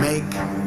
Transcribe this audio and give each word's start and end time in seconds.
Make 0.00 0.24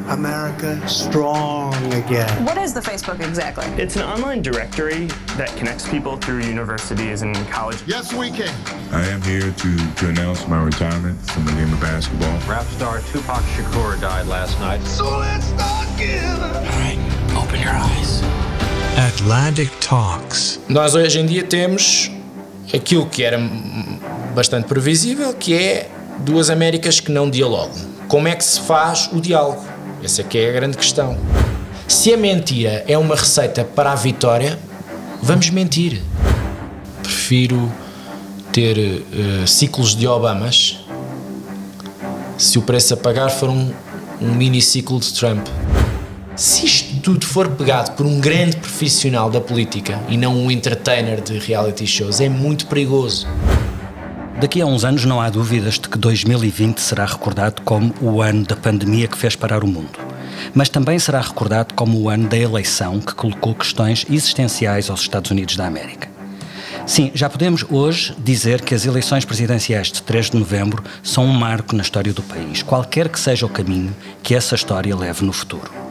America 0.10 0.88
strong 0.88 1.74
again. 1.94 2.46
What 2.46 2.60
is 2.60 2.76
the 2.76 2.80
Facebook 2.80 3.26
exactly? 3.28 3.66
It's 3.82 3.96
an 3.96 4.04
online 4.04 4.44
directory 4.44 5.08
that 5.36 5.50
connects 5.58 5.90
people 5.90 6.18
through 6.18 6.42
universities 6.42 7.24
and 7.24 7.36
college. 7.50 7.82
Yes, 7.88 8.14
we 8.14 8.30
can. 8.30 8.54
I 8.92 9.04
am 9.08 9.20
here 9.24 9.52
to, 9.52 9.94
to 9.96 10.10
announce 10.10 10.48
my 10.48 10.64
retirement 10.64 11.20
from 11.32 11.46
the 11.46 11.54
game 11.54 11.74
of 11.74 11.82
basketball. 11.82 12.38
Rap 12.48 12.66
star 12.66 13.00
Tupac 13.12 13.42
Shakur 13.56 14.00
died 14.00 14.28
last 14.28 14.60
night. 14.60 14.84
So 14.84 15.18
let's 15.18 15.48
start 15.48 15.88
giving. 15.98 16.22
All 16.22 16.62
right, 16.78 17.00
open 17.36 17.62
your 17.62 17.74
eyes. 17.74 18.22
Atlantic 18.96 19.72
Talks. 19.80 20.60
Nós 20.70 20.94
hoje 20.94 21.20
em 21.20 21.26
dia 21.26 21.44
temos 21.44 22.12
aquilo 22.72 23.08
que 23.08 23.24
era 23.24 23.40
bastante 24.36 24.68
previsível, 24.68 25.34
que 25.34 25.56
é 25.56 25.90
duas 26.20 26.52
Américas 26.52 27.00
que 27.00 27.12
não 27.12 27.28
dialogam. 27.28 27.93
Como 28.08 28.28
é 28.28 28.36
que 28.36 28.44
se 28.44 28.60
faz 28.62 29.10
o 29.12 29.20
diálogo? 29.20 29.64
Essa 30.04 30.22
é 30.22 30.24
que 30.24 30.38
é 30.38 30.50
a 30.50 30.52
grande 30.52 30.78
questão. 30.78 31.18
Se 31.88 32.14
a 32.14 32.18
mentira 32.18 32.84
é 32.88 32.98
uma 32.98 33.16
receita 33.16 33.64
para 33.64 33.92
a 33.92 33.96
vitória, 33.96 34.60
vamos 35.22 35.50
mentir. 35.50 36.02
Prefiro 37.02 37.72
ter 38.52 38.78
uh, 38.78 39.48
ciclos 39.48 39.96
de 39.96 40.08
Obamas 40.08 40.80
se 42.38 42.60
o 42.60 42.62
preço 42.62 42.94
a 42.94 42.98
pagar 42.98 43.30
for 43.30 43.50
um, 43.50 43.72
um 44.22 44.34
mini 44.34 44.62
ciclo 44.62 45.00
de 45.00 45.14
Trump. 45.14 45.48
Se 46.36 46.66
isto 46.66 47.00
tudo 47.02 47.26
for 47.26 47.50
pegado 47.50 47.92
por 47.92 48.06
um 48.06 48.20
grande 48.20 48.58
profissional 48.58 49.30
da 49.30 49.40
política 49.40 50.00
e 50.10 50.18
não 50.18 50.36
um 50.36 50.50
entertainer 50.50 51.22
de 51.22 51.38
reality 51.38 51.86
shows, 51.86 52.20
é 52.20 52.28
muito 52.28 52.66
perigoso. 52.68 53.28
Daqui 54.40 54.62
a 54.62 54.66
uns 54.66 54.84
anos 54.84 55.06
não 55.06 55.22
há 55.22 55.30
dúvidas 55.30 55.76
de 55.76 55.88
que 55.88 55.98
2020 55.98 56.80
será 56.80 57.06
recordado 57.06 57.62
como 57.62 57.94
o 58.02 58.22
ano 58.22 58.44
da 58.44 58.56
pandemia 58.56 59.08
que 59.08 59.18
fez 59.18 59.36
parar 59.36 59.64
o 59.64 59.68
mundo. 59.68 60.00
Mas 60.54 60.70
também 60.70 61.00
será 61.00 61.22
recordado 61.22 61.74
como 61.74 62.00
o 62.00 62.10
ano 62.10 62.28
da 62.28 62.38
eleição 62.38 63.00
que 63.00 63.14
colocou 63.14 63.56
questões 63.56 64.06
existenciais 64.10 64.90
aos 64.90 65.02
Estados 65.02 65.32
Unidos 65.32 65.56
da 65.56 65.68
América. 65.68 66.10
Sim, 66.86 67.12
já 67.14 67.30
podemos 67.30 67.64
hoje 67.70 68.14
dizer 68.20 68.62
que 68.62 68.76
as 68.76 68.86
eleições 68.86 69.24
presidenciais 69.24 69.88
de 69.88 70.02
3 70.02 70.32
de 70.32 70.38
novembro 70.38 70.84
são 71.02 71.26
um 71.26 71.34
marco 71.34 71.76
na 71.76 71.84
história 71.84 72.12
do 72.12 72.22
país, 72.22 72.62
qualquer 72.62 73.08
que 73.08 73.20
seja 73.20 73.46
o 73.46 73.50
caminho 73.50 73.96
que 74.22 74.36
essa 74.36 74.56
história 74.56 74.94
leve 74.96 75.24
no 75.24 75.32
futuro. 75.32 75.83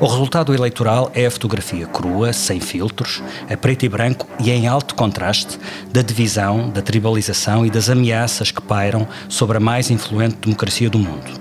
O 0.00 0.06
resultado 0.06 0.54
eleitoral 0.54 1.10
é 1.12 1.26
a 1.26 1.30
fotografia 1.30 1.84
crua, 1.84 2.32
sem 2.32 2.60
filtros, 2.60 3.20
a 3.50 3.56
preto 3.56 3.84
e 3.84 3.88
branco 3.88 4.28
e 4.38 4.48
em 4.48 4.68
alto 4.68 4.94
contraste 4.94 5.58
da 5.90 6.02
divisão, 6.02 6.70
da 6.70 6.80
tribalização 6.80 7.66
e 7.66 7.70
das 7.70 7.90
ameaças 7.90 8.52
que 8.52 8.62
pairam 8.62 9.08
sobre 9.28 9.56
a 9.56 9.60
mais 9.60 9.90
influente 9.90 10.36
democracia 10.36 10.88
do 10.88 11.00
mundo. 11.00 11.32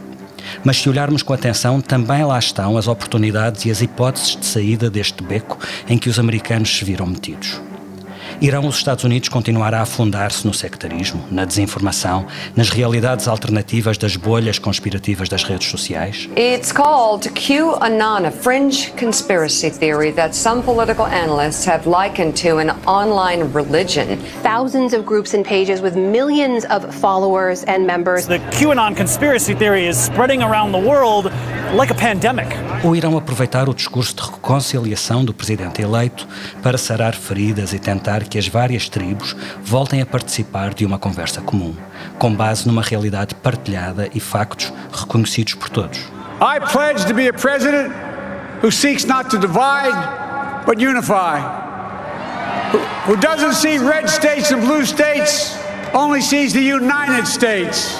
Mas 0.63 0.77
se 0.77 0.89
olharmos 0.89 1.21
com 1.21 1.33
atenção, 1.33 1.79
também 1.79 2.25
lá 2.25 2.39
estão 2.39 2.77
as 2.77 2.87
oportunidades 2.87 3.65
e 3.65 3.69
as 3.69 3.83
hipóteses 3.83 4.35
de 4.35 4.45
saída 4.47 4.89
deste 4.89 5.21
beco 5.23 5.59
em 5.87 5.99
que 5.99 6.09
os 6.09 6.17
americanos 6.17 6.75
se 6.75 6.83
viram 6.83 7.05
metidos. 7.05 7.61
Irão 8.39 8.67
os 8.67 8.75
Estados 8.75 9.03
Unidos 9.03 9.29
continuar 9.29 9.73
a 9.73 9.81
afundar-se 9.81 10.45
no 10.45 10.53
sectarismo, 10.53 11.23
na 11.31 11.43
desinformação, 11.43 12.27
nas 12.55 12.69
realidades 12.69 13.27
alternativas 13.27 13.97
das 13.97 14.15
bolhas 14.15 14.59
conspirativas 14.59 15.27
das 15.27 15.43
redes 15.43 15.67
sociais? 15.67 16.29
It's 16.35 16.71
called 16.71 17.27
QAnon, 17.33 18.27
a 18.27 18.31
fringe 18.31 18.91
conspiracy 18.91 19.71
theory 19.71 20.11
that 20.11 20.35
some 20.35 20.61
political 20.61 21.07
analysts 21.07 21.65
have 21.65 21.89
likened 21.89 22.35
to 22.43 22.59
an 22.59 22.69
online 22.85 23.51
religion. 23.53 24.19
Thousands 24.43 24.93
of 24.93 25.03
groups 25.03 25.33
and 25.33 25.43
pages 25.43 25.81
with 25.81 25.95
millions 25.95 26.63
of 26.65 26.93
followers 26.93 27.63
and 27.63 27.87
members. 27.87 28.27
The 28.27 28.39
QAnon 28.51 28.95
conspiracy 28.95 29.55
theory 29.55 29.87
is 29.87 29.97
spreading 29.97 30.43
around 30.43 30.73
the 30.73 30.89
world 30.89 31.31
like 31.75 31.91
a 31.91 31.95
pandemic. 31.95 32.47
Ou 32.83 32.95
irão 32.95 33.17
aproveitar 33.17 33.67
o 33.67 33.73
discurso 33.73 34.15
de 34.15 34.21
reconciliação 34.21 35.23
do 35.25 35.33
presidente 35.33 35.81
eleito 35.81 36.27
para 36.61 36.77
sarar 36.77 37.13
feridas 37.15 37.73
e 37.73 37.79
tentar 37.79 38.23
que 38.23 38.37
as 38.37 38.47
várias 38.47 38.87
tribos 38.87 39.35
voltem 39.63 40.01
a 40.01 40.05
participar 40.05 40.73
de 40.73 40.85
uma 40.85 40.97
conversa 40.97 41.41
comum, 41.41 41.75
com 42.17 42.33
base 42.33 42.67
numa 42.67 42.81
realidade 42.81 43.35
partilhada 43.35 44.09
e 44.13 44.19
factos 44.19 44.71
reconhecidos 44.93 45.55
por 45.55 45.69
todos. 45.69 45.99
I 46.39 46.59
pledge 46.71 47.05
to 47.07 47.13
be 47.13 47.27
a 47.27 47.33
president 47.33 47.91
who 48.61 48.71
seeks 48.71 49.05
not 49.05 49.29
to 49.29 49.37
divide 49.37 49.95
but 50.65 50.79
unify. 50.79 51.39
Who, 52.71 52.79
who 53.09 53.15
doesn't 53.17 53.53
see 53.53 53.77
red 53.77 54.09
states 54.09 54.51
and 54.51 54.61
blue 54.61 54.85
states, 54.85 55.57
only 55.93 56.21
sees 56.21 56.53
the 56.53 56.61
United 56.61 57.25
States. 57.25 57.97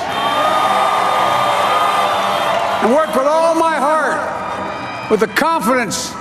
And 2.88 2.96
work 2.96 3.14
with 3.18 3.28
all 3.28 3.54
my 3.54 3.76
heart, 3.76 5.12
with 5.12 5.20
the 5.20 5.28
confidence 5.28 6.14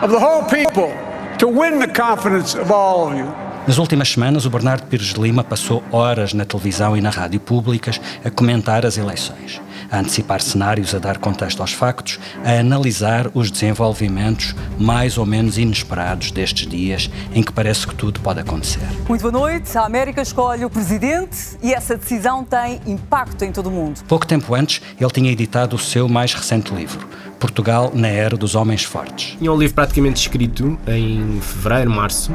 of 0.00 0.12
the 0.12 0.20
whole 0.20 0.44
people, 0.44 0.94
to 1.38 1.48
win 1.48 1.80
the 1.80 1.88
confidence 1.88 2.54
of 2.54 2.70
all 2.70 3.08
of 3.08 3.16
you. 3.18 3.26
Nas 3.66 3.78
últimas 3.78 4.10
semanas, 4.10 4.46
o 4.46 4.50
Bernardo 4.50 4.86
Pires 4.86 5.12
de 5.12 5.20
Lima 5.20 5.42
passou 5.42 5.82
horas 5.90 6.32
na 6.32 6.44
televisão 6.44 6.96
e 6.96 7.00
na 7.00 7.10
rádio 7.10 7.40
públicas 7.40 8.00
a 8.24 8.30
comentar 8.30 8.86
as 8.86 8.96
eleições, 8.96 9.60
a 9.90 9.98
antecipar 9.98 10.40
cenários, 10.40 10.94
a 10.94 10.98
dar 10.98 11.18
contexto 11.18 11.60
aos 11.60 11.72
factos, 11.72 12.18
a 12.44 12.60
analisar 12.60 13.30
os 13.34 13.50
desenvolvimentos 13.50 14.54
mais 14.78 15.18
ou 15.18 15.26
menos 15.26 15.58
inesperados 15.58 16.30
destes 16.30 16.66
dias 16.66 17.10
em 17.32 17.42
que 17.42 17.52
parece 17.52 17.86
que 17.86 17.94
tudo 17.94 18.20
pode 18.20 18.40
acontecer. 18.40 18.86
Muito 19.08 19.22
boa 19.22 19.32
noite. 19.32 19.76
A 19.76 19.84
América 19.84 20.22
escolhe 20.22 20.64
o 20.64 20.70
presidente 20.70 21.56
e 21.62 21.72
essa 21.72 21.96
decisão 21.96 22.44
tem 22.44 22.80
impacto 22.86 23.44
em 23.44 23.52
todo 23.52 23.68
o 23.68 23.70
mundo. 23.70 24.00
Pouco 24.08 24.26
tempo 24.26 24.54
antes, 24.54 24.82
ele 25.00 25.10
tinha 25.10 25.30
editado 25.30 25.76
o 25.76 25.78
seu 25.78 26.08
mais 26.08 26.34
recente 26.34 26.74
livro, 26.74 27.06
Portugal 27.38 27.92
na 27.94 28.08
Era 28.08 28.36
dos 28.36 28.54
Homens 28.54 28.84
Fortes. 28.84 29.36
Tinha 29.38 29.52
o 29.52 29.58
livro 29.58 29.74
praticamente 29.74 30.20
escrito 30.20 30.78
em 30.86 31.40
fevereiro, 31.40 31.90
março. 31.90 32.32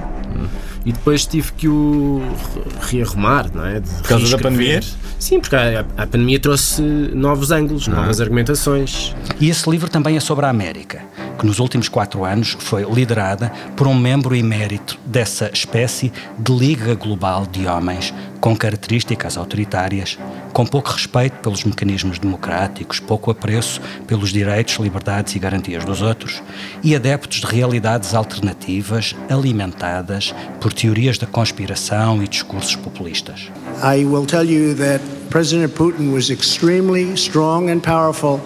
E 0.85 0.91
depois 0.91 1.25
tive 1.25 1.51
que 1.53 1.67
o 1.67 2.21
rearrumar, 2.81 3.49
não 3.53 3.65
é? 3.65 3.79
De 3.79 3.89
Por 3.89 4.07
causa 4.07 4.35
da 4.35 4.41
pandemia? 4.41 4.81
Sim, 5.19 5.39
porque 5.39 5.55
a, 5.55 5.85
a 5.97 6.07
pandemia 6.07 6.39
trouxe 6.39 6.81
novos 6.81 7.51
ângulos, 7.51 7.87
Ah. 7.87 7.91
novas 7.91 8.19
argumentações. 8.19 9.15
E 9.39 9.49
esse 9.49 9.69
livro 9.69 9.89
também 9.89 10.17
é 10.17 10.19
sobre 10.19 10.45
a 10.45 10.49
América, 10.49 11.03
que 11.37 11.45
nos 11.45 11.59
últimos 11.59 11.87
quatro 11.87 12.25
anos 12.25 12.57
foi 12.59 12.83
liderada 12.91 13.51
por 13.75 13.85
um 13.87 13.93
membro 13.93 14.35
emérito 14.35 14.97
dessa 15.05 15.51
espécie 15.53 16.11
de 16.39 16.51
Liga 16.51 16.95
Global 16.95 17.45
de 17.45 17.67
Homens 17.67 18.11
com 18.39 18.55
características 18.57 19.37
autoritárias, 19.37 20.17
com 20.51 20.65
pouco 20.65 20.89
respeito 20.89 21.33
pelos 21.43 21.63
mecanismos 21.63 22.17
democráticos, 22.17 22.99
pouco 22.99 23.29
apreço 23.29 23.79
pelos 24.07 24.31
direitos, 24.31 24.75
liberdades 24.77 25.35
e 25.35 25.39
garantias 25.39 25.85
dos 25.85 26.01
outros, 26.01 26.41
e 26.83 26.95
adeptos 26.95 27.41
de 27.41 27.45
realidades 27.45 28.15
alternativas 28.15 29.15
alimentadas 29.29 30.33
por 30.59 30.70
teorias 30.73 31.17
da 31.17 31.27
conspiração 31.27 32.21
e 32.23 32.27
discursos 32.27 32.75
populistas. 32.75 33.51
I 33.83 34.05
will 34.05 34.25
tell 34.25 34.45
you 34.45 34.75
that 34.75 35.01
President 35.29 35.73
Putin 35.73 36.13
was 36.13 36.29
extremely 36.29 37.15
strong 37.15 37.69
and 37.69 37.81
powerful 37.81 38.39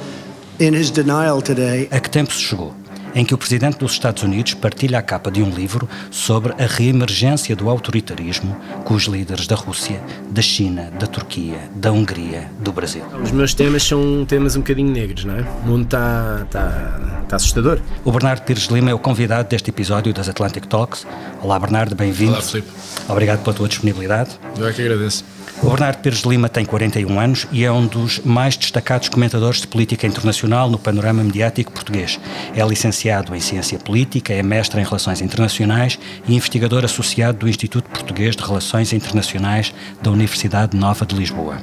in 0.60 0.74
his 0.74 0.92
denial 0.92 1.42
today. 1.42 1.88
A 1.92 2.00
que 2.00 2.10
tempo 2.10 2.32
se 2.32 2.42
chegou? 2.42 2.74
Em 3.16 3.24
que 3.24 3.34
o 3.34 3.38
presidente 3.38 3.78
dos 3.78 3.94
Estados 3.94 4.22
Unidos 4.24 4.54
partilha 4.54 5.00
a 5.00 5.02
capa 5.02 5.32
de 5.32 5.42
um 5.42 5.50
livro 5.50 5.88
sobre 6.12 6.54
a 6.62 6.68
reemergência 6.68 7.56
do 7.56 7.70
autoritarismo 7.70 8.56
com 8.84 8.94
os 8.94 9.06
líderes 9.06 9.48
da 9.48 9.56
Rússia, 9.56 10.02
da 10.30 10.42
China, 10.42 10.92
da 11.00 11.08
Turquia, 11.08 11.70
da 11.74 11.94
Hungria, 11.94 12.52
do 12.60 12.74
Brasil. 12.74 13.04
Os 13.24 13.32
meus 13.32 13.54
temas 13.54 13.84
são 13.84 14.26
temas 14.26 14.58
um 14.58 14.60
bocadinho 14.60 14.92
negros, 14.92 15.24
não 15.24 15.36
é? 15.36 15.42
O 15.64 15.68
mundo 15.68 15.86
está 15.86 16.42
está 16.44 17.16
está 17.24 17.36
assustador. 17.38 17.80
O 18.04 18.12
Bernardo 18.12 18.42
Pires 18.44 18.68
de 18.68 18.74
Lima 18.74 18.92
é 18.92 18.94
o 18.94 19.00
convidado 19.00 19.50
deste 19.50 19.70
episódio 19.70 20.14
das 20.14 20.30
Atlantic 20.30 20.66
Talks. 20.66 21.08
Olá, 21.42 21.58
Bernardo, 21.60 21.96
bem-vindo. 21.96 22.34
Olá, 22.34 22.42
Filipe. 22.42 22.70
Obrigado 23.08 23.44
pela 23.44 23.56
tua 23.56 23.68
disponibilidade. 23.68 24.32
Eu 24.58 24.68
é 24.68 24.74
que 24.74 24.82
agradeço. 24.82 25.24
O 25.64 25.70
Bernardo 25.70 26.00
Pires 26.00 26.22
de 26.22 26.28
Lima 26.28 26.50
tem 26.50 26.66
41 26.66 27.20
anos 27.20 27.48
e 27.52 27.64
é 27.64 27.72
um 27.72 27.88
dos 27.88 28.20
mais 28.20 28.58
destacados 28.58 29.08
comentadores 29.08 29.62
de 29.62 29.68
política 29.68 30.06
internacional 30.06 30.70
no 30.70 30.78
panorama 30.78 31.24
mediático 31.24 31.72
português. 31.72 32.20
É 32.54 32.64
licenciado 32.66 33.05
em 33.06 33.40
Ciência 33.40 33.78
Política, 33.78 34.34
é 34.34 34.42
mestre 34.42 34.82
em 34.82 34.84
Relações 34.84 35.22
Internacionais 35.22 36.00
e 36.28 36.34
investigador 36.34 36.84
associado 36.84 37.38
do 37.38 37.48
Instituto 37.48 37.88
Português 37.88 38.36
de 38.36 38.42
Relações 38.42 38.94
Internacionais 38.94 39.72
da 40.02 40.10
Universidade 40.10 40.76
Nova 40.76 41.06
de 41.06 41.16
Lisboa. 41.16 41.58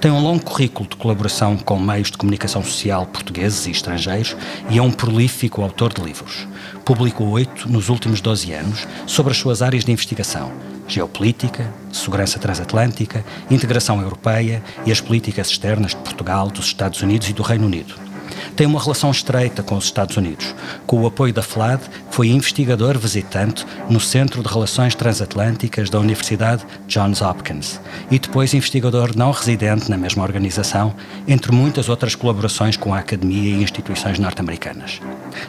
Tem 0.00 0.10
um 0.10 0.20
longo 0.20 0.42
currículo 0.42 0.88
de 0.88 0.96
colaboração 0.96 1.56
com 1.56 1.78
meios 1.78 2.10
de 2.10 2.18
comunicação 2.18 2.64
social 2.64 3.06
portugueses 3.06 3.64
e 3.66 3.70
estrangeiros 3.70 4.36
e 4.70 4.78
é 4.78 4.82
um 4.82 4.90
prolífico 4.90 5.62
autor 5.62 5.92
de 5.92 6.02
livros. 6.02 6.48
Publicou 6.84 7.28
oito 7.28 7.68
nos 7.70 7.88
últimos 7.88 8.20
12 8.20 8.52
anos 8.52 8.86
sobre 9.06 9.30
as 9.30 9.38
suas 9.38 9.62
áreas 9.62 9.84
de 9.84 9.92
investigação: 9.92 10.50
geopolítica, 10.88 11.72
segurança 11.92 12.40
transatlântica, 12.40 13.24
integração 13.48 14.00
europeia 14.00 14.60
e 14.84 14.90
as 14.90 15.00
políticas 15.00 15.48
externas 15.48 15.92
de 15.92 15.98
Portugal, 15.98 16.48
dos 16.48 16.66
Estados 16.66 17.00
Unidos 17.02 17.28
e 17.28 17.32
do 17.32 17.44
Reino 17.44 17.66
Unido. 17.66 18.11
Tem 18.56 18.66
uma 18.66 18.80
relação 18.80 19.10
estreita 19.10 19.62
com 19.62 19.76
os 19.76 19.84
Estados 19.84 20.16
Unidos. 20.16 20.54
Com 20.86 21.02
o 21.02 21.06
apoio 21.06 21.32
da 21.32 21.42
FLAD, 21.42 21.82
foi 22.10 22.28
investigador 22.28 22.98
visitante 22.98 23.66
no 23.88 24.00
Centro 24.00 24.42
de 24.42 24.48
Relações 24.48 24.94
Transatlânticas 24.94 25.88
da 25.88 25.98
Universidade 25.98 26.64
Johns 26.86 27.20
Hopkins 27.20 27.80
e 28.10 28.18
depois 28.18 28.54
investigador 28.54 29.16
não 29.16 29.30
residente 29.30 29.90
na 29.90 29.96
mesma 29.96 30.22
organização, 30.22 30.94
entre 31.26 31.52
muitas 31.52 31.88
outras 31.88 32.14
colaborações 32.14 32.76
com 32.76 32.94
a 32.94 32.98
academia 32.98 33.56
e 33.56 33.62
instituições 33.62 34.18
norte-americanas. 34.18 35.00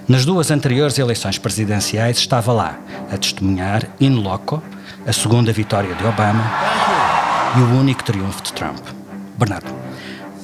Nas 0.07 0.25
duas 0.25 0.51
anteriores 0.51 0.97
eleições 0.97 1.37
presidenciais 1.37 2.17
estava 2.17 2.51
lá, 2.53 2.79
a 3.11 3.17
testemunhar 3.17 3.87
in 3.99 4.21
loco 4.21 4.61
a 5.05 5.13
segunda 5.13 5.51
vitória 5.51 5.93
de 5.93 6.05
Obama 6.05 6.43
e 7.57 7.61
o 7.61 7.79
único 7.79 8.03
triunfo 8.03 8.41
de 8.41 8.53
Trump. 8.53 8.79
Bernardo. 9.37 9.92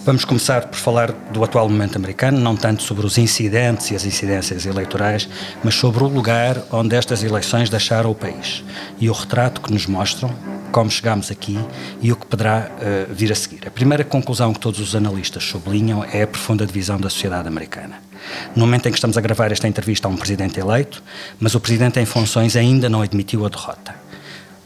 Vamos 0.10 0.26
começar 0.26 0.66
por 0.66 0.76
falar 0.76 1.12
do 1.12 1.44
atual 1.44 1.70
momento 1.70 1.96
americano, 1.96 2.40
não 2.40 2.56
tanto 2.56 2.82
sobre 2.82 3.06
os 3.06 3.20
incidentes 3.20 3.92
e 3.92 3.96
as 3.96 4.06
incidências 4.06 4.66
eleitorais, 4.66 5.30
mas 5.64 5.76
sobre 5.76 6.04
o 6.04 6.08
lugar 6.08 6.64
onde 6.72 6.96
estas 6.96 7.24
eleições 7.24 7.70
deixaram 7.70 8.10
o 8.10 8.16
país 8.16 8.64
e 9.00 9.08
o 9.08 9.14
retrato 9.14 9.62
que 9.62 9.72
nos 9.72 9.86
mostram, 9.86 10.34
como 10.72 10.90
chegámos 10.90 11.30
aqui 11.30 11.60
e 12.02 12.12
o 12.12 12.16
que 12.16 12.26
poderá 12.26 12.72
uh, 12.72 13.14
vir 13.14 13.32
a 13.32 13.36
seguir. 13.36 13.68
A 13.68 13.70
primeira 13.70 14.04
conclusão 14.04 14.52
que 14.52 14.60
todos 14.60 14.80
os 14.80 14.96
analistas 14.96 15.44
sublinham 15.44 16.04
é 16.04 16.24
a 16.24 16.28
profunda 16.28 16.66
divisão 16.66 17.00
da 17.00 17.08
sociedade 17.08 17.48
americana. 17.48 18.02
No 18.56 18.66
momento 18.66 18.88
em 18.88 18.92
que 18.92 18.98
estamos 18.98 19.16
a 19.16 19.22
gravar 19.22 19.52
esta 19.52 19.68
entrevista 19.68 20.08
a 20.08 20.12
um 20.12 20.18
presidente 20.18 20.60
eleito, 20.60 21.04
mas 21.40 21.54
o 21.54 21.60
presidente 21.60 22.00
em 22.00 22.06
funções 22.06 22.56
ainda 22.56 22.90
não 22.90 23.04
admitiu 23.04 23.46
a 23.46 23.50
derrota. 23.50 23.99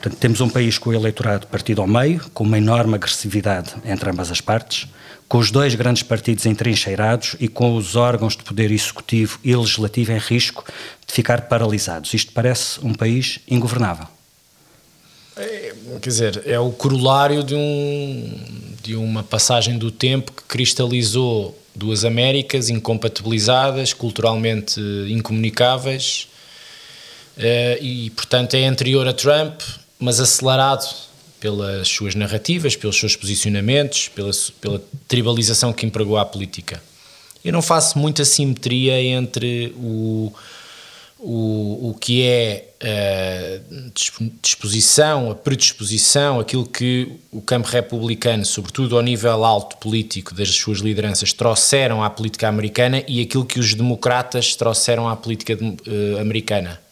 Portanto, 0.03 0.19
temos 0.19 0.41
um 0.41 0.49
país 0.49 0.77
com 0.77 0.89
o 0.89 0.93
eleitorado 0.93 1.47
partido 1.47 1.79
ao 1.79 1.87
meio, 1.87 2.29
com 2.33 2.43
uma 2.43 2.57
enorme 2.57 2.95
agressividade 2.95 3.73
entre 3.85 4.09
ambas 4.09 4.29
as 4.29 4.41
partes, 4.41 4.85
com 5.29 5.37
os 5.37 5.49
dois 5.49 5.75
grandes 5.75 6.03
partidos 6.03 6.45
entrincheirados 6.45 7.37
e 7.39 7.47
com 7.47 7.73
os 7.73 7.95
órgãos 7.95 8.35
de 8.35 8.43
poder 8.43 8.69
executivo 8.69 9.39
e 9.41 9.55
legislativo 9.55 10.11
em 10.11 10.17
risco 10.17 10.65
de 11.07 11.13
ficar 11.13 11.43
paralisados. 11.43 12.13
Isto 12.13 12.33
parece 12.33 12.81
um 12.83 12.93
país 12.93 13.39
ingovernável. 13.47 14.05
É, 15.37 15.73
quer 16.01 16.09
dizer, 16.09 16.43
é 16.45 16.59
o 16.59 16.71
corolário 16.71 17.41
de, 17.41 17.55
um, 17.55 18.41
de 18.83 18.97
uma 18.97 19.23
passagem 19.23 19.77
do 19.77 19.89
tempo 19.89 20.33
que 20.33 20.43
cristalizou 20.43 21.57
duas 21.73 22.03
Américas 22.03 22.69
incompatibilizadas, 22.69 23.93
culturalmente 23.93 24.81
incomunicáveis, 25.07 26.27
eh, 27.37 27.79
e 27.81 28.09
portanto 28.09 28.53
é 28.55 28.65
anterior 28.65 29.07
a 29.07 29.13
Trump, 29.13 29.61
mas 30.03 30.19
acelerado 30.19 30.85
pelas 31.39 31.87
suas 31.87 32.13
narrativas, 32.13 32.75
pelos 32.75 32.99
seus 32.99 33.15
posicionamentos, 33.15 34.09
pela, 34.09 34.31
pela 34.59 34.81
tribalização 35.07 35.71
que 35.73 35.85
empregou 35.85 36.17
à 36.17 36.25
política. 36.25 36.81
Eu 37.43 37.51
não 37.51 37.61
faço 37.61 37.97
muita 37.97 38.23
simetria 38.23 39.01
entre 39.01 39.73
o, 39.77 40.31
o, 41.19 41.89
o 41.89 41.97
que 41.99 42.23
é 42.23 42.69
a 42.81 43.61
disposição, 44.41 45.31
a 45.31 45.35
predisposição, 45.35 46.39
aquilo 46.39 46.65
que 46.65 47.09
o 47.31 47.41
campo 47.41 47.67
republicano, 47.69 48.45
sobretudo 48.45 48.97
ao 48.97 49.01
nível 49.01 49.43
alto 49.45 49.77
político 49.77 50.33
das 50.33 50.49
suas 50.49 50.79
lideranças, 50.79 51.31
trouxeram 51.31 52.03
à 52.03 52.09
política 52.09 52.49
americana 52.49 53.03
e 53.07 53.21
aquilo 53.21 53.45
que 53.45 53.59
os 53.59 53.73
democratas 53.73 54.55
trouxeram 54.55 55.07
à 55.07 55.15
política 55.15 55.57
uh, 55.57 56.19
americana. 56.19 56.82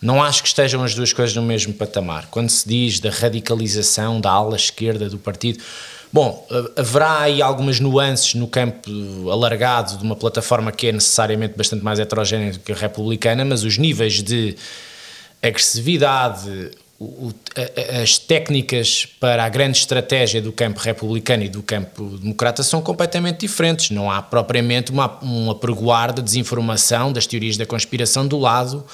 Não 0.00 0.22
acho 0.22 0.42
que 0.42 0.48
estejam 0.48 0.82
as 0.82 0.94
duas 0.94 1.12
coisas 1.12 1.34
no 1.34 1.42
mesmo 1.42 1.74
patamar. 1.74 2.28
Quando 2.30 2.50
se 2.50 2.68
diz 2.68 3.00
da 3.00 3.10
radicalização 3.10 4.20
da 4.20 4.30
ala 4.30 4.54
esquerda 4.54 5.08
do 5.08 5.18
partido, 5.18 5.58
bom, 6.12 6.46
haverá 6.76 7.22
aí 7.22 7.42
algumas 7.42 7.80
nuances 7.80 8.34
no 8.34 8.46
campo 8.46 8.90
alargado 9.28 9.98
de 9.98 10.04
uma 10.04 10.14
plataforma 10.14 10.70
que 10.70 10.86
é 10.86 10.92
necessariamente 10.92 11.56
bastante 11.56 11.84
mais 11.84 11.98
heterogénea 11.98 12.52
do 12.52 12.60
que 12.60 12.70
a 12.70 12.76
republicana, 12.76 13.44
mas 13.44 13.64
os 13.64 13.76
níveis 13.76 14.22
de 14.22 14.56
agressividade, 15.42 16.70
as 18.00 18.18
técnicas 18.18 19.04
para 19.18 19.44
a 19.44 19.48
grande 19.48 19.78
estratégia 19.78 20.40
do 20.40 20.52
campo 20.52 20.78
republicano 20.78 21.42
e 21.42 21.48
do 21.48 21.62
campo 21.62 22.18
democrata 22.18 22.62
são 22.62 22.80
completamente 22.80 23.40
diferentes. 23.40 23.90
Não 23.90 24.08
há 24.08 24.22
propriamente 24.22 24.92
uma, 24.92 25.18
um 25.24 25.50
apregoar 25.50 26.12
da 26.12 26.22
desinformação, 26.22 27.12
das 27.12 27.26
teorias 27.26 27.56
da 27.56 27.66
conspiração 27.66 28.26
do 28.26 28.38
lado 28.38 28.84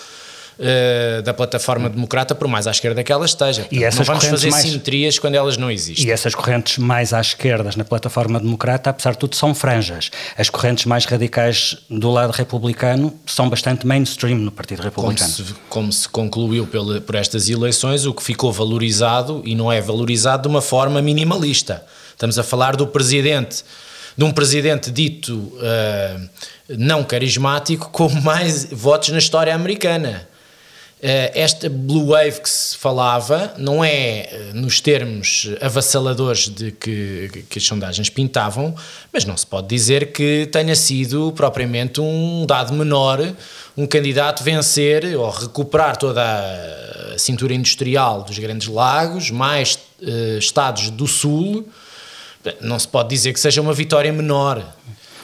uh, 0.59 1.23
da 1.23 1.33
plataforma 1.33 1.89
democrata, 1.89 2.35
por 2.35 2.49
mais 2.49 2.67
à 2.67 2.71
esquerda 2.71 3.03
que 3.03 3.13
ela 3.13 3.25
esteja. 3.25 3.67
e 3.71 3.85
essas 3.85 4.07
não 4.07 4.15
vamos 4.15 4.25
fazer 4.25 4.51
mais... 4.51 4.65
simetrias 4.65 5.19
quando 5.19 5.35
elas 5.35 5.57
não 5.57 5.71
existem. 5.71 6.07
E 6.07 6.11
essas 6.11 6.35
correntes 6.35 6.79
mais 6.79 7.13
à 7.13 7.21
esquerda 7.21 7.71
na 7.77 7.85
plataforma 7.85 8.39
democrata, 8.39 8.91
apesar 8.91 9.13
de 9.13 9.19
tudo, 9.19 9.37
são 9.37 9.55
franjas. 9.55 10.11
As 10.37 10.51
correntes 10.51 10.85
mais 10.87 11.05
radicais 11.05 11.77
do 11.89 12.11
lado 12.11 12.31
republicano 12.31 13.13
são 13.27 13.49
bastante 13.49 13.87
mainstream 13.87 14.39
no 14.39 14.51
Partido 14.51 14.83
Republicano. 14.83 15.33
Como 15.33 15.47
se, 15.47 15.55
como 15.69 15.93
se 15.93 16.09
concluiu 16.09 16.67
pela, 16.67 17.01
por 17.01 17.15
estas 17.15 17.49
eleições, 17.49 18.07
o 18.07 18.13
que 18.13 18.23
ficou 18.23 18.53
valorizado 18.53 19.43
e 19.45 19.55
não 19.55 19.71
é 19.71 19.81
valorizado 19.81 20.43
de 20.43 20.49
uma 20.49 20.63
forma 20.63 21.01
minimalista. 21.01 21.85
Estamos 22.11 22.39
a 22.39 22.43
falar 22.43 22.77
do 22.77 22.87
presidente 22.87 23.65
de 24.17 24.25
um 24.25 24.31
presidente 24.31 24.91
dito 24.91 25.35
uh, 25.35 26.29
não 26.69 27.03
carismático 27.03 27.91
com 27.91 28.09
mais 28.09 28.65
votos 28.65 29.11
na 29.11 29.19
história 29.19 29.55
americana. 29.55 30.29
Eh, 31.07 31.33
esta 31.35 31.69
blue 31.69 32.07
wave 32.13 32.41
que 32.41 32.49
se 32.49 32.79
falava 32.79 33.53
não 33.59 33.85
é 33.85 34.21
eh, 34.21 34.51
nos 34.55 34.81
termos 34.81 35.51
avassaladores 35.61 36.49
de 36.49 36.71
que, 36.73 37.45
que 37.51 37.59
as 37.59 37.65
sondagens 37.67 38.09
pintavam, 38.09 38.75
mas 39.13 39.27
não 39.27 39.37
se 39.37 39.47
pode 39.47 39.69
dizer 39.69 40.13
que 40.13 40.49
tenha 40.51 40.75
sido 40.75 41.31
propriamente 41.33 42.01
um 42.01 42.47
dado 42.47 42.73
menor 42.73 43.21
um 43.77 43.87
candidato 43.87 44.43
vencer 44.43 45.17
ou 45.17 45.29
recuperar 45.29 45.97
toda 45.99 46.23
a 47.15 47.19
cintura 47.19 47.53
industrial 47.53 48.23
dos 48.23 48.39
Grandes 48.39 48.69
Lagos, 48.69 49.31
mais 49.31 49.79
uh, 50.01 50.39
estados 50.39 50.89
do 50.91 51.07
Sul. 51.07 51.69
Não 52.61 52.79
se 52.79 52.87
pode 52.87 53.09
dizer 53.09 53.33
que 53.33 53.41
seja 53.41 53.61
uma 53.61 53.73
vitória 53.73 54.13
menor. 54.13 54.65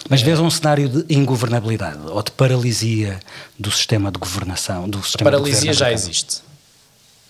Mas 0.09 0.23
vês 0.23 0.41
um 0.41 0.51
cenário 0.51 0.89
de 0.89 1.15
ingovernabilidade 1.15 1.99
ou 2.07 2.23
de 2.23 2.31
paralisia 2.33 3.21
do 3.59 3.71
sistema 3.71 4.11
de 4.11 4.19
governação? 4.19 4.89
Do 4.89 5.03
sistema 5.03 5.29
a 5.29 5.33
paralisia 5.33 5.73
já 5.73 5.93
existe. 5.93 6.43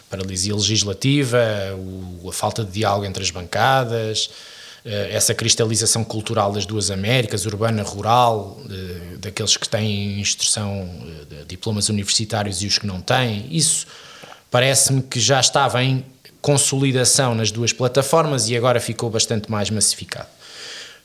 A 0.00 0.10
paralisia 0.10 0.54
legislativa, 0.54 1.38
a 2.28 2.32
falta 2.32 2.64
de 2.64 2.70
diálogo 2.70 3.04
entre 3.04 3.22
as 3.22 3.30
bancadas, 3.30 4.30
eh, 4.84 5.10
essa 5.12 5.34
cristalização 5.34 6.04
cultural 6.04 6.52
das 6.52 6.64
duas 6.64 6.90
Américas, 6.90 7.44
urbana, 7.44 7.82
rural, 7.82 8.60
daqueles 9.18 9.56
que 9.56 9.68
têm 9.68 10.20
instrução, 10.20 10.88
eh, 11.30 11.44
diplomas 11.46 11.88
universitários 11.88 12.62
e 12.62 12.66
os 12.66 12.78
que 12.78 12.86
não 12.86 13.00
têm, 13.00 13.46
isso 13.50 13.86
parece-me 14.50 15.02
que 15.02 15.20
já 15.20 15.38
estava 15.38 15.82
em 15.82 16.04
consolidação 16.40 17.34
nas 17.34 17.50
duas 17.50 17.72
plataformas 17.72 18.48
e 18.48 18.56
agora 18.56 18.80
ficou 18.80 19.10
bastante 19.10 19.50
mais 19.50 19.68
massificado 19.70 20.39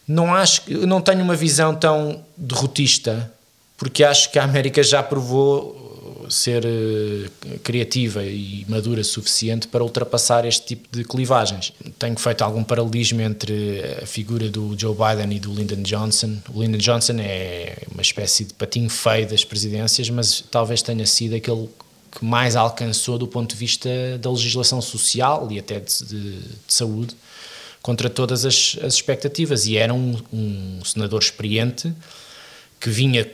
não 0.07 0.33
acho 0.33 0.61
não 0.85 1.01
tenho 1.01 1.21
uma 1.23 1.35
visão 1.35 1.75
tão 1.75 2.23
derrotista 2.37 3.31
porque 3.77 4.03
acho 4.03 4.31
que 4.31 4.39
a 4.39 4.43
América 4.43 4.81
já 4.81 5.03
provou 5.03 5.85
ser 6.29 6.65
uh, 6.65 7.59
criativa 7.59 8.23
e 8.23 8.65
madura 8.67 9.03
suficiente 9.03 9.67
para 9.67 9.83
ultrapassar 9.83 10.45
este 10.45 10.65
tipo 10.67 10.87
de 10.91 11.03
clivagens. 11.03 11.73
Tenho 11.99 12.17
feito 12.17 12.43
algum 12.43 12.63
paralelismo 12.63 13.21
entre 13.21 13.99
a 14.01 14.05
figura 14.05 14.49
do 14.49 14.75
Joe 14.77 14.95
Biden 14.95 15.35
e 15.35 15.39
do 15.39 15.53
Lyndon 15.53 15.83
Johnson. 15.83 16.37
O 16.53 16.61
Lyndon 16.61 16.77
Johnson 16.77 17.17
é 17.19 17.77
uma 17.91 18.01
espécie 18.01 18.45
de 18.45 18.53
patinho 18.53 18.89
feio 18.89 19.27
das 19.27 19.43
presidências, 19.43 20.09
mas 20.09 20.43
talvez 20.49 20.81
tenha 20.81 21.05
sido 21.05 21.35
aquele 21.35 21.69
que 22.11 22.23
mais 22.23 22.55
alcançou 22.55 23.17
do 23.17 23.27
ponto 23.27 23.51
de 23.51 23.57
vista 23.57 23.89
da 24.19 24.31
legislação 24.31 24.81
social 24.81 25.47
e 25.51 25.59
até 25.59 25.79
de, 25.79 26.05
de, 26.05 26.39
de 26.39 26.73
saúde 26.73 27.15
contra 27.85 28.09
todas 28.09 28.45
as, 28.45 28.79
as 28.81 28.95
expectativas. 28.95 29.67
E 29.67 29.77
era 29.77 29.93
um, 29.93 30.19
um, 30.33 30.79
senador 30.83 31.21
experiente 31.21 31.93
que 32.79 32.89
vinha 32.89 33.29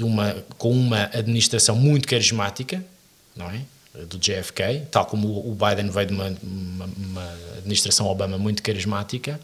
uma, 0.00 0.36
com 0.56 0.70
uma 0.70 1.10
administração 1.12 1.74
muito 1.74 2.06
carismática, 2.06 2.84
não 3.34 3.50
é? 3.50 3.62
Do 4.04 4.16
JFK, 4.16 4.86
tal 4.92 5.06
como 5.06 5.26
o 5.28 5.56
Biden 5.56 5.90
veio 5.90 6.06
de 6.06 6.12
uma, 6.12 6.36
uma, 6.40 6.88
uma 6.96 7.32
administração 7.58 8.06
Obama 8.06 8.38
muito 8.38 8.62
carismática. 8.62 9.40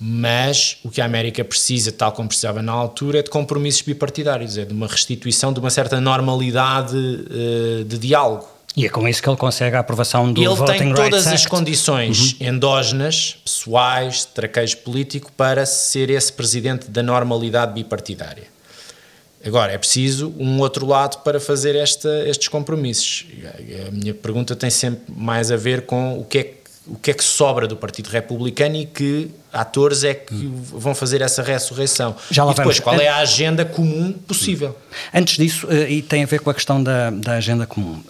Mas 0.00 0.78
o 0.82 0.90
que 0.90 1.00
a 1.00 1.04
América 1.04 1.44
precisa, 1.44 1.92
tal 1.92 2.10
como 2.10 2.26
precisava 2.26 2.60
na 2.60 2.72
altura, 2.72 3.20
é 3.20 3.22
de 3.22 3.30
compromissos 3.30 3.82
bipartidários, 3.82 4.58
é 4.58 4.64
de 4.64 4.72
uma 4.72 4.88
restituição 4.88 5.52
de 5.52 5.60
uma 5.60 5.70
certa 5.70 6.00
normalidade 6.00 6.96
uh, 6.96 7.84
de 7.84 7.98
diálogo 7.98 8.53
e 8.76 8.86
é 8.86 8.88
com 8.88 9.06
isso 9.06 9.22
que 9.22 9.28
ele 9.28 9.36
consegue 9.36 9.76
a 9.76 9.80
aprovação 9.80 10.32
do 10.32 10.40
ele 10.40 10.48
Voting 10.48 10.62
Rights 10.62 10.80
Ele 10.80 10.94
tem 10.94 11.10
todas 11.10 11.26
as 11.28 11.46
condições 11.46 12.32
uhum. 12.32 12.48
endógenas, 12.48 13.36
pessoais, 13.44 14.20
de 14.20 14.26
traquejo 14.28 14.78
político 14.78 15.30
para 15.32 15.64
ser 15.64 16.10
esse 16.10 16.32
presidente 16.32 16.90
da 16.90 17.02
normalidade 17.02 17.72
bipartidária. 17.72 18.52
Agora, 19.46 19.72
é 19.72 19.78
preciso 19.78 20.34
um 20.38 20.58
outro 20.58 20.86
lado 20.86 21.22
para 21.22 21.38
fazer 21.38 21.76
esta, 21.76 22.08
estes 22.26 22.48
compromissos. 22.48 23.26
A 23.86 23.90
minha 23.90 24.14
pergunta 24.14 24.56
tem 24.56 24.70
sempre 24.70 25.02
mais 25.14 25.52
a 25.52 25.56
ver 25.56 25.82
com 25.82 26.18
o 26.18 26.24
que 26.24 26.38
é 26.38 26.44
que 26.44 26.64
o 26.86 26.96
que 26.96 27.10
é 27.10 27.14
que 27.14 27.24
sobra 27.24 27.66
do 27.66 27.76
Partido 27.76 28.10
Republicano 28.10 28.76
e 28.76 28.84
que 28.84 29.30
atores 29.50 30.04
é 30.04 30.12
que 30.12 30.34
vão 30.54 30.94
fazer 30.94 31.22
essa 31.22 31.42
ressurreição. 31.42 32.14
Já 32.30 32.44
lá 32.44 32.52
e 32.52 32.54
depois, 32.54 32.78
vamos. 32.78 32.80
qual 32.80 33.00
é 33.00 33.08
a 33.08 33.18
agenda 33.18 33.64
comum 33.64 34.12
possível? 34.12 34.76
Antes 35.12 35.38
disso, 35.38 35.66
eh, 35.70 35.90
e 35.90 36.02
tem 36.02 36.22
a 36.24 36.26
ver 36.26 36.40
com 36.40 36.50
a 36.50 36.54
questão 36.54 36.82
da, 36.82 37.08
da 37.10 37.36
agenda 37.36 37.66
comum, 37.66 38.02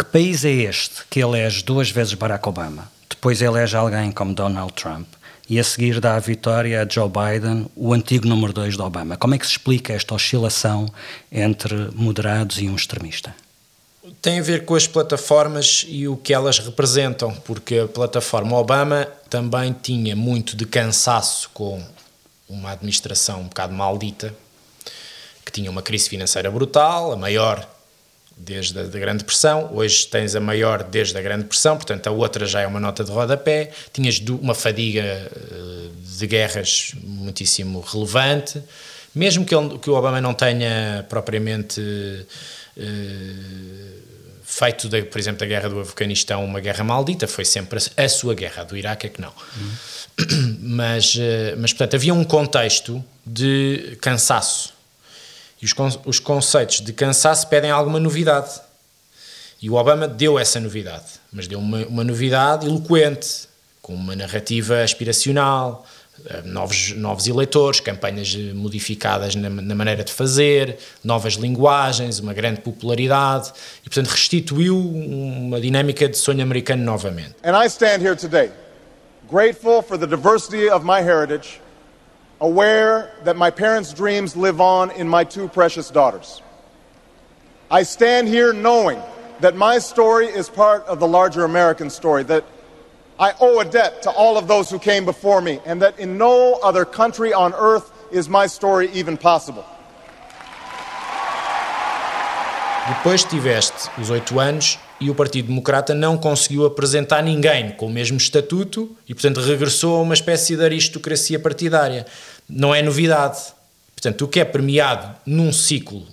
que 0.00 0.04
país 0.06 0.46
é 0.46 0.50
este 0.50 1.04
que 1.10 1.20
elege 1.20 1.62
duas 1.62 1.90
vezes 1.90 2.14
Barack 2.14 2.48
Obama, 2.48 2.90
depois 3.06 3.42
elege 3.42 3.76
alguém 3.76 4.10
como 4.10 4.32
Donald 4.32 4.72
Trump 4.72 5.06
e 5.46 5.60
a 5.60 5.64
seguir 5.64 6.00
dá 6.00 6.16
a 6.16 6.18
vitória 6.18 6.80
a 6.80 6.88
Joe 6.88 7.06
Biden, 7.06 7.66
o 7.76 7.92
antigo 7.92 8.26
número 8.26 8.50
2 8.50 8.76
de 8.76 8.82
Obama? 8.82 9.18
Como 9.18 9.34
é 9.34 9.38
que 9.38 9.44
se 9.44 9.52
explica 9.52 9.92
esta 9.92 10.14
oscilação 10.14 10.88
entre 11.30 11.74
moderados 11.94 12.58
e 12.62 12.68
um 12.70 12.74
extremista? 12.74 13.34
Tem 14.22 14.38
a 14.38 14.42
ver 14.42 14.64
com 14.64 14.74
as 14.74 14.86
plataformas 14.86 15.84
e 15.86 16.08
o 16.08 16.16
que 16.16 16.32
elas 16.32 16.58
representam, 16.60 17.34
porque 17.44 17.80
a 17.80 17.86
plataforma 17.86 18.56
Obama 18.56 19.06
também 19.28 19.70
tinha 19.82 20.16
muito 20.16 20.56
de 20.56 20.64
cansaço 20.64 21.50
com 21.52 21.84
uma 22.48 22.70
administração 22.70 23.42
um 23.42 23.48
bocado 23.48 23.74
maldita, 23.74 24.34
que 25.44 25.52
tinha 25.52 25.70
uma 25.70 25.82
crise 25.82 26.08
financeira 26.08 26.50
brutal, 26.50 27.12
a 27.12 27.16
maior 27.16 27.68
desde 28.44 28.78
a 28.80 28.84
Grande 28.84 29.18
Depressão, 29.18 29.70
hoje 29.72 30.06
tens 30.06 30.34
a 30.34 30.40
maior 30.40 30.82
desde 30.82 31.16
a 31.16 31.22
Grande 31.22 31.42
Depressão, 31.42 31.76
portanto 31.76 32.06
a 32.06 32.10
outra 32.10 32.46
já 32.46 32.60
é 32.62 32.66
uma 32.66 32.80
nota 32.80 33.04
de 33.04 33.10
rodapé, 33.10 33.70
tinhas 33.92 34.18
uma 34.28 34.54
fadiga 34.54 35.02
eh, 35.02 35.88
de 36.18 36.26
guerras 36.26 36.92
muitíssimo 37.02 37.80
relevante, 37.80 38.62
mesmo 39.14 39.44
que, 39.44 39.54
ele, 39.54 39.78
que 39.78 39.90
o 39.90 39.94
Obama 39.94 40.20
não 40.20 40.32
tenha 40.32 41.04
propriamente 41.08 41.80
uh, 41.80 42.82
feito, 44.44 44.88
de, 44.88 45.02
por 45.02 45.18
exemplo, 45.18 45.40
da 45.40 45.46
guerra 45.46 45.68
do 45.68 45.80
Afeganistão 45.80 46.44
uma 46.44 46.60
guerra 46.60 46.84
maldita, 46.84 47.26
foi 47.26 47.44
sempre 47.44 47.80
a, 47.96 48.04
a 48.04 48.08
sua 48.08 48.34
guerra, 48.34 48.62
a 48.62 48.64
do 48.64 48.76
Iraque 48.76 49.08
é 49.08 49.10
que 49.10 49.20
não. 49.20 49.32
Uhum. 49.56 49.70
Mas, 50.60 51.14
uh, 51.14 51.56
mas, 51.58 51.72
portanto, 51.72 51.94
havia 51.96 52.14
um 52.14 52.22
contexto 52.22 53.02
de 53.26 53.98
cansaço 54.00 54.79
e 55.60 55.64
os, 55.64 55.74
os 56.04 56.18
conceitos 56.18 56.80
de 56.80 56.92
cansaço 56.92 57.46
pedem 57.48 57.70
alguma 57.70 58.00
novidade. 58.00 58.60
E 59.60 59.68
o 59.68 59.74
Obama 59.74 60.08
deu 60.08 60.38
essa 60.38 60.58
novidade, 60.58 61.04
mas 61.30 61.46
deu 61.46 61.58
uma, 61.58 61.84
uma 61.86 62.02
novidade 62.02 62.66
eloquente, 62.66 63.48
com 63.82 63.94
uma 63.94 64.16
narrativa 64.16 64.82
aspiracional, 64.82 65.84
eh, 66.26 66.42
novos, 66.44 66.92
novos 66.96 67.26
eleitores, 67.26 67.78
campanhas 67.78 68.34
modificadas 68.54 69.34
na, 69.34 69.50
na, 69.50 69.74
maneira 69.74 70.02
de 70.02 70.12
fazer, 70.12 70.78
novas 71.04 71.34
linguagens, 71.34 72.20
uma 72.20 72.32
grande 72.32 72.62
popularidade 72.62 73.52
e, 73.84 73.90
portanto, 73.90 74.08
restituiu 74.08 74.78
uma 74.78 75.60
dinâmica 75.60 76.08
de 76.08 76.16
sonho 76.16 76.42
americano 76.42 76.82
novamente. 76.82 77.34
And 77.44 77.54
I 77.54 77.66
stand 77.68 78.00
here 78.02 78.16
today, 78.16 78.50
grateful 79.30 79.82
for 79.82 79.98
the 79.98 80.06
diversity 80.06 80.70
of 80.70 80.86
my 80.86 81.02
heritage 81.02 81.60
aware 82.40 83.12
that 83.24 83.36
my 83.36 83.50
parents' 83.50 83.92
dreams 83.92 84.36
live 84.36 84.60
on 84.60 84.90
in 84.92 85.08
my 85.08 85.24
two 85.24 85.48
precious 85.48 85.90
daughters. 85.90 86.42
I 87.70 87.82
stand 87.82 88.28
here 88.28 88.52
knowing 88.52 89.00
that 89.40 89.56
my 89.56 89.78
story 89.78 90.26
is 90.26 90.48
part 90.48 90.84
of 90.86 91.00
the 91.00 91.06
larger 91.06 91.44
American 91.44 91.90
story, 91.90 92.22
that 92.24 92.44
I 93.18 93.34
owe 93.40 93.60
a 93.60 93.64
debt 93.64 94.02
to 94.02 94.10
all 94.10 94.38
of 94.38 94.48
those 94.48 94.70
who 94.70 94.78
came 94.78 95.04
before 95.04 95.40
me, 95.40 95.60
and 95.66 95.82
that 95.82 95.98
in 95.98 96.16
no 96.16 96.54
other 96.54 96.84
country 96.84 97.32
on 97.32 97.52
earth 97.54 97.92
is 98.10 98.28
my 98.28 98.46
story 98.46 98.90
even 98.92 99.16
possible. 99.16 99.64
Depois 102.88 103.24
tiveste 103.24 103.90
os 103.98 104.10
oito 104.10 104.40
anos 104.40 104.78
e 105.00 105.08
o 105.08 105.14
Partido 105.14 105.48
Democrata 105.48 105.94
não 105.94 106.18
conseguiu 106.18 106.66
apresentar 106.66 107.22
ninguém 107.22 107.70
com 107.70 107.86
o 107.86 107.90
mesmo 107.90 108.18
estatuto 108.18 108.94
e, 109.08 109.14
portanto, 109.14 109.40
regressou 109.40 109.96
a 109.96 110.02
uma 110.02 110.12
espécie 110.12 110.56
de 110.56 110.62
aristocracia 110.62 111.38
partidária. 111.38 112.06
Não 112.48 112.74
é 112.74 112.82
novidade. 112.82 113.38
Portanto, 113.94 114.26
o 114.26 114.28
que 114.28 114.40
é 114.40 114.44
premiado 114.44 115.14
num 115.24 115.52
ciclo 115.52 116.06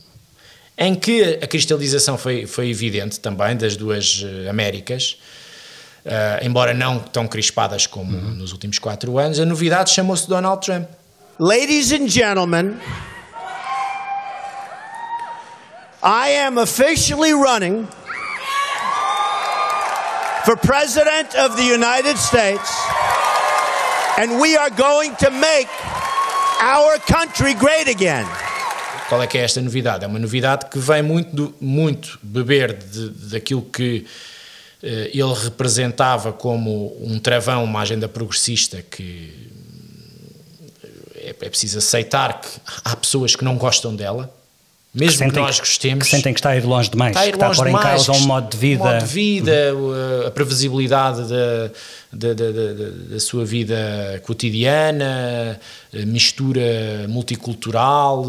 em 0.77 0.95
que 0.95 1.39
a 1.41 1.47
cristalização 1.47 2.17
foi, 2.17 2.45
foi 2.45 2.69
evidente 2.69 3.19
também 3.19 3.57
das 3.57 3.75
duas 3.75 4.23
eh, 4.23 4.47
Américas, 4.47 5.17
uh, 6.05 6.45
embora 6.45 6.71
não 6.71 6.99
tão 6.99 7.27
crispadas 7.27 7.87
como 7.87 8.15
uhum. 8.15 8.35
nos 8.35 8.51
últimos 8.51 8.77
quatro 8.77 9.17
anos, 9.17 9.39
a 9.39 9.45
novidade 9.45 9.89
chamou-se 9.89 10.29
Donald 10.29 10.63
Trump. 10.63 10.87
Ladies 11.39 11.91
and 11.91 12.07
gentlemen, 12.07 12.77
I 16.03 16.29
am 16.45 16.59
officially 16.59 17.33
running 17.33 17.87
for 20.47 20.55
President 20.55 21.35
of 21.35 21.57
the 21.57 21.63
United 21.63 22.17
States, 22.17 22.71
and 24.17 24.39
we 24.39 24.55
are 24.55 24.69
going 24.69 25.13
to 25.17 25.29
make 25.29 25.67
our 26.61 26.97
country 26.99 27.53
great 27.53 27.89
again. 27.89 28.25
Qual 29.09 29.21
é 29.21 29.27
que 29.27 29.37
é 29.37 29.41
esta 29.41 29.59
novidade? 29.61 30.05
É 30.05 30.07
uma 30.07 30.19
novidade 30.19 30.67
que 30.69 30.79
vem 30.79 31.01
muito, 31.01 31.53
muito 31.59 32.17
beber 32.23 32.71
de, 32.75 33.09
daquilo 33.29 33.61
que 33.63 34.05
eh, 34.81 35.11
ele 35.13 35.33
representava 35.33 36.31
como 36.31 36.95
um 37.01 37.19
travão, 37.19 37.65
uma 37.65 37.81
agenda 37.81 38.07
progressista 38.07 38.81
que 38.81 39.51
é, 41.13 41.31
é 41.41 41.49
preciso 41.49 41.79
aceitar 41.79 42.39
que 42.39 42.47
há 42.85 42.95
pessoas 42.95 43.35
que 43.35 43.43
não 43.43 43.57
gostam 43.57 43.93
dela, 43.93 44.33
mesmo 44.99 45.25
que, 45.25 45.31
que 45.31 45.39
nós 45.39 45.59
gostemos. 45.59 46.05
Que 46.05 46.09
sentem 46.09 46.33
que 46.33 46.39
está 46.39 46.51
a 46.51 46.57
ir 46.57 46.65
longe 46.65 46.89
demais, 46.89 47.11
está 47.11 47.21
a, 47.21 47.27
ir 47.27 47.31
que 47.31 47.35
está 47.35 47.47
a 47.47 47.55
pôr 47.55 47.65
demais, 47.65 47.85
em 47.85 47.89
causa 47.89 48.11
um 48.13 48.27
modo 48.27 48.49
de 48.49 48.57
vida. 48.57 48.83
modo 48.83 48.99
de 48.99 49.05
vida, 49.05 49.73
a 50.25 50.31
previsibilidade 50.31 51.21
da, 51.29 51.71
da, 52.11 52.33
da, 52.33 52.51
da, 52.51 52.89
da 53.11 53.19
sua 53.19 53.45
vida 53.45 54.21
cotidiana, 54.25 55.59
mistura 55.93 57.05
multicultural, 57.07 58.25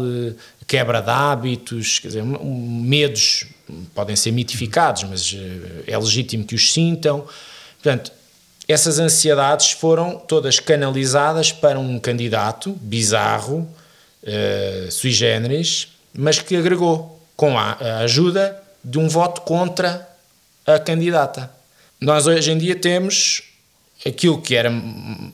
quebra 0.67 1.01
de 1.01 1.09
hábitos, 1.09 1.99
quer 1.99 2.09
dizer, 2.09 2.23
medos 2.23 3.45
podem 3.93 4.15
ser 4.15 4.31
mitificados, 4.31 5.03
mas 5.03 5.35
eh, 5.35 5.83
é 5.87 5.97
legítimo 5.97 6.43
que 6.43 6.55
os 6.55 6.71
sintam. 6.71 7.25
Portanto, 7.81 8.11
essas 8.67 8.99
ansiedades 8.99 9.71
foram 9.71 10.15
todas 10.15 10.59
canalizadas 10.59 11.51
para 11.51 11.79
um 11.79 11.99
candidato 11.99 12.71
bizarro, 12.79 13.67
uh, 14.21 14.91
sui 14.91 15.09
generis, 15.09 15.87
mas 16.13 16.39
que 16.39 16.55
agregou 16.55 17.21
com 17.35 17.57
a, 17.57 17.73
a 17.73 17.97
ajuda 17.99 18.61
de 18.83 18.97
um 18.97 19.07
voto 19.07 19.41
contra 19.41 20.07
a 20.65 20.79
candidata. 20.79 21.51
Nós 21.99 22.27
hoje 22.27 22.51
em 22.51 22.57
dia 22.57 22.75
temos 22.75 23.43
aquilo 24.05 24.41
que 24.41 24.55
era 24.55 24.71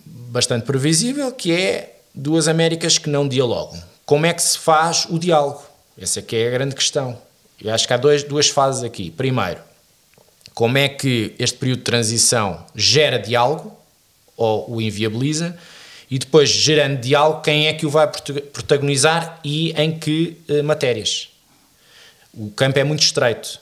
bastante 0.06 0.66
previsível, 0.66 1.32
que 1.32 1.52
é 1.52 1.98
duas 2.14 2.48
Américas 2.48 2.98
que 2.98 3.10
não 3.10 3.28
dialogam. 3.28 3.82
Como 4.06 4.26
é 4.26 4.34
que 4.34 4.42
se 4.42 4.58
faz 4.58 5.06
o 5.10 5.18
diálogo? 5.20 5.64
Essa 6.00 6.20
é 6.20 6.22
que 6.22 6.36
é 6.36 6.48
a 6.48 6.52
grande 6.52 6.76
questão. 6.76 7.18
Eu 7.62 7.74
acho 7.74 7.88
que 7.88 7.94
há 7.94 7.98
dois, 7.98 8.24
duas 8.24 8.50
fases 8.50 8.84
aqui. 8.84 9.10
Primeiro, 9.12 9.60
como 10.54 10.78
é 10.78 10.88
que 10.90 11.34
este 11.40 11.58
período 11.58 11.80
de 11.80 11.86
transição 11.86 12.66
gera 12.76 13.18
diálogo 13.18 13.76
ou 14.38 14.76
o 14.76 14.82
inviabiliza? 14.82 15.58
E 16.10 16.20
depois, 16.20 16.50
gerando 16.50 17.00
diálogo, 17.00 17.42
quem 17.42 17.68
é 17.68 17.74
que 17.74 17.86
o 17.86 17.90
vai 17.90 18.08
protagonizar 18.08 19.40
e 19.44 19.72
em 19.72 19.98
que 19.98 20.38
uh, 20.48 20.64
matérias. 20.64 21.30
O 22.34 22.50
campo 22.52 22.78
é 22.78 22.84
muito 22.84 23.02
estreito, 23.02 23.60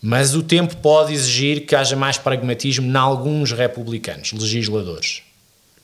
mas 0.00 0.34
o 0.34 0.42
tempo 0.42 0.76
pode 0.76 1.12
exigir 1.12 1.66
que 1.66 1.74
haja 1.74 1.96
mais 1.96 2.16
pragmatismo 2.16 2.86
em 2.86 2.96
alguns 2.96 3.52
republicanos, 3.52 4.32
legisladores. 4.32 5.22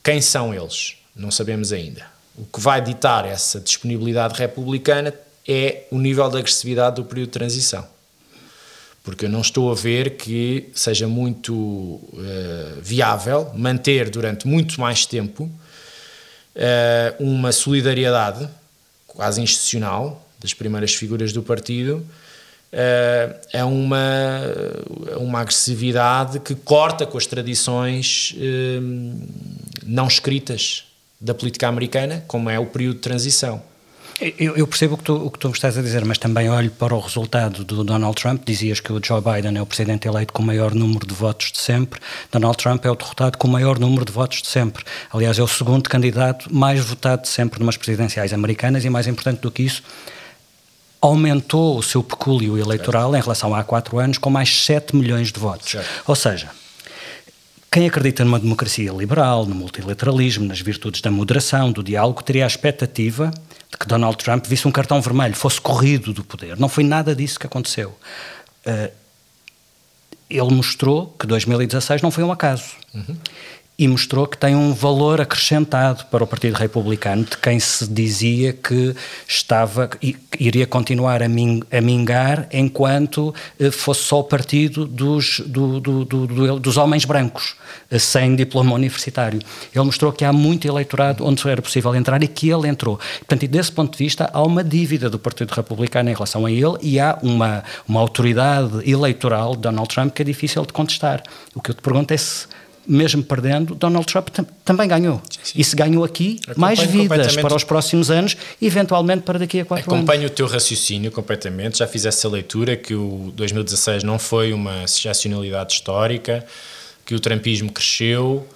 Quem 0.02 0.20
são 0.20 0.54
eles? 0.54 0.96
Não 1.14 1.30
sabemos 1.30 1.72
ainda. 1.72 2.06
O 2.36 2.44
que 2.44 2.60
vai 2.60 2.80
ditar 2.80 3.26
essa 3.26 3.60
disponibilidade 3.60 4.38
republicana 4.38 5.12
é 5.46 5.84
o 5.90 5.98
nível 5.98 6.28
de 6.30 6.38
agressividade 6.38 6.96
do 6.96 7.04
período 7.04 7.28
de 7.28 7.32
transição. 7.32 7.86
Porque 9.02 9.24
eu 9.24 9.28
não 9.28 9.40
estou 9.40 9.70
a 9.70 9.74
ver 9.74 10.16
que 10.16 10.68
seja 10.74 11.08
muito 11.08 11.54
uh, 11.54 12.80
viável 12.80 13.50
manter 13.54 14.10
durante 14.10 14.46
muito 14.46 14.80
mais 14.80 15.04
tempo 15.04 15.50
uma 17.18 17.52
solidariedade 17.52 18.48
quase 19.06 19.40
institucional 19.40 20.26
das 20.40 20.54
primeiras 20.54 20.94
figuras 20.94 21.32
do 21.32 21.42
partido 21.42 22.04
é 23.52 23.64
uma, 23.64 24.42
uma 25.16 25.40
agressividade 25.40 26.38
que 26.40 26.54
corta 26.54 27.06
com 27.06 27.16
as 27.16 27.26
tradições 27.26 28.34
uh, 28.36 29.28
não 29.86 30.06
escritas 30.06 30.84
da 31.20 31.34
política 31.34 31.66
americana, 31.66 32.24
como 32.28 32.48
é 32.50 32.58
o 32.58 32.66
período 32.66 32.96
de 32.96 33.00
transição. 33.00 33.62
Eu, 34.20 34.56
eu, 34.56 34.66
percebo 34.66 34.94
o 34.94 34.98
que, 34.98 35.04
tu, 35.04 35.14
o 35.14 35.30
que 35.30 35.38
tu 35.38 35.48
estás 35.50 35.78
a 35.78 35.82
dizer, 35.82 36.04
mas 36.04 36.18
também 36.18 36.50
olho 36.50 36.72
para 36.72 36.92
o 36.92 36.98
resultado 36.98 37.62
do 37.62 37.84
Donald 37.84 38.20
Trump. 38.20 38.44
Dizias 38.44 38.80
que 38.80 38.92
o 38.92 39.00
Joe 39.02 39.20
Biden 39.20 39.56
é 39.56 39.62
o 39.62 39.66
presidente 39.66 40.08
eleito 40.08 40.32
com 40.32 40.42
o 40.42 40.46
maior 40.46 40.74
número 40.74 41.06
de 41.06 41.14
votos 41.14 41.52
de 41.52 41.58
sempre. 41.58 42.00
Donald 42.32 42.56
Trump 42.58 42.84
é 42.84 42.90
o 42.90 42.96
derrotado 42.96 43.38
com 43.38 43.46
o 43.46 43.50
maior 43.50 43.78
número 43.78 44.04
de 44.04 44.10
votos 44.10 44.42
de 44.42 44.48
sempre. 44.48 44.84
Aliás, 45.12 45.38
é 45.38 45.42
o 45.42 45.46
segundo 45.46 45.88
candidato 45.88 46.52
mais 46.52 46.80
votado 46.80 47.22
de 47.22 47.28
sempre 47.28 47.60
numas 47.60 47.76
presidenciais 47.76 48.32
americanas 48.32 48.84
e, 48.84 48.90
mais 48.90 49.06
importante 49.06 49.40
do 49.40 49.52
que 49.52 49.62
isso, 49.62 49.84
aumentou 51.00 51.78
o 51.78 51.82
seu 51.82 52.02
pecúlio 52.02 52.58
eleitoral 52.58 53.14
em 53.14 53.20
relação 53.20 53.54
a 53.54 53.60
há 53.60 53.64
quatro 53.64 54.00
anos 54.00 54.18
com 54.18 54.30
mais 54.30 54.64
7 54.64 54.96
milhões 54.96 55.30
de 55.30 55.38
votos. 55.38 55.76
Ou 56.08 56.16
seja, 56.16 56.50
quem 57.78 57.86
acredita 57.86 58.24
numa 58.24 58.40
democracia 58.40 58.90
liberal, 58.90 59.46
no 59.46 59.54
multilateralismo, 59.54 60.44
nas 60.44 60.60
virtudes 60.60 61.00
da 61.00 61.12
moderação, 61.12 61.70
do 61.70 61.80
diálogo, 61.80 62.24
teria 62.24 62.42
a 62.42 62.46
expectativa 62.48 63.30
de 63.70 63.78
que 63.78 63.86
Donald 63.86 64.16
Trump 64.16 64.46
visse 64.46 64.66
um 64.66 64.72
cartão 64.72 65.00
vermelho, 65.00 65.36
fosse 65.36 65.60
corrido 65.60 66.12
do 66.12 66.24
poder. 66.24 66.58
Não 66.58 66.68
foi 66.68 66.82
nada 66.82 67.14
disso 67.14 67.38
que 67.38 67.46
aconteceu. 67.46 67.96
Uh, 68.66 68.92
ele 70.28 70.50
mostrou 70.50 71.14
que 71.20 71.24
2016 71.24 72.02
não 72.02 72.10
foi 72.10 72.24
um 72.24 72.32
acaso. 72.32 72.64
Uhum 72.92 73.16
e 73.78 73.86
mostrou 73.86 74.26
que 74.26 74.36
tem 74.36 74.56
um 74.56 74.74
valor 74.74 75.20
acrescentado 75.20 76.04
para 76.06 76.24
o 76.24 76.26
Partido 76.26 76.56
Republicano, 76.56 77.22
de 77.22 77.36
quem 77.38 77.60
se 77.60 77.86
dizia 77.86 78.52
que 78.52 78.92
estava 79.26 79.88
iria 80.38 80.66
continuar 80.66 81.22
a, 81.22 81.28
mingar 81.28 82.48
enquanto 82.52 83.32
eh, 83.58 83.70
fosse 83.70 84.02
só 84.02 84.18
o 84.18 84.24
partido 84.24 84.84
dos, 84.84 85.40
do, 85.46 85.78
do, 85.78 86.04
do, 86.04 86.58
dos 86.58 86.76
homens 86.76 87.04
brancos, 87.04 87.54
eh, 87.88 88.00
sem 88.00 88.34
diploma 88.34 88.74
universitário. 88.74 89.40
Ele 89.72 89.84
mostrou 89.84 90.12
que 90.12 90.24
há 90.24 90.32
muito 90.32 90.66
eleitorado 90.66 91.24
onde 91.24 91.48
era 91.48 91.62
possível 91.62 91.94
entrar 91.94 92.20
e 92.22 92.26
que 92.26 92.50
ele 92.50 92.66
entrou. 92.66 92.98
Portanto, 93.18 93.44
e 93.44 93.48
desse 93.48 93.70
ponto 93.70 93.96
de 93.96 94.04
vista, 94.04 94.28
há 94.32 94.42
uma 94.42 94.64
dívida 94.64 95.08
do 95.08 95.20
Partido 95.20 95.52
Republicano 95.52 96.10
em 96.10 96.14
relação 96.14 96.44
a 96.46 96.50
ele 96.50 96.76
e 96.82 96.98
há 96.98 97.16
uma, 97.22 97.62
uma 97.86 98.00
autoridade 98.00 98.90
eleitoral 98.90 99.54
de 99.54 99.62
Donald 99.62 99.88
Trump 99.88 100.12
que 100.12 100.22
é 100.22 100.24
difícil 100.24 100.66
de 100.66 100.72
contestar. 100.72 101.22
O 101.54 101.60
que 101.60 101.70
eu 101.70 101.74
te 101.74 101.82
pergunto 101.82 102.12
é 102.12 102.16
se 102.16 102.48
mesmo 102.88 103.22
perdendo, 103.22 103.74
Donald 103.74 104.06
Trump 104.06 104.28
tam 104.30 104.46
também 104.64 104.88
ganhou. 104.88 105.20
Sim, 105.30 105.40
sim. 105.42 105.52
E 105.60 105.64
se 105.64 105.76
ganhou 105.76 106.02
aqui, 106.02 106.40
mais 106.56 106.80
vidas 106.80 107.36
para 107.36 107.54
os 107.54 107.62
próximos 107.62 108.10
anos, 108.10 108.36
eventualmente 108.60 109.22
para 109.22 109.38
daqui 109.38 109.60
a 109.60 109.64
quatro 109.64 109.84
Acompanho 109.84 109.98
anos. 109.98 110.10
Acompanho 110.10 110.28
o 110.28 110.34
teu 110.34 110.46
raciocínio 110.46 111.12
completamente, 111.12 111.78
já 111.78 111.86
fiz 111.86 112.06
essa 112.06 112.28
leitura 112.28 112.76
que 112.76 112.94
o 112.94 113.30
2016 113.36 114.02
não 114.02 114.18
foi 114.18 114.54
uma 114.54 114.84
excepcionalidade 114.84 115.74
histórica, 115.74 116.46
que 117.04 117.14
o 117.14 117.20
trumpismo 117.20 117.70
cresceu, 117.70 118.46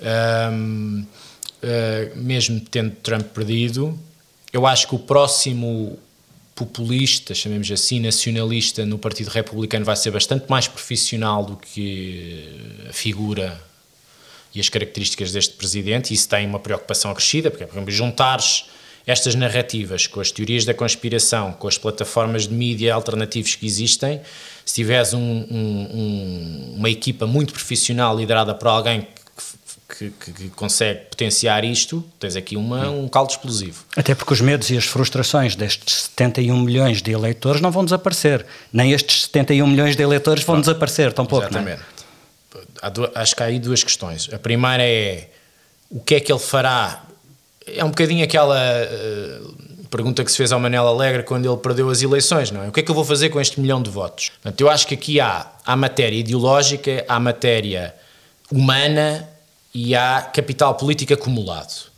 um, 0.00 1.02
uh, 1.02 1.06
ah, 1.62 2.10
mesmo 2.14 2.60
tendo 2.60 2.92
Trump 3.02 3.26
perdido. 3.34 3.98
Eu 4.52 4.66
acho 4.66 4.88
que 4.88 4.94
o 4.94 4.98
próximo 4.98 5.98
populista, 6.54 7.34
chamemos 7.34 7.70
assim, 7.70 8.00
nacionalista 8.00 8.84
no 8.84 8.98
Partido 8.98 9.28
Republicano 9.28 9.84
vai 9.84 9.96
ser 9.96 10.10
bastante 10.10 10.44
mais 10.48 10.68
profissional 10.68 11.44
do 11.44 11.56
que 11.56 12.84
a 12.88 12.92
figura 12.92 13.69
e 14.54 14.60
as 14.60 14.68
características 14.68 15.32
deste 15.32 15.54
presidente, 15.54 16.10
e 16.10 16.14
isso 16.14 16.28
tem 16.28 16.46
uma 16.46 16.58
preocupação 16.58 17.10
acrescida, 17.10 17.50
porque, 17.50 17.64
por 17.64 17.74
exemplo, 17.74 17.90
juntares 17.90 18.64
estas 19.06 19.34
narrativas 19.34 20.06
com 20.06 20.20
as 20.20 20.30
teorias 20.30 20.64
da 20.64 20.74
conspiração, 20.74 21.52
com 21.52 21.66
as 21.66 21.78
plataformas 21.78 22.46
de 22.46 22.54
mídia 22.54 22.94
alternativos 22.94 23.54
que 23.54 23.66
existem, 23.66 24.20
se 24.64 24.74
tiveres 24.74 25.14
um, 25.14 25.20
um, 25.20 26.74
uma 26.76 26.90
equipa 26.90 27.26
muito 27.26 27.52
profissional 27.52 28.16
liderada 28.16 28.54
por 28.54 28.68
alguém 28.68 29.06
que, 29.88 30.10
que, 30.10 30.32
que, 30.32 30.48
consegue 30.50 31.00
potenciar 31.10 31.64
isto, 31.64 32.04
tens 32.18 32.36
aqui 32.36 32.56
uma, 32.56 32.88
um 32.88 33.08
caldo 33.08 33.30
explosivo. 33.32 33.84
Até 33.96 34.14
porque 34.14 34.32
os 34.32 34.40
medos 34.40 34.70
e 34.70 34.76
as 34.76 34.84
frustrações 34.84 35.56
destes 35.56 36.02
71 36.16 36.60
milhões 36.60 37.02
de 37.02 37.10
eleitores 37.10 37.60
não 37.60 37.70
vão 37.70 37.84
desaparecer. 37.84 38.46
Nem 38.72 38.92
estes 38.92 39.24
71 39.24 39.66
milhões 39.66 39.96
de 39.96 40.02
eleitores 40.02 40.44
vão 40.44 40.60
desaparecer, 40.60 41.12
tão 41.12 41.26
pouco. 41.26 41.48
É? 41.56 41.78
É? 42.82 43.20
acho 43.20 43.36
que 43.36 43.42
há 43.42 43.46
aí 43.46 43.58
duas 43.58 43.82
questões. 43.82 44.28
A 44.32 44.38
primeira 44.38 44.82
é 44.82 45.28
o 45.90 46.00
que 46.00 46.14
é 46.14 46.20
que 46.20 46.32
ele 46.32 46.40
fará. 46.40 47.04
É 47.66 47.84
um 47.84 47.88
bocadinho 47.88 48.24
aquela 48.24 48.56
uh, 48.56 49.86
pergunta 49.90 50.24
que 50.24 50.30
se 50.30 50.36
fez 50.36 50.52
ao 50.52 50.60
Manel 50.60 50.86
Alegre 50.86 51.22
quando 51.24 51.50
ele 51.50 51.56
perdeu 51.58 51.90
as 51.90 52.00
eleições, 52.00 52.50
não 52.50 52.62
é? 52.62 52.68
O 52.68 52.72
que 52.72 52.80
é 52.80 52.82
que 52.82 52.90
eu 52.90 52.94
vou 52.94 53.04
fazer 53.04 53.28
com 53.28 53.40
este 53.40 53.60
milhão 53.60 53.82
de 53.82 53.90
votos? 53.90 54.30
Portanto, 54.30 54.60
eu 54.60 54.70
acho 54.70 54.86
que 54.86 54.94
aqui 54.94 55.20
há 55.20 55.46
a 55.66 55.76
matéria 55.76 56.16
ideológica, 56.16 57.04
há 57.08 57.18
matéria 57.18 57.94
humana 58.50 59.28
e 59.74 59.94
há 59.94 60.22
capital 60.22 60.74
político 60.74 61.12
acumulado. 61.12 61.90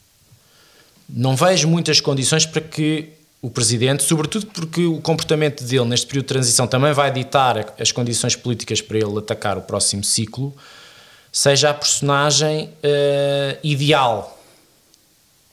Não 1.08 1.36
vejo 1.36 1.68
muitas 1.68 2.00
condições 2.00 2.46
para 2.46 2.62
que 2.62 3.10
o 3.42 3.50
presidente, 3.50 4.04
sobretudo 4.04 4.46
porque 4.46 4.86
o 4.86 5.00
comportamento 5.00 5.64
dele 5.64 5.84
neste 5.86 6.06
período 6.06 6.26
de 6.26 6.28
transição 6.28 6.64
também 6.64 6.92
vai 6.92 7.10
ditar 7.10 7.74
as 7.76 7.90
condições 7.90 8.36
políticas 8.36 8.80
para 8.80 8.98
ele 8.98 9.18
atacar 9.18 9.58
o 9.58 9.62
próximo 9.62 10.04
ciclo, 10.04 10.54
seja 11.32 11.70
a 11.70 11.74
personagem 11.74 12.66
uh, 12.66 13.58
ideal. 13.64 14.38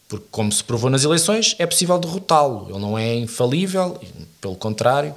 Porque, 0.07 0.25
como 0.29 0.51
se 0.51 0.63
provou 0.63 0.89
nas 0.89 1.03
eleições, 1.03 1.55
é 1.57 1.65
possível 1.65 1.97
derrotá-lo. 1.97 2.67
Ele 2.69 2.79
não 2.79 2.97
é 2.97 3.15
infalível, 3.15 3.99
pelo 4.39 4.55
contrário, 4.55 5.15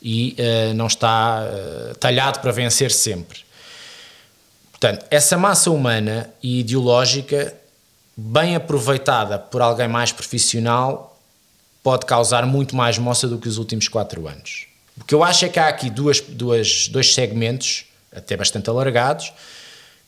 e 0.00 0.36
uh, 0.38 0.74
não 0.74 0.86
está 0.86 1.42
uh, 1.42 1.94
talhado 1.96 2.38
para 2.38 2.52
vencer 2.52 2.92
sempre. 2.92 3.40
Portanto, 4.70 5.06
essa 5.10 5.36
massa 5.36 5.72
humana 5.72 6.30
e 6.40 6.60
ideológica, 6.60 7.52
bem 8.16 8.54
aproveitada 8.54 9.38
por 9.38 9.60
alguém 9.60 9.88
mais 9.88 10.12
profissional, 10.12 11.15
pode 11.86 12.04
causar 12.04 12.44
muito 12.44 12.74
mais 12.74 12.98
moça 12.98 13.28
do 13.28 13.38
que 13.38 13.46
os 13.46 13.58
últimos 13.58 13.86
quatro 13.86 14.26
anos. 14.26 14.66
O 15.00 15.04
que 15.04 15.14
eu 15.14 15.22
acho 15.22 15.44
é 15.44 15.48
que 15.48 15.60
há 15.60 15.68
aqui 15.68 15.88
duas, 15.88 16.20
duas, 16.20 16.88
dois 16.88 17.14
segmentos, 17.14 17.84
até 18.12 18.36
bastante 18.36 18.68
alargados, 18.68 19.32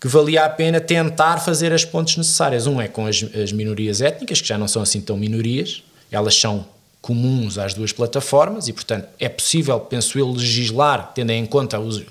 que 0.01 0.09
valia 0.09 0.45
a 0.45 0.49
pena 0.49 0.81
tentar 0.81 1.39
fazer 1.39 1.73
as 1.73 1.85
pontes 1.85 2.17
necessárias. 2.17 2.67
Um 2.67 2.81
é 2.81 2.89
com 2.89 3.07
as, 3.07 3.23
as 3.23 3.53
minorias 3.53 4.01
étnicas, 4.01 4.41
que 4.41 4.49
já 4.49 4.59
não 4.59 4.67
são 4.67 4.83
assim 4.83 5.01
tão 5.01 5.17
minorias, 5.17 5.85
elas 6.11 6.35
são 6.35 6.67
comuns 7.01 7.59
às 7.59 7.75
duas 7.75 7.93
plataformas 7.93 8.67
e, 8.67 8.73
portanto, 8.73 9.07
é 9.21 9.29
possível, 9.29 9.79
penso 9.79 10.19
eu, 10.19 10.29
legislar, 10.33 11.13
tendo 11.15 11.31
em 11.31 11.47
conta 11.47 11.79
os, 11.79 12.03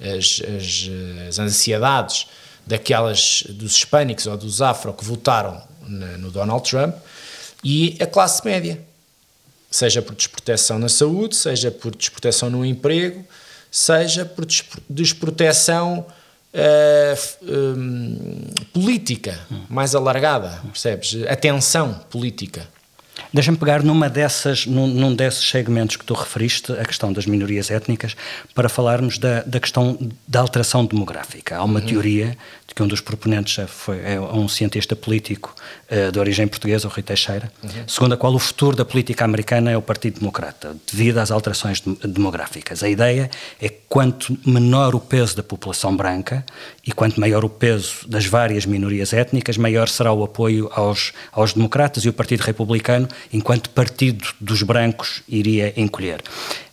as, 0.00 0.40
as, 0.56 0.90
as, 1.30 1.38
ansiedades 1.40 2.28
daquelas 2.64 3.42
dos 3.48 3.74
hispânicos 3.74 4.28
ou 4.28 4.36
dos 4.36 4.62
afro 4.62 4.92
que 4.92 5.04
votaram 5.04 5.60
no 5.84 6.30
Donald 6.30 6.62
Trump 6.70 6.94
e 7.64 7.96
a 8.00 8.06
classe 8.06 8.44
média 8.44 8.80
seja 9.70 10.00
por 10.00 10.14
desproteção 10.14 10.78
na 10.78 10.88
saúde, 10.88 11.36
seja 11.36 11.70
por 11.70 11.94
desproteção 11.94 12.50
no 12.50 12.64
emprego, 12.64 13.24
seja 13.70 14.24
por 14.24 14.46
desproteção 14.88 16.06
uh, 16.54 17.50
um, 17.50 18.40
política 18.72 19.38
mais 19.68 19.94
alargada, 19.94 20.60
percebes? 20.72 21.16
Atenção 21.28 21.94
política. 22.10 22.66
Deixa-me 23.32 23.56
pegar 23.56 23.82
numa 23.82 24.08
dessas, 24.08 24.66
num, 24.66 24.86
num, 24.86 25.14
desses 25.14 25.48
segmentos 25.48 25.96
que 25.96 26.04
tu 26.04 26.14
referiste, 26.14 26.72
a 26.72 26.84
questão 26.84 27.12
das 27.12 27.26
minorias 27.26 27.70
étnicas, 27.70 28.16
para 28.54 28.68
falarmos 28.68 29.18
da, 29.18 29.42
da 29.42 29.60
questão 29.60 29.98
da 30.26 30.40
alteração 30.40 30.84
demográfica. 30.84 31.56
Há 31.56 31.64
uma 31.64 31.80
uhum. 31.80 31.86
teoria 31.86 32.36
que 32.76 32.82
um 32.82 32.86
dos 32.86 33.00
proponentes 33.00 33.58
foi, 33.68 34.02
é 34.04 34.20
um 34.20 34.46
cientista 34.46 34.94
político 34.94 35.54
uh, 35.90 36.12
de 36.12 36.18
origem 36.18 36.46
portuguesa, 36.46 36.86
o 36.86 36.90
Rui 36.90 37.02
Teixeira, 37.02 37.50
uhum. 37.62 37.70
segundo 37.86 38.12
a 38.12 38.16
qual 38.18 38.34
o 38.34 38.38
futuro 38.38 38.76
da 38.76 38.84
política 38.84 39.24
americana 39.24 39.70
é 39.70 39.76
o 39.78 39.80
Partido 39.80 40.20
Democrata, 40.20 40.76
devido 40.86 41.16
às 41.16 41.30
alterações 41.30 41.80
demográficas. 42.04 42.82
A 42.82 42.88
ideia 42.90 43.30
é 43.58 43.70
que 43.70 43.78
quanto 43.88 44.36
menor 44.44 44.94
o 44.94 45.00
peso 45.00 45.34
da 45.34 45.42
população 45.42 45.96
branca 45.96 46.44
e 46.86 46.92
quanto 46.92 47.18
maior 47.18 47.46
o 47.46 47.48
peso 47.48 48.06
das 48.06 48.26
várias 48.26 48.66
minorias 48.66 49.14
étnicas, 49.14 49.56
maior 49.56 49.88
será 49.88 50.12
o 50.12 50.22
apoio 50.22 50.70
aos, 50.74 51.14
aos 51.32 51.54
democratas 51.54 52.04
e 52.04 52.10
o 52.10 52.12
Partido 52.12 52.42
Republicano, 52.42 53.08
enquanto 53.32 53.70
partido 53.70 54.26
dos 54.40 54.62
brancos, 54.62 55.22
iria 55.28 55.72
encolher. 55.76 56.22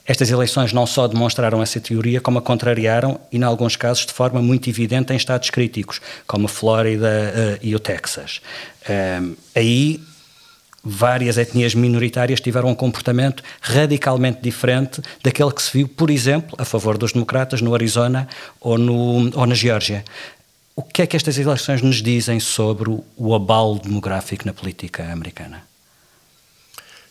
Estas 0.06 0.30
eleições 0.30 0.74
não 0.74 0.86
só 0.86 1.08
demonstraram 1.08 1.62
essa 1.62 1.80
teoria, 1.80 2.20
como 2.20 2.38
a 2.38 2.42
contrariaram, 2.42 3.20
e, 3.32 3.38
em 3.38 3.44
alguns 3.44 3.78
casos, 3.78 4.06
de 4.06 4.12
forma 4.12 4.42
muito 4.42 4.70
evidente 4.70 5.14
em 5.14 5.16
estados 5.16 5.50
críticos, 5.50 6.02
como 6.28 6.46
a 6.46 6.50
Flórida 6.50 7.08
uh, 7.08 7.60
e 7.62 7.74
o 7.74 7.80
Texas. 7.80 8.42
Um, 9.22 9.36
aí, 9.56 10.02
várias 10.84 11.38
etnias 11.38 11.74
minoritárias 11.74 12.42
tiveram 12.42 12.68
um 12.68 12.76
comportamento 12.76 13.42
radicalmente 13.62 14.42
diferente 14.42 15.02
daquele 15.24 15.52
que 15.52 15.64
se 15.64 15.72
viu, 15.72 15.88
por 15.88 16.10
exemplo, 16.10 16.54
a 16.58 16.66
favor 16.66 16.98
dos 16.98 17.14
democratas 17.14 17.62
no 17.62 17.74
Arizona 17.74 18.28
ou, 18.60 18.78
no, 18.78 19.32
ou 19.34 19.46
na 19.46 19.56
Geórgia. 19.56 20.04
O 20.76 20.82
que 20.82 21.02
é 21.02 21.08
que 21.08 21.16
estas 21.16 21.38
eleições 21.38 21.82
nos 21.82 22.02
dizem 22.02 22.42
sobre 22.42 22.90
o 23.16 23.34
abalo 23.34 23.80
demográfico 23.80 24.46
na 24.46 24.54
política 24.54 25.10
americana? 25.14 25.73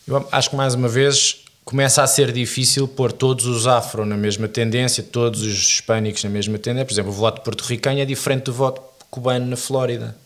Eu 0.07 0.27
acho 0.33 0.51
que, 0.51 0.57
mais 0.57 0.75
uma 0.75 0.88
vez, 0.88 1.43
começa 1.65 2.03
a 2.03 2.07
ser 2.07 2.33
difícil 2.33 2.88
pôr 2.88 3.12
todos 3.12 3.47
os 3.47 3.67
afro 3.67 4.05
na 4.05 4.17
mesma 4.17 4.49
tendência, 4.49 5.03
todos 5.03 5.43
os 5.43 5.55
hispânicos 5.55 6.25
na 6.25 6.31
mesma 6.31 6.59
tendência. 6.59 6.87
Por 6.87 6.93
exemplo, 6.93 7.11
o 7.11 7.15
voto 7.15 7.41
porto-ricano 7.43 8.01
é 8.01 8.05
diferente 8.05 8.45
do 8.45 8.53
voto 8.53 8.83
cubano 9.11 9.47
na 9.47 9.57
Flórida. 9.57 10.17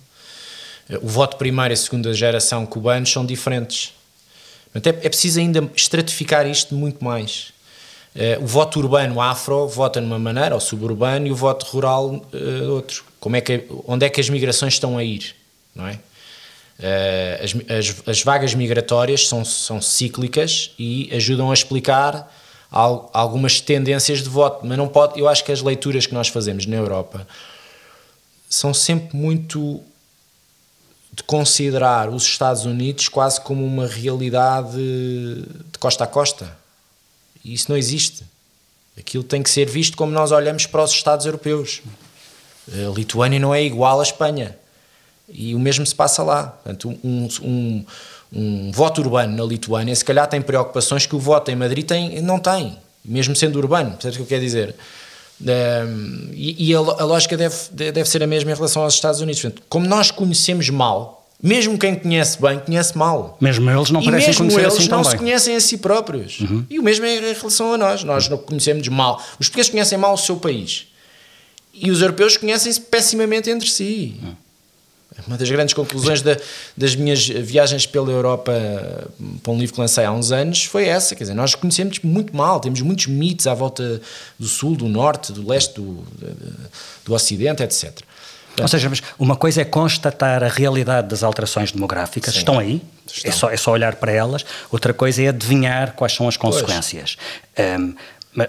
O 1.02 1.08
voto 1.08 1.36
primeira 1.36 1.74
e 1.74 1.76
segunda 1.76 2.14
geração 2.14 2.64
cubanos 2.64 3.10
são 3.10 3.26
diferentes. 3.26 3.92
É, 4.74 4.88
é 4.88 5.08
preciso 5.08 5.40
ainda 5.40 5.68
estratificar 5.74 6.46
isto 6.46 6.74
muito 6.74 7.04
mais. 7.04 7.52
Eh, 8.14 8.38
o 8.40 8.46
voto 8.46 8.78
urbano 8.78 9.20
afro 9.20 9.68
vota 9.68 10.00
numa 10.00 10.18
maneira, 10.18 10.56
o 10.56 10.60
suburbano, 10.60 11.26
e 11.26 11.30
o 11.30 11.36
voto 11.36 11.66
rural 11.66 12.14
uh, 12.14 12.70
outro. 12.70 13.04
Como 13.20 13.36
é 13.36 13.42
que, 13.42 13.64
onde 13.86 14.06
é 14.06 14.08
que 14.08 14.20
as 14.20 14.30
migrações 14.30 14.74
estão 14.74 14.96
a 14.96 15.04
ir? 15.04 15.34
Não 15.74 15.86
é? 15.86 15.98
Uh, 16.78 17.42
as, 17.42 17.54
as, 17.78 18.08
as, 18.08 18.22
vagas 18.22 18.54
migratórias 18.54 19.28
são, 19.28 19.44
são 19.44 19.80
cíclicas 19.80 20.72
e 20.78 21.08
ajudam 21.14 21.50
a 21.50 21.54
explicar 21.54 22.30
al, 22.70 23.10
algumas 23.14 23.62
tendências 23.62 24.22
de 24.22 24.28
voto, 24.28 24.66
mas 24.66 24.76
não 24.76 24.86
pode. 24.86 25.18
Eu 25.18 25.26
acho 25.26 25.42
que 25.42 25.52
as 25.52 25.62
leituras 25.62 26.06
que 26.06 26.12
nós 26.12 26.28
fazemos 26.28 26.66
na 26.66 26.76
Europa 26.76 27.26
são 28.48 28.74
sempre 28.74 29.16
muito 29.16 29.80
de 31.12 31.22
considerar 31.22 32.10
os 32.10 32.24
Estados 32.24 32.66
Unidos 32.66 33.08
quase 33.08 33.40
como 33.40 33.64
uma 33.64 33.86
realidade 33.86 34.76
de 34.76 35.78
costa 35.78 36.04
a 36.04 36.06
costa. 36.06 36.56
E 37.42 37.54
isso 37.54 37.70
não 37.70 37.76
existe. 37.76 38.22
Aquilo 38.98 39.24
tem 39.24 39.42
que 39.42 39.48
ser 39.48 39.66
visto 39.66 39.96
como 39.96 40.12
nós 40.12 40.30
olhamos 40.30 40.66
para 40.66 40.82
os 40.82 40.90
Estados 40.90 41.24
europeus. 41.24 41.80
A 42.70 42.92
Lituânia 42.94 43.38
não 43.38 43.54
é 43.54 43.62
igual 43.62 43.98
à 43.98 44.02
Espanha. 44.02 44.58
E 45.28 45.54
o 45.54 45.58
mesmo 45.58 45.84
se 45.84 45.94
passa 45.94 46.22
lá. 46.22 46.44
Portanto, 46.44 46.98
um, 47.02 47.28
um, 47.42 47.84
um 48.32 48.70
voto 48.72 49.00
urbano 49.00 49.36
na 49.36 49.44
Lituânia, 49.44 49.94
se 49.94 50.04
calhar 50.04 50.26
tem 50.28 50.40
preocupações 50.40 51.06
que 51.06 51.16
o 51.16 51.18
voto 51.18 51.50
em 51.50 51.56
Madrid 51.56 51.84
tem, 51.84 52.20
não 52.22 52.38
tem, 52.38 52.78
mesmo 53.04 53.34
sendo 53.34 53.56
urbano. 53.56 53.92
Percebes 53.92 54.16
o 54.16 54.18
que 54.18 54.22
eu 54.22 54.26
quero 54.26 54.42
dizer? 54.42 54.74
Um, 55.40 56.30
e, 56.32 56.70
e 56.70 56.74
a, 56.74 56.78
a, 56.78 57.04
lógica 57.04 57.36
deve, 57.36 57.54
deve 57.70 58.04
ser 58.06 58.22
a 58.22 58.26
mesma 58.26 58.50
em 58.50 58.54
relação 58.54 58.82
aos 58.82 58.94
Estados 58.94 59.20
Unidos. 59.20 59.40
Portanto, 59.42 59.62
como 59.68 59.86
nós 59.86 60.10
conhecemos 60.10 60.70
mal, 60.70 61.26
mesmo 61.42 61.78
quem 61.78 61.94
conhece 61.94 62.40
bem, 62.40 62.58
conhece 62.58 62.96
mal. 62.96 63.36
Mesmo 63.40 63.70
eles 63.70 63.90
não 63.90 64.00
e 64.00 64.04
parecem 64.04 64.28
mesmo 64.28 64.46
conhecer 64.46 64.60
eles 64.60 64.74
assim 64.78 64.88
não 64.88 65.04
se 65.04 65.16
conhecem 65.16 65.56
a 65.56 65.60
si 65.60 65.76
próprios. 65.76 66.40
Uhum. 66.40 66.64
E 66.70 66.78
o 66.78 66.82
mesmo 66.82 67.04
é 67.04 67.16
em 67.16 67.34
relação 67.34 67.74
a 67.74 67.78
nós. 67.78 68.02
Nós 68.04 68.28
não 68.28 68.38
conhecemos 68.38 68.86
mal. 68.88 69.22
Os 69.38 69.48
portugueses 69.48 69.70
conhecem 69.70 69.98
mal 69.98 70.14
o 70.14 70.18
seu 70.18 70.36
país. 70.36 70.86
E 71.74 71.90
os 71.90 72.00
europeus 72.00 72.38
conhecem-se 72.38 72.80
pessimamente 72.80 73.50
entre 73.50 73.68
si. 73.68 74.18
Uhum. 74.22 74.34
Uma 75.26 75.36
das 75.36 75.48
grandes 75.50 75.74
conclusões 75.74 76.22
da, 76.22 76.36
das 76.76 76.94
minhas 76.94 77.26
viagens 77.26 77.86
pela 77.86 78.10
Europa 78.10 78.52
para 79.42 79.52
um 79.52 79.58
livro 79.58 79.74
que 79.74 79.80
lancei 79.80 80.04
há 80.04 80.12
uns 80.12 80.32
anos 80.32 80.64
foi 80.64 80.86
essa. 80.86 81.14
Quer 81.14 81.24
dizer, 81.24 81.34
nós 81.34 81.54
conhecemos 81.54 82.00
muito 82.00 82.36
mal, 82.36 82.60
temos 82.60 82.80
muitos 82.82 83.06
mitos 83.06 83.46
à 83.46 83.54
volta 83.54 84.00
do 84.38 84.46
Sul, 84.46 84.76
do 84.76 84.88
Norte, 84.88 85.32
do 85.32 85.48
Leste, 85.48 85.74
do, 85.74 86.04
do 87.04 87.14
Ocidente, 87.14 87.62
etc. 87.62 88.00
Ou 88.60 88.68
seja, 88.68 88.88
mas 88.88 89.02
uma 89.18 89.36
coisa 89.36 89.60
é 89.60 89.64
constatar 89.64 90.42
a 90.42 90.48
realidade 90.48 91.08
das 91.08 91.22
alterações 91.22 91.72
demográficas, 91.72 92.32
Sim, 92.32 92.38
estão 92.40 92.58
aí, 92.58 92.82
estão. 93.06 93.30
É, 93.30 93.34
só, 93.34 93.50
é 93.50 93.56
só 93.56 93.72
olhar 93.72 93.96
para 93.96 94.12
elas. 94.12 94.44
Outra 94.70 94.94
coisa 94.94 95.22
é 95.22 95.28
adivinhar 95.28 95.92
quais 95.92 96.14
são 96.14 96.26
as 96.26 96.36
consequências. 96.36 97.16
Um, 97.58 97.94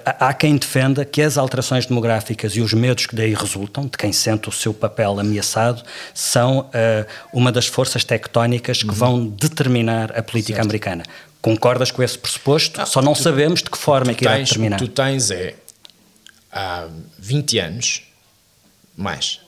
Há 0.06 0.34
quem 0.34 0.58
defenda 0.58 1.06
que 1.06 1.21
as 1.21 1.38
alterações 1.38 1.86
demográficas 1.86 2.54
e 2.58 2.62
os 2.62 2.73
medos 2.73 3.06
que 3.06 3.15
daí 3.15 3.34
resultam, 3.34 3.86
de 3.86 3.97
quem 3.97 4.12
sente 4.12 4.50
o 4.50 4.52
seu 4.52 4.73
papel 4.73 5.17
ameaçado, 5.17 5.82
são 6.13 6.60
uh, 6.60 7.06
uma 7.32 7.54
das 7.54 7.67
forças 7.67 8.04
tectónicas 8.04 8.84
que 8.84 8.89
uhum. 8.89 8.93
vão 8.93 9.28
determinar 9.28 10.12
a 10.17 10.21
política 10.21 10.56
certo. 10.58 10.65
americana. 10.65 11.04
Concordas 11.41 11.89
com 11.89 12.04
esse 12.04 12.17
pressuposto? 12.17 12.86
Só 12.86 13.02
não 13.02 13.13
tu, 13.13 13.23
sabemos 13.23 13.63
de 13.63 13.69
que 13.69 13.78
forma 13.78 14.12
é 14.12 14.13
que 14.13 14.26
irá 14.26 14.36
tens, 14.36 14.50
determinar. 14.50 14.78
Tu 14.78 14.88
tens 14.89 15.32
é, 15.32 15.56
há 16.52 16.89
20 17.17 17.60
anos, 17.60 18.04
mais, 18.95 19.39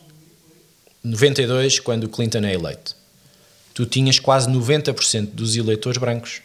92, 1.04 1.80
quando 1.80 2.06
o 2.06 2.10
Clinton 2.10 2.46
é 2.46 2.54
eleito, 2.54 2.96
tu 3.74 3.86
tinhas 3.86 4.20
quase 4.20 4.50
90% 4.50 5.32
dos 5.34 5.58
eleitores 5.58 5.98
brancos. 5.98 6.42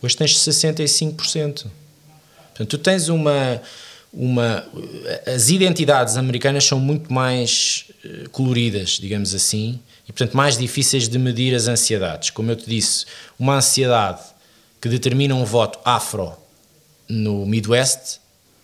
Hoje 0.00 0.16
tens 0.16 0.34
65%. 0.38 1.66
Portanto, 2.52 2.68
tu 2.68 2.78
tens 2.78 3.08
uma, 3.08 3.60
uma. 4.12 4.64
As 5.26 5.48
identidades 5.48 6.16
americanas 6.16 6.64
são 6.64 6.78
muito 6.78 7.12
mais 7.12 7.86
eh, 8.04 8.28
coloridas, 8.30 8.90
digamos 8.90 9.34
assim, 9.34 9.80
e 10.08 10.12
portanto 10.12 10.36
mais 10.36 10.58
difíceis 10.58 11.08
de 11.08 11.18
medir 11.18 11.54
as 11.54 11.66
ansiedades. 11.66 12.30
Como 12.30 12.50
eu 12.50 12.56
te 12.56 12.68
disse, 12.68 13.06
uma 13.38 13.56
ansiedade 13.56 14.20
que 14.80 14.88
determina 14.88 15.34
um 15.34 15.44
voto 15.44 15.78
afro 15.84 16.32
no 17.08 17.46
Midwest 17.46 18.20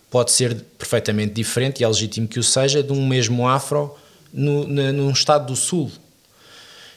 pode 0.09 0.31
ser 0.31 0.55
perfeitamente 0.77 1.33
diferente, 1.33 1.81
e 1.81 1.83
é 1.83 1.87
legítimo 1.87 2.27
que 2.27 2.39
o 2.39 2.43
seja, 2.43 2.81
de 2.81 2.91
um 2.91 3.07
mesmo 3.07 3.47
afro 3.47 3.95
no, 4.33 4.67
no, 4.67 4.91
num 4.91 5.11
estado 5.11 5.47
do 5.47 5.55
Sul. 5.55 5.91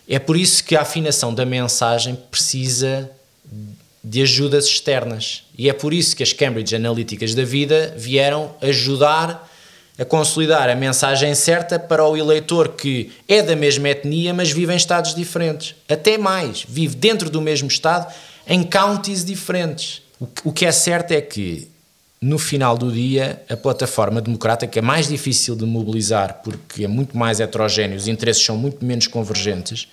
É 0.09 0.19
por 0.19 0.37
isso 0.37 0.65
que 0.65 0.75
a 0.75 0.83
afinação 0.83 1.35
da 1.35 1.45
mensagem 1.45 2.17
precisa 2.31 3.11
de 4.05 4.23
ajudas 4.23 4.67
externas. 4.67 5.45
E 5.57 5.69
é 5.69 5.73
por 5.73 5.95
isso 5.95 6.17
que 6.17 6.23
as 6.23 6.33
Cambridge 6.33 6.75
Analyticas 6.75 7.35
da 7.35 7.45
vida 7.45 7.95
vieram 7.97 8.55
ajudar 8.61 9.49
a 9.99 10.05
consolidar 10.05 10.69
a 10.69 10.75
mensagem 10.75 11.35
certa 11.35 11.79
para 11.79 12.05
o 12.05 12.17
eleitor 12.17 12.71
que 12.71 13.13
é 13.29 13.43
da 13.43 13.55
mesma 13.55 13.91
etnia, 13.91 14.33
mas 14.35 14.51
vive 14.51 14.73
em 14.73 14.77
estados 14.77 15.15
diferentes. 15.15 15.75
Até 15.89 16.19
mais, 16.19 16.65
vive 16.69 16.97
dentro 16.97 17.31
do 17.31 17.41
mesmo 17.41 17.69
estado, 17.69 18.13
em 18.47 18.63
counties 18.63 19.25
diferentes. 19.25 20.03
O 20.45 20.53
que 20.53 20.65
é 20.65 20.73
certo 20.73 21.13
é 21.13 21.21
que, 21.21 21.69
no 22.21 22.39
final 22.39 22.77
do 22.77 22.91
dia, 22.91 23.43
a 23.49 23.57
plataforma 23.57 24.21
democrática 24.21 24.79
é 24.79 24.83
mais 24.83 25.09
difícil 25.09 25.55
de 25.55 25.65
mobilizar 25.65 26.41
porque 26.43 26.85
é 26.85 26.89
muito 26.89 27.17
mais 27.17 27.39
heterogéneo, 27.39 27.97
os 27.97 28.09
interesses 28.09 28.45
são 28.45 28.57
muito 28.57 28.85
menos 28.85 29.07
convergentes 29.07 29.89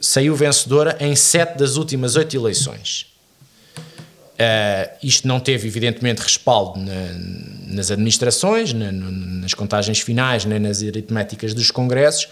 saiu 0.00 0.34
vencedora 0.34 0.96
em 0.98 1.14
sete 1.14 1.58
das 1.58 1.76
últimas 1.76 2.16
oito 2.16 2.34
eleições. 2.34 3.06
Uh, 4.40 4.96
isto 5.02 5.28
não 5.28 5.38
teve, 5.38 5.68
evidentemente, 5.68 6.22
respaldo 6.22 6.80
na, 6.80 7.74
nas 7.74 7.90
administrações, 7.90 8.72
na, 8.72 8.90
nas 8.90 9.52
contagens 9.52 10.00
finais, 10.00 10.46
nem 10.46 10.58
nas 10.58 10.82
aritméticas 10.82 11.52
dos 11.52 11.70
congressos, 11.70 12.26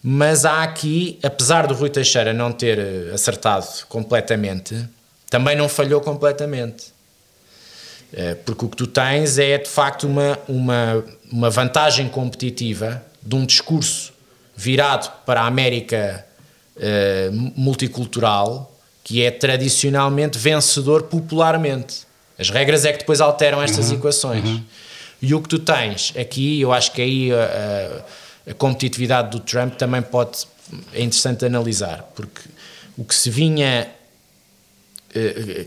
mas 0.00 0.44
há 0.44 0.62
aqui, 0.62 1.18
apesar 1.20 1.66
do 1.66 1.74
Rui 1.74 1.90
Teixeira 1.90 2.32
não 2.32 2.52
ter 2.52 2.78
eh, 2.78 3.10
acertado 3.12 3.66
completamente, 3.88 4.88
também 5.28 5.56
não 5.56 5.68
falhou 5.68 6.00
completamente. 6.00 6.96
Uh, 8.12 8.36
porque 8.46 8.64
o 8.64 8.68
que 8.68 8.76
tu 8.76 8.86
tens 8.86 9.36
é, 9.36 9.58
de 9.58 9.68
facto, 9.68 10.06
uma, 10.06 10.38
uma, 10.46 11.04
uma 11.30 11.50
vantagem 11.50 12.08
competitiva 12.08 13.02
de 13.20 13.34
um 13.34 13.44
discurso 13.44 14.12
virado 14.56 15.10
para 15.26 15.42
a 15.42 15.46
América 15.46 16.24
uh, 16.78 17.52
multicultural 17.56 18.74
que 19.04 19.22
é 19.22 19.30
tradicionalmente 19.30 20.36
vencedor 20.36 21.04
popularmente. 21.04 22.06
As 22.38 22.50
regras 22.50 22.84
é 22.84 22.92
que 22.92 22.98
depois 22.98 23.20
alteram 23.20 23.62
estas 23.62 23.88
uhum, 23.88 23.96
equações. 23.96 24.44
Uhum. 24.44 24.62
E 25.22 25.34
o 25.34 25.40
que 25.40 25.48
tu 25.48 25.58
tens 25.58 26.12
aqui, 26.16 26.60
eu 26.60 26.72
acho 26.72 26.92
que 26.92 27.00
aí 27.02 27.32
a, 27.32 28.04
a, 28.46 28.50
a, 28.50 28.54
competitividade 28.54 29.30
do 29.30 29.40
Trump 29.40 29.74
também 29.76 30.02
pode 30.02 30.46
é 30.92 31.02
interessante 31.02 31.46
analisar, 31.46 32.02
porque 32.14 32.42
o 32.98 33.04
que 33.04 33.14
se 33.14 33.30
vinha 33.30 33.88
uh, 35.16 35.66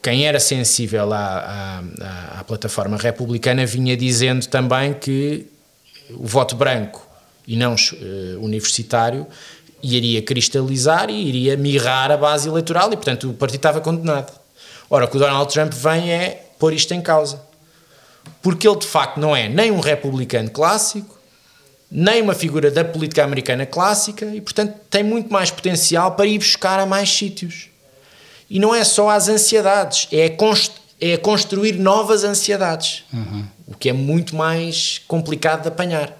quem 0.00 0.26
era 0.26 0.40
sensível 0.40 1.12
à, 1.12 1.82
à, 2.00 2.40
à, 2.40 2.44
plataforma 2.44 2.96
republicana 2.96 3.66
vinha 3.66 3.96
dizendo 3.96 4.46
também 4.46 4.94
que 4.94 5.46
o 6.10 6.26
voto 6.26 6.56
branco 6.56 7.06
e 7.46 7.56
não 7.56 7.74
uh, 7.74 8.40
universitário 8.40 9.26
iria 9.82 10.22
cristalizar 10.22 11.10
e 11.10 11.28
iria 11.28 11.56
mirrar 11.56 12.10
a 12.10 12.16
base 12.16 12.48
eleitoral 12.48 12.92
e, 12.92 12.96
portanto, 12.96 13.30
o 13.30 13.34
partido 13.34 13.58
estava 13.58 13.80
condenado. 13.80 14.32
Ora, 14.88 15.04
o 15.04 15.08
que 15.08 15.16
o 15.16 15.20
Donald 15.20 15.52
Trump 15.52 15.72
vem 15.72 16.12
é 16.12 16.46
pôr 16.58 16.72
isto 16.72 16.92
em 16.92 17.00
causa. 17.00 17.40
Porque 18.42 18.66
ele, 18.66 18.78
de 18.78 18.86
facto, 18.86 19.18
não 19.18 19.34
é 19.34 19.48
nem 19.48 19.70
um 19.70 19.80
republicano 19.80 20.50
clássico, 20.50 21.18
nem 21.90 22.22
uma 22.22 22.34
figura 22.34 22.70
da 22.70 22.84
política 22.84 23.24
americana 23.24 23.66
clássica 23.66 24.26
e, 24.26 24.40
portanto, 24.40 24.74
tem 24.88 25.02
muito 25.02 25.32
mais 25.32 25.50
potencial 25.50 26.12
para 26.12 26.26
ir 26.26 26.38
buscar 26.38 26.78
a 26.78 26.86
mais 26.86 27.10
sítios. 27.10 27.68
E 28.48 28.58
não 28.58 28.74
é 28.74 28.84
só 28.84 29.08
as 29.10 29.28
ansiedades, 29.28 30.08
é, 30.12 30.28
const 30.28 30.72
é 31.00 31.16
construir 31.16 31.78
novas 31.78 32.24
ansiedades, 32.24 33.04
uhum. 33.10 33.46
o 33.66 33.74
que 33.74 33.88
é 33.88 33.92
muito 33.92 34.36
mais 34.36 35.00
complicado 35.08 35.62
de 35.62 35.68
apanhar. 35.68 36.19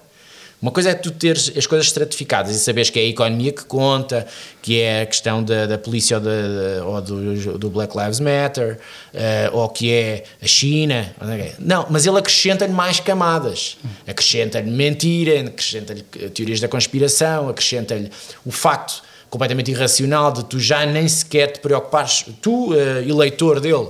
Uma 0.61 0.69
coisa 0.71 0.91
é 0.91 0.93
tu 0.93 1.09
teres 1.09 1.51
as 1.57 1.65
coisas 1.65 1.87
estratificadas 1.87 2.55
e 2.55 2.59
saberes 2.59 2.91
que 2.91 2.99
é 2.99 3.01
a 3.01 3.05
economia 3.05 3.51
que 3.51 3.65
conta, 3.65 4.27
que 4.61 4.79
é 4.79 5.01
a 5.01 5.05
questão 5.07 5.41
da, 5.41 5.65
da 5.65 5.77
polícia 5.77 6.17
ou, 6.17 6.23
da, 6.23 6.85
ou 6.85 7.01
do, 7.01 7.57
do, 7.57 7.69
Black 7.71 7.97
Lives 7.97 8.19
Matter, 8.19 8.77
uh, 9.11 9.57
ou 9.57 9.67
que 9.69 9.91
é 9.91 10.23
a 10.39 10.45
China. 10.45 11.15
Não, 11.57 11.87
mas 11.89 12.05
ele 12.05 12.19
acrescenta-lhe 12.19 12.71
mais 12.71 12.99
camadas. 12.99 13.75
Acrescenta-lhe 14.07 14.69
mentira, 14.69 15.41
acrescenta-lhe 15.47 16.03
teorias 16.03 16.59
da 16.59 16.67
conspiração, 16.67 17.49
acrescenta-lhe 17.49 18.11
o 18.45 18.51
facto 18.51 19.01
completamente 19.31 19.71
irracional 19.71 20.31
de 20.31 20.45
tu 20.45 20.59
já 20.59 20.85
nem 20.85 21.07
sequer 21.07 21.53
te 21.53 21.59
preocupares, 21.59 22.25
tu, 22.39 22.71
uh, 22.73 22.99
eleitor 22.99 23.59
dele, 23.59 23.87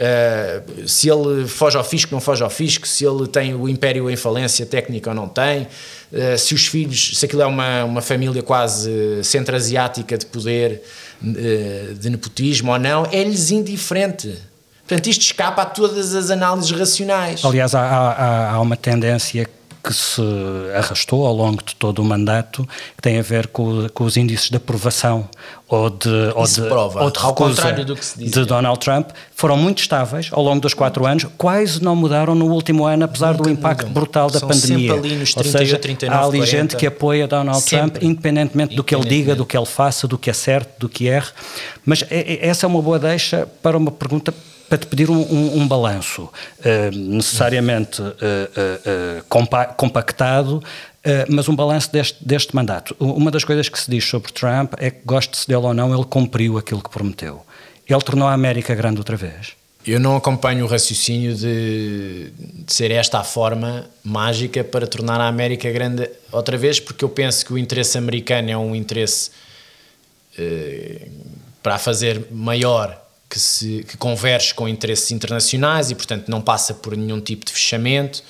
Uh, 0.00 0.88
se 0.88 1.10
ele 1.10 1.46
foge 1.46 1.76
ao 1.76 1.84
fisco, 1.84 2.14
não 2.14 2.22
foge 2.22 2.42
ao 2.42 2.48
fisco, 2.48 2.88
se 2.88 3.04
ele 3.04 3.26
tem 3.26 3.54
o 3.54 3.68
império 3.68 4.08
em 4.08 4.16
falência 4.16 4.64
técnica 4.64 5.10
ou 5.10 5.14
não 5.14 5.28
tem, 5.28 5.64
uh, 6.10 6.38
se 6.38 6.54
os 6.54 6.66
filhos, 6.66 7.18
se 7.18 7.26
aquilo 7.26 7.42
é 7.42 7.46
uma, 7.46 7.84
uma 7.84 8.00
família 8.00 8.42
quase 8.42 9.22
centro-asiática 9.22 10.16
de 10.16 10.24
poder, 10.24 10.82
uh, 11.22 11.94
de 11.94 12.08
nepotismo 12.08 12.72
ou 12.72 12.78
não, 12.78 13.04
é-lhes 13.12 13.50
indiferente. 13.50 14.38
Portanto, 14.88 15.06
isto 15.06 15.20
escapa 15.20 15.62
a 15.62 15.66
todas 15.66 16.14
as 16.14 16.30
análises 16.30 16.70
racionais. 16.70 17.44
Aliás, 17.44 17.74
há, 17.74 17.82
há, 17.82 18.50
há 18.52 18.60
uma 18.60 18.78
tendência 18.78 19.46
que 19.82 19.92
se 19.94 20.20
arrastou 20.76 21.26
ao 21.26 21.34
longo 21.34 21.62
de 21.64 21.74
todo 21.74 22.00
o 22.00 22.04
mandato, 22.04 22.68
que 22.96 23.02
tem 23.02 23.18
a 23.18 23.22
ver 23.22 23.46
com, 23.46 23.88
com 23.94 24.04
os 24.04 24.16
índices 24.16 24.50
de 24.50 24.56
aprovação 24.56 25.28
ou 25.68 25.88
de, 25.88 26.08
ou 26.34 26.44
de, 26.44 26.62
prova, 26.62 27.02
ou 27.04 27.10
de 27.10 27.18
ao 27.20 27.32
contrário 27.34 27.84
do 27.84 27.94
que 27.96 28.04
se 28.04 28.18
de 28.18 28.44
Donald 28.44 28.78
Trump, 28.80 29.10
foram 29.34 29.56
muito 29.56 29.78
estáveis 29.78 30.28
ao 30.32 30.42
longo 30.42 30.60
dos 30.60 30.74
quatro 30.74 31.06
anos, 31.06 31.26
quase 31.38 31.82
não 31.82 31.94
mudaram 31.96 32.34
no 32.34 32.46
último 32.46 32.84
ano, 32.84 33.04
apesar 33.04 33.32
Nunca 33.32 33.44
do 33.44 33.50
impacto 33.50 33.86
mudam. 33.86 33.92
brutal 33.94 34.30
da 34.30 34.38
São 34.40 34.48
pandemia. 34.48 34.92
ali 34.94 35.14
nos 35.16 35.34
ou 35.36 35.42
30, 35.42 35.58
seja, 35.58 35.78
39, 35.78 36.14
há 36.20 36.26
ali 36.26 36.38
40. 36.38 36.46
gente 36.50 36.76
que 36.76 36.86
apoia 36.86 37.26
Donald 37.28 37.64
Trump, 37.64 37.82
Sempre. 37.94 38.06
independentemente 38.06 38.74
do 38.74 38.82
que 38.84 38.94
ele 38.94 39.04
diga, 39.08 39.34
do 39.36 39.46
que 39.46 39.56
ele 39.56 39.66
faça, 39.66 40.06
do 40.08 40.18
que 40.18 40.28
é 40.28 40.32
certo, 40.32 40.78
do 40.80 40.88
que 40.88 41.06
erre. 41.06 41.28
Mas 41.86 42.02
é- 42.10 42.34
é- 42.34 42.48
essa 42.48 42.66
é 42.66 42.68
uma 42.68 42.82
boa 42.82 42.98
deixa 42.98 43.46
para 43.62 43.76
uma 43.78 43.90
pergunta 43.90 44.34
para 44.70 44.78
te 44.78 44.86
pedir 44.86 45.10
um, 45.10 45.20
um- 45.20 45.60
um 45.62 45.68
balanço, 45.68 46.30
eh, 46.64 46.90
necessariamente 46.92 48.00
eh, 48.22 49.22
compa- 49.28 49.66
compactado, 49.66 50.62
eh, 51.02 51.26
mas 51.28 51.48
um 51.48 51.56
balanço 51.56 51.92
deste, 51.92 52.24
deste 52.24 52.54
mandato. 52.54 52.94
Uma 53.00 53.30
das 53.32 53.42
coisas 53.44 53.68
que 53.68 53.78
se 53.78 53.90
diz 53.90 54.04
sobre 54.04 54.32
Trump 54.32 54.74
é 54.78 54.90
que, 54.92 55.00
goste-se 55.04 55.48
dele 55.48 55.66
ou 55.66 55.74
não, 55.74 55.92
ele 55.92 56.04
cumpriu 56.04 56.56
aquilo 56.56 56.80
que 56.82 56.88
prometeu. 56.88 57.44
Ele 57.88 58.00
tornou 58.00 58.28
a 58.28 58.32
América 58.32 58.72
grande 58.74 58.98
outra 58.98 59.16
vez. 59.16 59.54
Eu 59.84 59.98
não 59.98 60.14
acompanho 60.14 60.64
o 60.64 60.68
raciocínio 60.68 61.34
de, 61.34 62.30
de 62.64 62.72
ser 62.72 62.90
esta 62.92 63.18
a 63.18 63.24
forma 63.24 63.86
mágica 64.04 64.62
para 64.62 64.86
tornar 64.86 65.20
a 65.20 65.26
América 65.26 65.68
grande 65.72 66.08
outra 66.30 66.56
vez, 66.56 66.78
porque 66.78 67.04
eu 67.04 67.08
penso 67.08 67.44
que 67.44 67.52
o 67.52 67.58
interesse 67.58 67.98
americano 67.98 68.50
é 68.50 68.56
um 68.56 68.74
interesse 68.76 69.30
eh, 70.38 71.08
para 71.62 71.78
fazer 71.78 72.26
maior 72.30 72.96
que, 73.30 73.38
se, 73.38 73.84
que 73.88 73.96
converge 73.96 74.52
com 74.52 74.68
interesses 74.68 75.12
internacionais 75.12 75.92
e, 75.92 75.94
portanto, 75.94 76.28
não 76.28 76.40
passa 76.40 76.74
por 76.74 76.96
nenhum 76.96 77.20
tipo 77.20 77.46
de 77.46 77.52
fechamento 77.52 78.24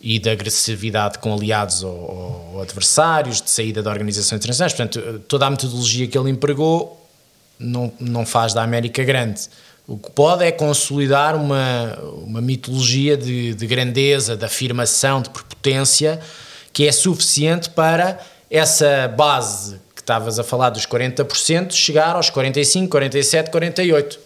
e 0.00 0.18
de 0.18 0.30
agressividade 0.30 1.18
com 1.18 1.34
aliados 1.34 1.82
ou, 1.82 2.50
ou 2.54 2.62
adversários, 2.62 3.42
de 3.42 3.50
saída 3.50 3.82
de 3.82 3.88
organizações 3.88 4.38
internacionais. 4.38 4.72
Portanto, 4.72 5.20
toda 5.28 5.46
a 5.46 5.50
metodologia 5.50 6.06
que 6.08 6.16
ele 6.16 6.30
empregou 6.30 7.06
não, 7.58 7.92
não 8.00 8.24
faz 8.24 8.54
da 8.54 8.62
América 8.62 9.04
grande. 9.04 9.42
O 9.86 9.98
que 9.98 10.10
pode 10.10 10.42
é 10.42 10.50
consolidar 10.50 11.36
uma, 11.36 11.98
uma 12.24 12.40
mitologia 12.40 13.18
de, 13.18 13.54
de 13.54 13.66
grandeza, 13.66 14.34
de 14.34 14.44
afirmação, 14.44 15.20
de 15.20 15.28
prepotência, 15.28 16.18
que 16.72 16.88
é 16.88 16.92
suficiente 16.92 17.68
para 17.68 18.18
essa 18.50 19.06
base 19.08 19.78
estavas 20.04 20.38
a 20.38 20.44
falar 20.44 20.70
dos 20.70 20.86
40% 20.86 21.72
chegar 21.72 22.14
aos 22.14 22.28
45, 22.30 22.88
47, 22.90 23.50
48. 23.50 24.18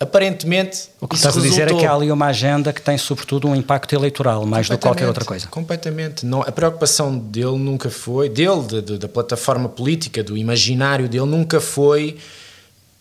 Aparentemente, 0.00 0.90
O 1.00 1.08
que 1.08 1.16
estás 1.16 1.36
a 1.36 1.40
dizer 1.40 1.72
é 1.72 1.74
que 1.74 1.84
há 1.84 1.92
ali 1.92 2.12
uma 2.12 2.26
agenda 2.26 2.72
que 2.72 2.80
tem 2.80 2.96
sobretudo 2.96 3.48
um 3.48 3.56
impacto 3.56 3.92
eleitoral, 3.96 4.46
mais 4.46 4.68
do 4.68 4.78
que 4.78 4.82
qualquer 4.82 5.08
outra 5.08 5.24
coisa. 5.24 5.48
Completamente. 5.48 6.24
Não, 6.24 6.40
a 6.42 6.52
preocupação 6.52 7.18
dele 7.18 7.58
nunca 7.58 7.90
foi, 7.90 8.28
dele, 8.28 8.62
de- 8.62 8.80
de- 8.82 8.98
da 8.98 9.08
plataforma 9.08 9.68
política, 9.68 10.22
do 10.22 10.36
imaginário 10.36 11.08
dele, 11.08 11.26
nunca 11.26 11.60
foi 11.60 12.16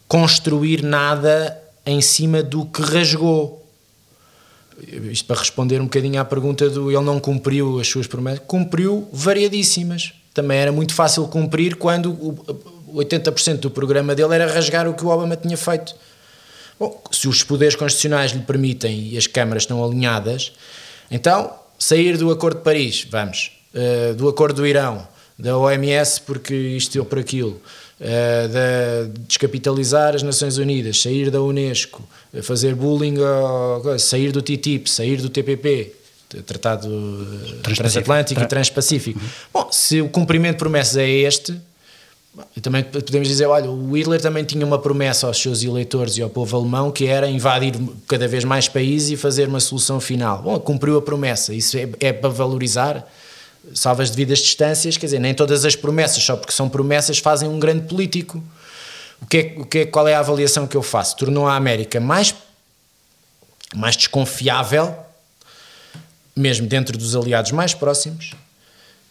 construir 0.07 0.81
nada 0.81 1.55
em 1.85 2.01
cima 2.01 2.41
do 2.41 2.65
que 2.65 2.81
rasgou. 2.81 3.63
Isto 5.11 5.25
para 5.25 5.37
responder 5.39 5.79
um 5.79 5.83
bocadinho 5.85 6.19
à 6.19 6.25
pergunta 6.25 6.67
do 6.67 6.89
ele 6.91 7.01
não 7.03 7.19
cumpriu 7.19 7.79
as 7.79 7.87
suas 7.87 8.07
promessas, 8.07 8.41
cumpriu 8.47 9.07
variadíssimas. 9.13 10.13
Também 10.37 10.59
era 10.59 10.71
muito 10.71 10.93
fácil 10.93 11.27
cumprir 11.27 11.77
quando 11.77 12.11
o- 12.11 12.37
o 12.89 12.97
80% 12.97 13.61
do 13.61 13.71
programa 13.71 14.13
dele 14.13 14.35
era 14.35 14.45
rasgar 14.45 14.87
o 14.87 14.93
que 14.93 15.03
o 15.03 15.07
Obama 15.07 15.35
tinha 15.35 15.57
feito. 15.57 15.95
Bom, 16.79 17.01
se 17.11 17.27
os 17.27 17.41
poderes 17.41 17.75
constitucionais 17.75 18.33
lhe 18.33 18.41
permitem 18.43 19.07
e 19.13 19.17
as 19.17 19.25
câmaras 19.25 19.63
estão 19.63 19.83
alinhadas, 19.83 20.51
então 21.09 21.51
sair 21.79 22.17
do 22.17 22.29
Acordo 22.29 22.57
de 22.59 22.63
Paris, 22.63 23.07
vamos, 23.09 23.51
eh, 23.73 24.13
do 24.13 24.29
Acordo 24.29 24.57
do 24.57 24.67
Irão, 24.67 25.07
da 25.39 25.57
OMS 25.57 26.21
porque 26.21 26.53
isto 26.53 26.99
ou 26.99 27.05
por 27.05 27.17
aquilo, 27.17 27.59
eh, 27.99 28.47
da 28.47 29.11
descapitalizar 29.27 30.13
as 30.13 30.21
Nações 30.21 30.59
Unidas, 30.59 31.01
sair 31.01 31.31
da 31.31 31.41
Unesco, 31.41 32.07
eh, 32.31 32.43
fazer 32.43 32.75
bullying, 32.75 33.15
sair 33.97 34.31
do 34.31 34.43
TTIP, 34.43 34.87
sair 34.87 35.17
do 35.19 35.29
TPP, 35.29 35.95
Tratado 36.45 36.87
eh. 37.69 37.73
Transatlântico 37.75 38.39
Tra- 38.39 38.45
e 38.45 38.49
Transpacífico. 38.49 39.19
Bom, 39.53 39.69
se 39.71 40.01
o 40.01 40.09
cumprimento 40.09 40.53
de 40.53 40.59
promessas 40.59 40.97
é 40.97 41.07
este, 41.07 41.57
também 42.61 42.83
podemos 42.83 43.27
dizer, 43.27 43.45
olha, 43.45 43.69
o 43.69 43.95
Hitler 43.95 44.21
também 44.21 44.43
tinha 44.43 44.65
uma 44.65 44.77
promessa 44.77 45.25
aos 45.25 45.41
seus 45.41 45.63
eleitores 45.63 46.17
e 46.17 46.21
ao 46.21 46.29
povo 46.29 46.57
alemão 46.57 46.91
que 46.91 47.07
era 47.07 47.29
invadir 47.29 47.73
cada 48.07 48.27
vez 48.27 48.43
mais 48.43 48.67
países 48.67 49.09
e 49.11 49.17
fazer 49.17 49.47
uma 49.47 49.59
solução 49.59 49.99
final. 49.99 50.41
Bom, 50.41 50.59
cumpriu 50.59 50.97
a 50.97 51.01
promessa, 51.01 51.53
isso 51.53 51.77
é, 51.77 51.89
é 51.99 52.13
para 52.13 52.29
valorizar, 52.29 53.07
salvo 53.73 54.01
as 54.01 54.09
devidas 54.09 54.39
distâncias, 54.39 54.97
quer 54.97 55.07
dizer, 55.07 55.19
nem 55.19 55.33
todas 55.33 55.65
as 55.65 55.75
promessas, 55.75 56.21
só 56.21 56.35
porque 56.35 56.51
são 56.51 56.69
promessas, 56.69 57.17
fazem 57.17 57.49
um 57.49 57.57
grande 57.57 57.87
político. 57.87 58.43
O 59.21 59.25
que 59.25 59.37
é, 59.37 59.55
o 59.57 59.65
que 59.65 59.77
é, 59.79 59.85
qual 59.85 60.07
é 60.07 60.13
a 60.13 60.19
avaliação 60.19 60.67
que 60.67 60.77
eu 60.77 60.83
faço? 60.83 61.15
Tornou 61.17 61.47
a 61.47 61.55
América 61.55 61.99
mais, 61.99 62.35
mais 63.73 63.95
desconfiável, 63.97 64.95
mesmo 66.37 66.67
dentro 66.67 66.97
dos 66.97 67.15
aliados 67.15 67.51
mais 67.51 67.73
próximos, 67.73 68.33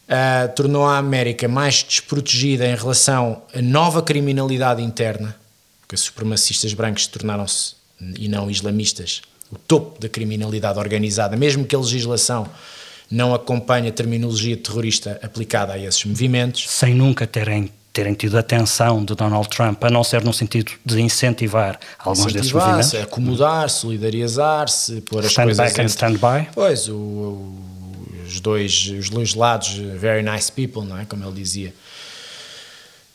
Uh, 0.06 0.54
tornou 0.54 0.86
a 0.86 0.98
América 0.98 1.48
mais 1.48 1.82
desprotegida 1.82 2.64
em 2.64 2.76
relação 2.76 3.42
à 3.52 3.60
nova 3.60 4.00
criminalidade 4.00 4.80
interna, 4.80 5.34
porque 5.80 5.96
os 5.96 6.00
supremacistas 6.02 6.72
brancos 6.72 7.08
tornaram-se, 7.08 7.74
e 8.16 8.28
não 8.28 8.48
islamistas, 8.48 9.22
o 9.50 9.58
topo 9.58 10.00
da 10.00 10.08
criminalidade 10.08 10.78
organizada, 10.78 11.36
mesmo 11.36 11.64
que 11.64 11.74
a 11.74 11.80
legislação 11.80 12.48
não 13.10 13.34
acompanhe 13.34 13.88
a 13.88 13.92
terminologia 13.92 14.56
terrorista 14.56 15.18
aplicada 15.24 15.72
a 15.72 15.78
esses 15.80 16.04
movimentos. 16.04 16.70
Sem 16.70 16.94
nunca 16.94 17.26
terem, 17.26 17.68
terem 17.96 18.12
tido 18.12 18.36
atenção 18.36 19.02
de 19.02 19.14
Donald 19.14 19.48
Trump, 19.48 19.82
a 19.82 19.88
não 19.90 20.04
ser 20.04 20.22
no 20.22 20.32
sentido 20.32 20.70
de 20.84 21.00
incentivar 21.00 21.78
alguns 21.98 22.30
desses 22.30 22.52
movimentos. 22.52 22.94
Acomodar, 22.94 23.70
solidarizar-se, 23.70 25.00
pôr 25.00 25.20
as 25.24 25.30
Stand 25.30 25.44
coisas 25.44 25.64
back 25.66 25.80
and 25.80 25.86
stand 25.86 26.12
by. 26.18 26.46
Pois, 26.54 26.88
o- 26.88 26.94
o- 26.94 27.58
os, 28.26 28.38
dois, 28.40 28.92
os 28.98 29.08
dois 29.08 29.34
lados, 29.34 29.68
very 29.98 30.22
nice 30.22 30.52
people, 30.52 30.82
não 30.84 30.98
é? 30.98 31.06
Como 31.06 31.24
ele 31.24 31.32
dizia. 31.34 31.72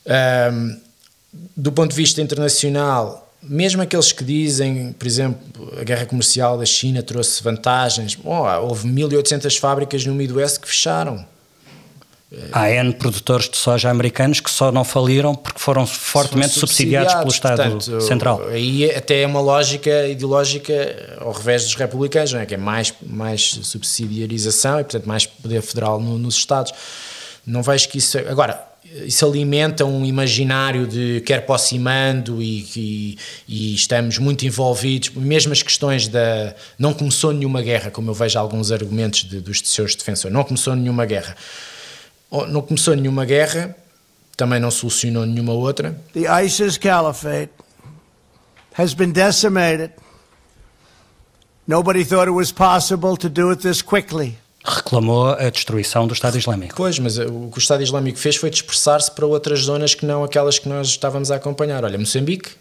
Ahm, 0.07 0.79
do 1.55 1.71
ponto 1.71 1.91
de 1.91 1.95
vista 1.95 2.19
internacional, 2.21 3.31
mesmo 3.41 3.81
aqueles 3.83 4.11
que 4.11 4.23
dizem, 4.23 4.93
por 4.93 5.05
exemplo, 5.07 5.73
a 5.79 5.83
guerra 5.83 6.05
comercial 6.07 6.57
da 6.57 6.65
China 6.65 7.03
trouxe 7.03 7.41
vantagens, 7.43 8.15
bom, 8.15 8.45
houve 8.61 8.87
1800 8.87 9.57
fábricas 9.57 10.03
no 10.05 10.13
Midwest 10.15 10.59
que 10.59 10.67
fecharam. 10.67 11.23
Há 12.53 12.69
N 12.71 12.93
produtores 12.93 13.49
de 13.49 13.57
soja 13.57 13.89
americanos 13.89 14.39
que 14.39 14.49
só 14.49 14.71
não 14.71 14.85
faliram 14.85 15.35
porque 15.35 15.59
foram 15.59 15.85
fortemente 15.85 16.51
São 16.53 16.61
subsidiados 16.61 17.13
pelo 17.15 17.27
Estado 17.29 17.71
portanto, 17.71 18.01
Central. 18.01 18.47
Aí 18.47 18.89
até 18.89 19.23
é 19.23 19.27
uma 19.27 19.41
lógica 19.41 20.07
ideológica 20.07 21.17
ao 21.19 21.33
revés 21.33 21.63
dos 21.65 21.75
republicanos, 21.75 22.31
não 22.31 22.39
é? 22.39 22.45
que 22.45 22.53
é 22.53 22.57
mais, 22.57 22.93
mais 23.05 23.59
subsidiarização 23.63 24.79
e, 24.79 24.83
portanto, 24.83 25.05
mais 25.07 25.25
poder 25.25 25.61
federal 25.61 25.99
no- 25.99 26.17
nos 26.17 26.35
Estados. 26.35 26.73
Não 27.45 27.61
vejo 27.61 27.89
que 27.89 27.97
isso. 27.97 28.17
Agora, 28.19 28.65
isso 29.05 29.25
alimenta 29.25 29.83
um 29.83 30.05
imaginário 30.05 30.87
de 30.87 31.21
quer 31.25 31.39
aproximando 31.39 32.41
e, 32.41 32.65
e, 32.75 33.17
e 33.47 33.75
estamos 33.75 34.17
muito 34.17 34.45
envolvidos, 34.45 35.09
mesmo 35.15 35.51
as 35.51 35.61
questões 35.61 36.07
da. 36.07 36.55
Não 36.79 36.93
começou 36.93 37.33
nenhuma 37.33 37.61
guerra, 37.61 37.91
como 37.91 38.09
eu 38.09 38.13
vejo 38.13 38.39
alguns 38.39 38.71
argumentos 38.71 39.23
de- 39.25 39.41
dos 39.41 39.59
seus 39.65 39.95
defensores, 39.95 40.33
não 40.33 40.43
começou 40.45 40.75
nenhuma 40.77 41.05
guerra. 41.05 41.35
Oh, 42.33 42.45
Não 42.45 42.61
começou 42.61 42.95
nenhuma 42.95 43.25
guerra, 43.25 43.75
também 44.37 44.57
não 44.59 44.71
solucionou 44.71 45.25
nenhuma 45.25 45.51
outra. 45.51 46.01
The 46.13 46.43
ISIS 46.45 46.77
caliphate 46.77 47.51
has 48.77 48.93
been 48.93 49.11
decimated. 49.11 49.91
Nobody 51.67 52.05
thought 52.05 52.27
it 52.29 52.33
was 52.33 52.51
possible 52.51 53.17
to 53.17 53.29
do 53.29 53.51
it 53.51 53.61
this 53.61 53.81
quickly. 53.81 54.37
Reclamou 54.63 55.27
a 55.33 55.49
destruição 55.49 56.07
do 56.07 56.13
Estado 56.13 56.37
Islâmico. 56.37 56.75
Pois, 56.75 56.97
mas 56.99 57.17
uh, 57.17 57.23
o 57.27 57.51
que 57.51 57.57
o 57.57 57.59
Estado 57.59 57.83
Islâmico 57.83 58.17
fez 58.17 58.37
foi 58.37 58.49
dispersar-se 58.49 59.11
para 59.11 59.25
outras 59.25 59.61
zonas 59.61 59.93
que 59.93 60.05
não 60.05 60.23
aquelas 60.23 60.57
que 60.57 60.69
nós 60.69 60.87
estávamos 60.87 61.31
a 61.31 61.35
acompanhar. 61.35 61.83
Olha, 61.83 61.97
Moçambique, 61.97 62.51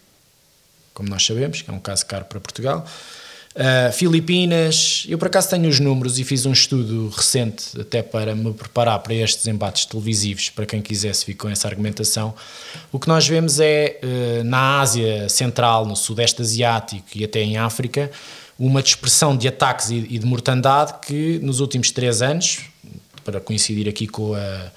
como 0.93 1.09
nós 1.09 1.25
sabemos, 1.25 1.63
que 1.63 1.71
é 1.71 1.73
um 1.73 1.79
caso 1.79 2.05
caro 2.07 2.25
para 2.25 2.41
Portugal. 2.41 2.85
Uh, 3.53 3.93
Filipinas, 3.93 5.05
eu 5.09 5.19
por 5.19 5.27
acaso 5.27 5.51
tenho 5.51 5.69
os 5.69 5.81
números 5.81 6.21
e 6.21 6.25
fiz 6.25 6.47
um 6.47 6.53
estudo 6.53 7.09
recente 7.09 7.81
até 7.81 8.01
para 8.01 8.33
me 8.33 8.55
preparar 8.55 9.01
para 9.01 9.13
estes 9.13 9.45
embates 9.49 9.85
televisivos, 9.87 10.51
para 10.51 10.65
quem 10.65 10.81
quisesse 10.81 11.27
vir 11.27 11.35
com 11.35 11.49
essa 11.49 11.67
argumentação. 11.67 12.33
O 12.93 12.99
que 13.01 13.09
nós 13.09 13.27
vemos 13.27 13.59
é 13.59 13.99
uh, 14.05 14.45
na 14.45 14.81
Ásia 14.81 15.29
Central, 15.29 15.85
no 15.85 15.97
Sudeste 15.97 16.41
Asiático 16.41 17.09
e 17.17 17.25
até 17.25 17.41
em 17.41 17.57
África, 17.57 18.11
uma 18.57 18.83
dispersão 18.83 19.37
de 19.37 19.49
ataques 19.49 19.91
e, 19.91 19.97
e 19.97 20.19
de 20.19 20.27
mortandade 20.27 20.95
que 21.05 21.41
nos 21.43 21.59
últimos 21.59 21.91
três 21.91 22.23
anos, 22.23 22.61
para 23.25 23.41
coincidir 23.41 23.89
aqui 23.89 24.07
com, 24.07 24.33
a, 24.35 24.71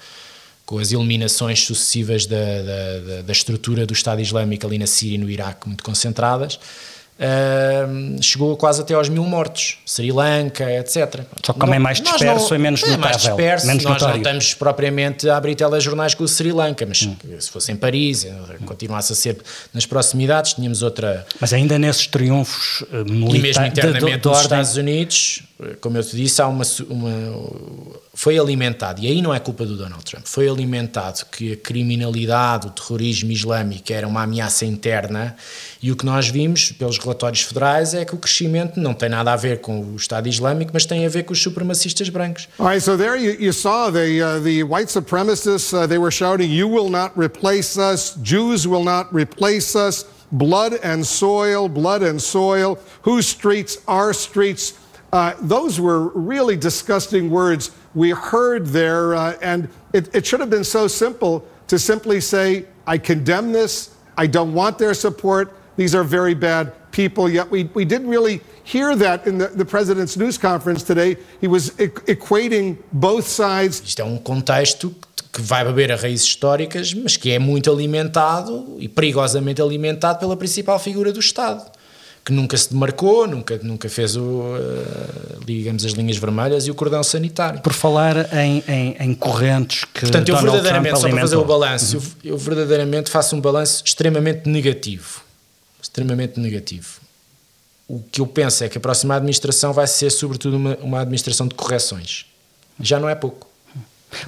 com 0.66 0.78
as 0.78 0.90
eliminações 0.90 1.64
sucessivas 1.64 2.26
da, 2.26 2.36
da, 2.36 3.22
da, 3.22 3.32
estrutura 3.32 3.86
do 3.86 3.92
Estado 3.92 4.20
Islâmico 4.20 4.66
ali 4.66 4.78
na 4.78 4.86
Síria 4.86 5.14
e 5.14 5.18
no 5.18 5.30
Iraque, 5.30 5.68
muito 5.68 5.84
concentradas, 5.84 6.58
Uh, 7.16 8.20
chegou 8.20 8.56
quase 8.56 8.80
até 8.80 8.92
aos 8.92 9.08
mil 9.08 9.22
mortos, 9.22 9.78
Sri 9.86 10.10
Lanka, 10.10 10.68
etc. 10.72 11.20
Só 11.44 11.52
que 11.52 11.60
como 11.60 11.70
não, 11.70 11.74
é 11.74 11.78
mais 11.78 12.00
disperso 12.00 12.50
não, 12.50 12.56
é 12.56 12.58
menos 12.58 12.80
notável. 12.80 12.98
É 12.98 13.08
mais 13.08 13.16
disperso, 13.18 13.66
menos 13.68 13.84
nós 13.84 13.92
notório. 13.92 14.14
não 14.14 14.20
estamos 14.20 14.54
propriamente 14.54 15.28
a 15.28 15.36
abrir 15.36 15.54
telejornais 15.54 16.14
com 16.14 16.24
o 16.24 16.28
Sri 16.28 16.50
Lanka, 16.50 16.84
mas 16.84 17.02
hum. 17.02 17.14
se 17.38 17.50
fosse 17.50 17.70
em 17.70 17.76
Paris, 17.76 18.26
continuasse 18.66 19.12
a 19.12 19.16
ser 19.16 19.38
nas 19.72 19.86
proximidades, 19.86 20.54
tínhamos 20.54 20.82
outra... 20.82 21.24
Mas 21.40 21.52
ainda 21.52 21.78
nesses 21.78 22.08
triunfos 22.08 22.84
militares... 22.90 23.34
E 23.34 23.38
mesmo 23.38 23.66
internamente 23.66 24.26
nos 24.26 24.40
Estados 24.40 24.76
Unidos, 24.76 25.42
como 25.80 25.96
eu 25.96 26.02
te 26.02 26.16
disse, 26.16 26.42
há 26.42 26.48
uma, 26.48 26.64
uma 26.90 28.00
foi 28.14 28.38
alimentado, 28.38 29.02
e 29.02 29.08
aí 29.08 29.20
não 29.20 29.34
é 29.34 29.40
culpa 29.40 29.66
do 29.66 29.76
Donald 29.76 30.04
Trump, 30.04 30.24
foi 30.24 30.48
alimentado 30.48 31.26
que 31.32 31.52
a 31.52 31.56
criminalidade, 31.56 32.68
o 32.68 32.70
terrorismo 32.70 33.32
islâmico 33.32 33.92
era 33.92 34.06
uma 34.06 34.22
ameaça 34.22 34.64
interna 34.64 35.36
e 35.82 35.90
o 35.90 35.96
que 35.96 36.06
nós 36.06 36.28
vimos 36.28 36.70
pelos 36.70 36.96
relatórios 36.96 37.42
federais 37.42 37.92
é 37.92 38.04
que 38.04 38.14
o 38.14 38.18
crescimento 38.18 38.78
não 38.78 38.94
tem 38.94 39.08
nada 39.08 39.32
a 39.32 39.36
ver 39.36 39.60
com 39.60 39.80
o 39.80 39.96
Estado 39.96 40.28
Islâmico, 40.28 40.70
mas 40.72 40.86
tem 40.86 41.04
a 41.04 41.08
ver 41.08 41.24
com 41.24 41.32
os 41.32 41.42
supremacistas 41.42 42.08
brancos. 42.08 42.48
All 42.58 42.68
right, 42.68 42.82
so 42.82 42.96
there 42.96 43.20
you, 43.20 43.32
you 43.38 43.52
saw 43.52 43.90
the, 43.90 44.22
uh, 44.22 44.40
the 44.42 44.62
white 44.62 44.90
supremacists, 44.90 45.74
uh, 45.74 45.86
they 45.86 45.98
were 45.98 46.12
shouting, 46.12 46.50
you 46.50 46.68
will 46.68 46.88
not 46.88 47.12
replace 47.18 47.76
us, 47.76 48.16
Jews 48.22 48.66
will 48.66 48.84
not 48.84 49.12
replace 49.12 49.74
us, 49.74 50.06
blood 50.30 50.78
and 50.84 51.04
soil, 51.04 51.68
blood 51.68 52.02
and 52.02 52.20
soil, 52.20 52.78
whose 53.02 53.26
streets, 53.26 53.78
our 53.88 54.12
streets. 54.12 54.74
Uh, 55.12 55.32
those 55.40 55.80
were 55.80 56.08
really 56.08 56.56
disgusting 56.56 57.30
words 57.30 57.70
we 57.94 58.10
heard 58.10 58.66
there, 58.66 59.14
uh, 59.14 59.36
and 59.40 59.68
it, 59.92 60.14
it 60.14 60.26
should 60.26 60.40
have 60.40 60.50
been 60.50 60.64
so 60.64 60.88
simple 60.88 61.44
to 61.68 61.78
simply 61.78 62.20
say, 62.20 62.66
I 62.86 62.98
condemn 62.98 63.52
this, 63.52 63.94
I 64.16 64.26
don't 64.26 64.52
want 64.52 64.78
their 64.78 64.94
support, 64.94 65.56
these 65.76 65.94
are 65.94 66.04
very 66.04 66.34
bad 66.34 66.72
people. 66.92 67.28
Yet 67.28 67.50
we, 67.50 67.64
we 67.74 67.84
didn't 67.84 68.08
really 68.08 68.40
hear 68.62 68.94
that 68.96 69.26
in 69.26 69.38
the, 69.38 69.48
the 69.48 69.64
president's 69.64 70.16
news 70.16 70.38
conference 70.38 70.82
today. 70.82 71.16
He 71.40 71.48
was 71.48 71.70
equating 71.70 72.78
both 72.92 73.26
sides. 73.26 73.80
Isto 73.80 74.02
é 74.02 74.04
um 74.04 74.18
contexto 74.18 74.94
que 75.32 75.42
vai 75.42 75.64
beber 75.64 75.90
a 75.90 75.96
raízes 75.96 76.26
históricas, 76.26 76.94
mas 76.94 77.16
que 77.16 77.32
é 77.32 77.40
muito 77.40 77.70
alimentado 77.70 78.76
e 78.78 78.88
perigosamente 78.88 79.60
alimentado 79.60 80.20
pela 80.20 80.36
principal 80.36 80.78
figura 80.78 81.12
do 81.12 81.18
Estado 81.18 81.74
que 82.24 82.32
nunca 82.32 82.56
se 82.56 82.72
demarcou, 82.72 83.28
nunca, 83.28 83.58
nunca 83.62 83.88
fez 83.88 84.16
o, 84.16 84.22
uh, 84.22 85.44
digamos, 85.44 85.84
as 85.84 85.92
linhas 85.92 86.16
vermelhas 86.16 86.66
e 86.66 86.70
o 86.70 86.74
cordão 86.74 87.02
sanitário. 87.02 87.60
Por 87.60 87.74
falar 87.74 88.32
em, 88.34 88.64
em, 88.66 88.96
em 88.98 89.14
correntes 89.14 89.84
que 89.84 90.00
Portanto, 90.00 90.28
eu 90.28 90.34
Donald 90.36 90.52
verdadeiramente, 90.52 90.92
Trump 90.92 91.02
só 91.02 91.08
para 91.10 91.20
fazer 91.20 91.36
o 91.36 91.44
balanço, 91.44 91.98
uhum. 91.98 92.02
eu, 92.24 92.32
eu 92.32 92.38
verdadeiramente 92.38 93.10
faço 93.10 93.36
um 93.36 93.40
balanço 93.40 93.82
extremamente 93.84 94.48
negativo. 94.48 95.22
Extremamente 95.82 96.40
negativo. 96.40 97.04
O 97.86 98.00
que 98.10 98.22
eu 98.22 98.26
penso 98.26 98.64
é 98.64 98.68
que 98.70 98.78
a 98.78 98.80
próxima 98.80 99.14
administração 99.14 99.74
vai 99.74 99.86
ser, 99.86 100.08
sobretudo, 100.10 100.56
uma, 100.56 100.76
uma 100.76 101.00
administração 101.00 101.46
de 101.46 101.54
correções. 101.54 102.24
Já 102.80 102.98
não 102.98 103.08
é 103.08 103.14
pouco. 103.14 103.46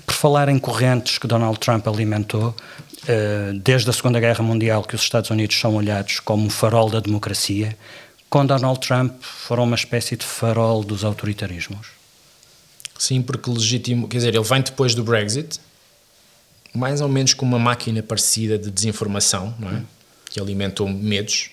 Por 0.05 0.15
falar 0.15 0.49
em 0.49 0.59
correntes 0.59 1.17
que 1.17 1.27
Donald 1.27 1.59
Trump 1.59 1.87
alimentou, 1.89 2.55
eh, 2.59 2.86
desde 3.63 3.89
a 3.91 3.93
Segunda 3.93 4.19
Guerra 4.21 4.43
Mundial 4.43 4.83
que 4.83 4.95
os 4.95 5.03
Estados 5.03 5.31
Unidos 5.31 5.59
são 5.59 5.75
olhados 5.75 6.21
como 6.21 6.45
um 6.45 6.51
farol 6.51 6.91
da 6.91 7.01
democracia, 7.01 7.77
com 8.29 8.45
Donald 8.45 8.81
Trump 8.81 9.23
foram 9.23 9.65
uma 9.65 9.77
espécie 9.77 10.17
de 10.17 10.25
farol 10.25 10.83
dos 10.83 11.05
autoritarismos. 11.05 11.89
Sim, 12.99 13.23
porque 13.23 13.51
legítimo, 13.51 14.09
quer 14.09 14.19
dizer, 14.19 14.35
ele 14.35 14.45
vem 14.45 14.61
depois 14.61 14.95
do 14.95 15.05
Brexit, 15.05 15.61
mais 16.75 17.01
ou 17.01 17.09
menos 17.09 17.35
com 17.35 17.45
uma 17.45 17.59
máquina 17.59 18.03
parecida 18.03 18.59
de 18.59 18.71
desinformação, 18.71 19.55
não 19.59 19.71
é? 19.71 19.83
Que 20.31 20.41
alimentou 20.41 20.89
medos. 20.89 21.51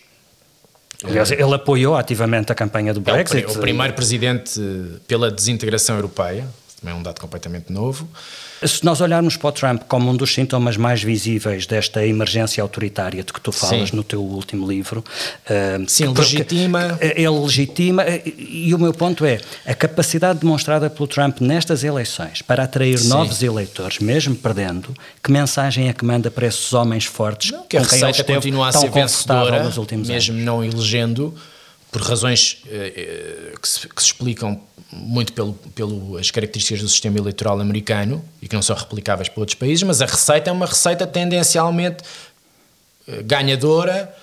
Aliás, 1.04 1.32
ele 1.32 1.54
apoiou 1.54 1.96
ativamente 1.96 2.52
a 2.52 2.56
campanha 2.56 2.94
do 2.94 3.02
Brexit. 3.02 3.44
É 3.44 3.48
o, 3.48 3.52
o 3.52 3.60
primeiro 3.60 3.94
presidente 3.94 4.60
pela 5.08 5.30
desintegração 5.30 5.96
europeia, 5.96 6.48
também 6.84 6.94
é 6.94 7.00
um 7.00 7.02
dado 7.02 7.20
completamente 7.22 7.72
novo. 7.72 8.08
Se 8.62 8.84
nós 8.84 9.00
olharmos 9.00 9.38
para 9.38 9.48
o 9.48 9.52
Trump 9.52 9.84
como 9.88 10.12
um 10.12 10.16
dos 10.16 10.34
sintomas 10.34 10.76
mais 10.76 11.02
visíveis 11.02 11.66
desta 11.66 12.06
emergência 12.06 12.62
autoritária 12.62 13.24
de 13.24 13.32
que 13.32 13.40
tu 13.40 13.52
falas 13.52 13.90
Sim. 13.90 13.96
no 13.96 14.04
teu 14.04 14.22
último 14.22 14.70
livro, 14.70 15.04
uh, 15.50 15.90
Sim, 15.90 16.08
legitima. 16.08 16.98
Ele 17.00 17.30
legitima, 17.30 18.04
e 18.26 18.74
o 18.74 18.78
meu 18.78 18.94
ponto 18.94 19.26
é 19.26 19.40
a 19.66 19.74
capacidade 19.74 20.40
demonstrada 20.40 20.90
pelo 20.90 21.08
Trump 21.08 21.40
nestas 21.40 21.84
eleições 21.84 22.42
para 22.42 22.64
atrair 22.64 23.00
Sim. 23.00 23.08
novos 23.08 23.42
eleitores, 23.42 24.00
mesmo 24.00 24.36
perdendo, 24.36 24.94
que 25.24 25.32
mensagem 25.32 25.88
é 25.88 25.94
que 25.94 26.04
manda 26.04 26.30
para 26.30 26.48
esses 26.48 26.74
homens 26.74 27.06
fortes 27.06 27.52
não, 27.52 27.64
que 27.64 27.78
a 27.78 27.82
receita 27.82 28.24
continua 28.24 28.68
a 28.68 28.72
ser 28.74 28.90
vencedora, 28.90 29.64
nos 29.64 29.78
últimos 29.78 30.10
mesmo 30.10 30.34
anos. 30.34 30.46
não 30.46 30.64
elegendo, 30.64 31.34
por 31.94 32.02
razões 32.02 32.64
uh, 32.66 33.60
que, 33.60 33.70
se, 33.70 33.88
que 33.88 34.02
se 34.02 34.08
explicam 34.08 34.60
muito 34.92 35.32
pelo, 35.32 35.54
pelas 35.54 36.30
características 36.32 36.82
do 36.82 36.90
sistema 36.90 37.18
eleitoral 37.18 37.60
americano 37.60 38.24
e 38.42 38.48
que 38.48 38.56
não 38.56 38.62
são 38.62 38.76
replicáveis 38.76 39.30
para 39.30 39.40
outros 39.40 39.56
países, 39.56 39.84
mas 39.84 40.02
a 40.02 40.06
receita 40.06 40.50
é 40.50 40.54
uma 40.54 40.66
receita 40.66 41.08
tendencialmente 41.08 42.04
uh, 43.08 43.24
ganhadora 43.24 44.14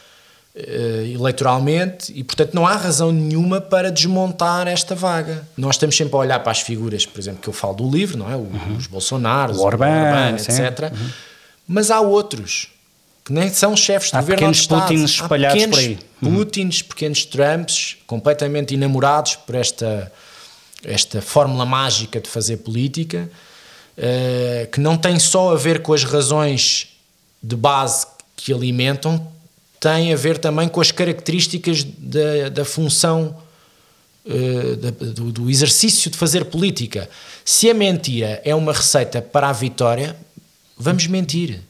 eleitoralmente 1.14 2.12
e, 2.12 2.24
portanto, 2.24 2.54
não 2.54 2.66
há 2.66 2.74
razão 2.74 3.12
nenhuma 3.12 3.60
para 3.60 3.90
desmontar 3.90 4.66
esta 4.66 4.96
vaga. 4.96 5.46
Nós 5.56 5.76
estamos 5.76 5.96
sempre 5.96 6.14
a 6.16 6.18
olhar 6.18 6.40
para 6.40 6.50
as 6.50 6.60
figuras, 6.60 7.06
por 7.06 7.20
exemplo, 7.20 7.40
que 7.40 7.48
eu 7.48 7.52
falo 7.52 7.74
do 7.74 7.88
livro, 7.88 8.18
não 8.18 8.30
é? 8.30 8.34
Uhum. 8.34 8.76
Os 8.76 8.88
Bolsonaros, 8.88 9.56
o 9.56 9.62
Orbán, 9.62 9.86
o 9.86 10.06
Orbán 10.06 10.34
etc. 10.34 10.92
Uhum. 10.92 11.10
Mas 11.68 11.90
há 11.90 12.00
outros 12.00 12.68
que 13.30 13.32
nem 13.32 13.48
são 13.48 13.76
chefes 13.76 14.10
de 14.10 14.16
há 14.16 14.20
governo 14.20 14.50
Estado. 14.50 14.88
Putins 14.88 15.10
espalhados 15.10 15.62
pequenos 15.62 15.78
por 15.78 15.84
aí. 15.84 15.98
Uhum. 16.20 16.34
Putins, 16.34 16.82
pequenos 16.82 17.24
Trumps, 17.24 17.96
completamente 18.04 18.74
enamorados 18.74 19.36
por 19.36 19.54
esta 19.54 20.10
esta 20.82 21.20
fórmula 21.20 21.66
mágica 21.66 22.18
de 22.18 22.28
fazer 22.28 22.56
política, 22.56 23.30
uh, 23.98 24.66
que 24.70 24.80
não 24.80 24.96
tem 24.96 25.18
só 25.18 25.52
a 25.52 25.56
ver 25.56 25.82
com 25.82 25.92
as 25.92 26.04
razões 26.04 26.88
de 27.42 27.54
base 27.54 28.06
que 28.34 28.50
alimentam, 28.50 29.30
tem 29.78 30.10
a 30.10 30.16
ver 30.16 30.38
também 30.38 30.68
com 30.68 30.80
as 30.80 30.90
características 30.90 31.84
da, 31.84 32.48
da 32.48 32.64
função, 32.64 33.36
uh, 34.24 34.76
da, 34.76 34.90
do, 34.90 35.30
do 35.30 35.50
exercício 35.50 36.10
de 36.10 36.16
fazer 36.16 36.46
política. 36.46 37.10
Se 37.44 37.70
a 37.70 37.74
mentira 37.74 38.40
é 38.42 38.54
uma 38.54 38.72
receita 38.72 39.20
para 39.20 39.50
a 39.50 39.52
vitória, 39.52 40.16
vamos 40.78 41.06
mentir. 41.06 41.60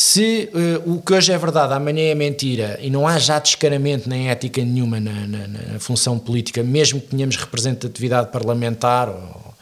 Se 0.00 0.48
uh, 0.54 0.94
o 0.94 1.02
que 1.02 1.12
hoje 1.12 1.32
é 1.32 1.36
verdade, 1.36 1.74
amanhã 1.74 2.12
é 2.12 2.14
mentira, 2.14 2.78
e 2.80 2.88
não 2.88 3.04
há 3.04 3.18
já 3.18 3.40
descaramento 3.40 4.08
nem 4.08 4.30
ética 4.30 4.64
nenhuma 4.64 5.00
na, 5.00 5.26
na, 5.26 5.48
na 5.48 5.80
função 5.80 6.16
política, 6.20 6.62
mesmo 6.62 7.00
que 7.00 7.08
tenhamos 7.08 7.34
representatividade 7.34 8.30
parlamentar 8.30 9.08
ou, 9.08 9.54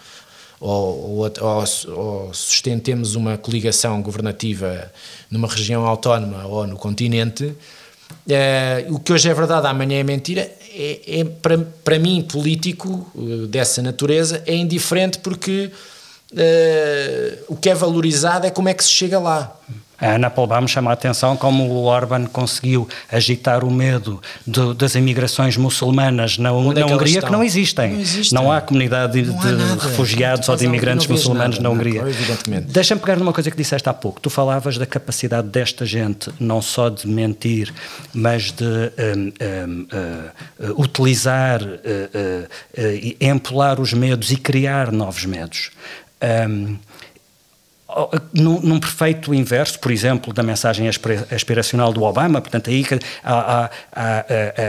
ou, 0.60 1.32
ou, 1.40 1.64
ou, 1.96 2.34
sustentemos 2.34 3.14
uma 3.14 3.38
coligação 3.38 4.02
governativa 4.02 4.92
numa 5.30 5.48
região 5.48 5.86
autónoma 5.86 6.44
ou 6.44 6.66
no 6.66 6.76
continente, 6.76 7.46
uh, 7.46 8.94
o 8.94 9.00
que 9.00 9.14
hoje 9.14 9.30
é 9.30 9.32
verdade, 9.32 9.66
amanhã 9.66 10.00
é 10.00 10.04
mentira, 10.04 10.42
é, 10.70 11.20
é 11.20 11.24
para, 11.24 11.56
para 11.82 11.98
mim, 11.98 12.20
político 12.20 13.10
uh, 13.14 13.46
dessa 13.46 13.80
natureza, 13.80 14.42
é 14.44 14.54
indiferente 14.54 15.18
porque 15.18 15.70
o 17.48 17.56
que 17.56 17.70
é 17.70 17.74
valorizado 17.74 18.46
é 18.46 18.50
como 18.50 18.68
é 18.68 18.74
que 18.74 18.84
se 18.84 18.90
chega 18.90 19.18
lá. 19.18 19.56
A 19.98 20.14
Ana 20.14 20.28
Polbaum 20.28 20.68
chama 20.68 20.90
a 20.90 20.94
atenção 20.94 21.36
como 21.36 21.64
o 21.64 21.84
Orban 21.84 22.26
conseguiu 22.26 22.88
agitar 23.10 23.64
o 23.64 23.70
medo 23.70 24.20
de, 24.46 24.74
das 24.74 24.94
imigrações 24.94 25.56
muçulmanas 25.56 26.36
na, 26.38 26.52
Onde 26.52 26.80
na 26.80 26.86
é 26.86 26.94
Hungria, 26.94 27.22
que 27.22 27.32
não 27.32 27.42
existem. 27.42 27.92
Não, 27.92 28.00
existem. 28.00 28.38
não 28.38 28.52
há 28.52 28.60
comunidade 28.60 29.22
de, 29.22 29.32
de 29.32 29.78
refugiados 29.80 30.48
ou 30.48 30.56
de 30.56 30.64
imigrantes 30.66 31.06
muçulmanos 31.06 31.56
nada, 31.56 31.68
na 31.68 31.74
Hungria. 31.74 32.02
Não, 32.02 32.60
Deixa-me 32.62 33.00
pegar 33.00 33.16
numa 33.16 33.32
coisa 33.32 33.50
que 33.50 33.56
disseste 33.56 33.88
há 33.88 33.94
pouco. 33.94 34.20
Tu 34.20 34.28
falavas 34.28 34.76
da 34.76 34.86
capacidade 34.86 35.48
desta 35.48 35.86
gente 35.86 36.30
não 36.38 36.60
só 36.60 36.88
de 36.88 37.06
mentir, 37.08 37.72
mas 38.12 38.52
de 38.52 38.64
um, 38.64 39.32
um, 39.42 39.86
uh, 39.92 40.72
uh, 40.72 40.82
utilizar, 40.82 41.62
uh, 41.62 42.48
empolar 43.20 43.80
os 43.80 43.92
medos 43.92 44.30
e 44.30 44.36
criar 44.36 44.92
novos 44.92 45.24
medos. 45.24 45.70
Um, 46.48 46.76
num, 48.32 48.60
num, 48.60 48.78
perfeito 48.78 49.32
inverso, 49.32 49.78
por 49.78 49.90
exemplo, 49.90 50.32
da 50.32 50.42
mensagem 50.42 50.86
aspiracional 50.88 51.92
do 51.92 52.02
Obama, 52.02 52.40
portanto, 52.40 52.68
aí 52.68 52.84
há, 53.24 53.70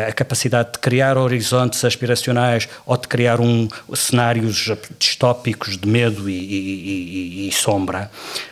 a 0.07 0.13
capacidade 0.13 0.73
de 0.73 0.79
criar 0.79 1.17
horizontes 1.17 1.83
aspiracionais 1.83 2.69
ou 2.85 2.95
de 2.95 3.07
criar 3.07 3.41
um, 3.41 3.67
cenários 3.93 4.71
distópicos 4.97 5.77
de 5.77 5.87
medo 5.87 6.29
e, 6.29 6.33
e, 6.33 7.45
e, 7.45 7.47
e 7.49 7.51
sombra. 7.51 8.09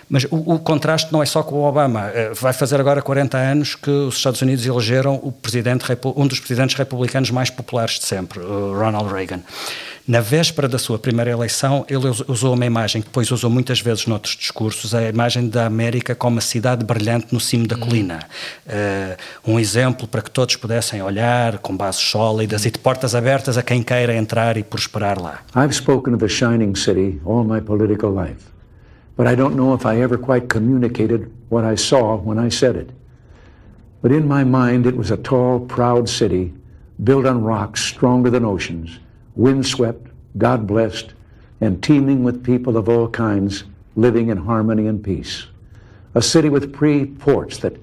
Mas 0.10 0.26
o, 0.26 0.54
o, 0.54 0.60
contraste 0.60 1.12
não 1.12 1.22
é 1.22 1.26
só 1.26 1.42
com 1.42 1.56
o 1.56 1.64
Obama. 1.64 2.12
Eh, 2.14 2.32
vai 2.34 2.54
fazer 2.54 2.80
agora 2.80 3.02
40 3.02 3.38
anos 3.38 3.76
que 3.76 3.90
os 3.90 4.16
Estados 4.16 4.42
Unidos 4.42 4.66
elegeram 4.66 5.20
o 5.22 5.32
presidente, 5.32 5.86
um 6.16 6.28
dos 6.28 6.40
presidentes 6.40 6.76
republicanos 6.76 7.32
mais 7.32 7.50
populares 7.50 8.00
de 8.00 8.06
sempre, 8.06 8.40
Ronald 8.40 9.12
Reagan. 9.12 9.42
Na 10.08 10.22
véspera 10.22 10.68
da 10.68 10.78
sua 10.78 11.00
primeira 11.00 11.32
eleição, 11.32 11.84
ele 11.90 12.08
usou 12.28 12.54
uma 12.54 12.66
imagem 12.66 13.02
que 13.02 13.08
depois 13.08 13.32
usou 13.32 13.50
muitas 13.50 13.80
vezes 13.80 14.06
noutros 14.06 14.36
discursos, 14.36 14.94
a 14.94 15.02
imagem 15.10 15.50
da 15.50 15.66
América 15.66 16.14
como 16.14 16.36
uma 16.36 16.42
cidade 16.42 16.86
brilhante 16.86 17.34
no 17.34 17.40
cimo 17.40 17.66
da 17.66 17.76
colina. 17.76 18.20
Uh, 18.68 19.52
um 19.54 19.60
exemplo 19.60 20.08
para 20.08 20.22
que 20.22 20.30
todos 20.30 20.56
pudessem 20.58 21.02
olhar 21.02 21.58
com 21.58 21.76
bases 21.76 22.02
sólidas 22.02 22.68
e 22.68 22.72
de 22.72 22.78
portas 22.78 23.16
abertas 23.16 23.58
a 23.58 23.64
quem 23.64 23.82
queira 23.82 24.16
entrar 24.16 24.58
e 24.58 24.64
prosperar 24.64 25.20
lá. 25.20 25.40
I've 25.56 25.74
spoken 25.74 26.14
of 26.14 26.24
the 26.24 26.30
shining 26.30 26.76
city 26.76 27.20
all 27.26 27.44
my 27.44 27.60
political 27.60 28.12
life, 28.12 28.46
but 29.16 29.28
I 29.28 29.36
don't 29.36 29.56
know 29.56 29.74
if 29.74 29.86
I 29.86 30.02
ever 30.02 30.18
quite 30.18 30.50
communicated 30.50 31.32
what 31.50 31.64
I 31.64 31.76
saw 31.76 32.18
when 32.18 32.38
I 32.38 32.50
said 32.50 32.76
it. 32.76 32.90
But 34.02 34.12
in 34.12 34.28
my 34.28 34.44
mind, 34.44 34.86
it 34.86 34.96
was 34.96 35.12
a 35.12 35.18
tall, 35.18 35.60
proud 35.60 36.10
city 36.10 36.54
built 37.04 37.26
on 37.26 37.44
rocks 37.44 37.82
stronger 37.82 38.30
than 38.30 38.46
oceans, 38.46 39.00
windswept, 39.36 40.08
God 40.38 40.68
blessed, 40.68 41.14
and 41.62 41.82
teeming 41.82 42.24
with 42.24 42.44
people 42.44 42.78
of 42.78 42.90
all 42.90 43.10
kinds 43.10 43.64
living 43.96 44.30
in 44.30 44.38
harmony 44.38 44.88
and 44.88 45.04
peace. 45.04 45.46
A 46.14 46.22
city 46.22 46.50
with 46.50 46.76
free 46.76 47.06
ports 47.06 47.58
that 47.60 47.78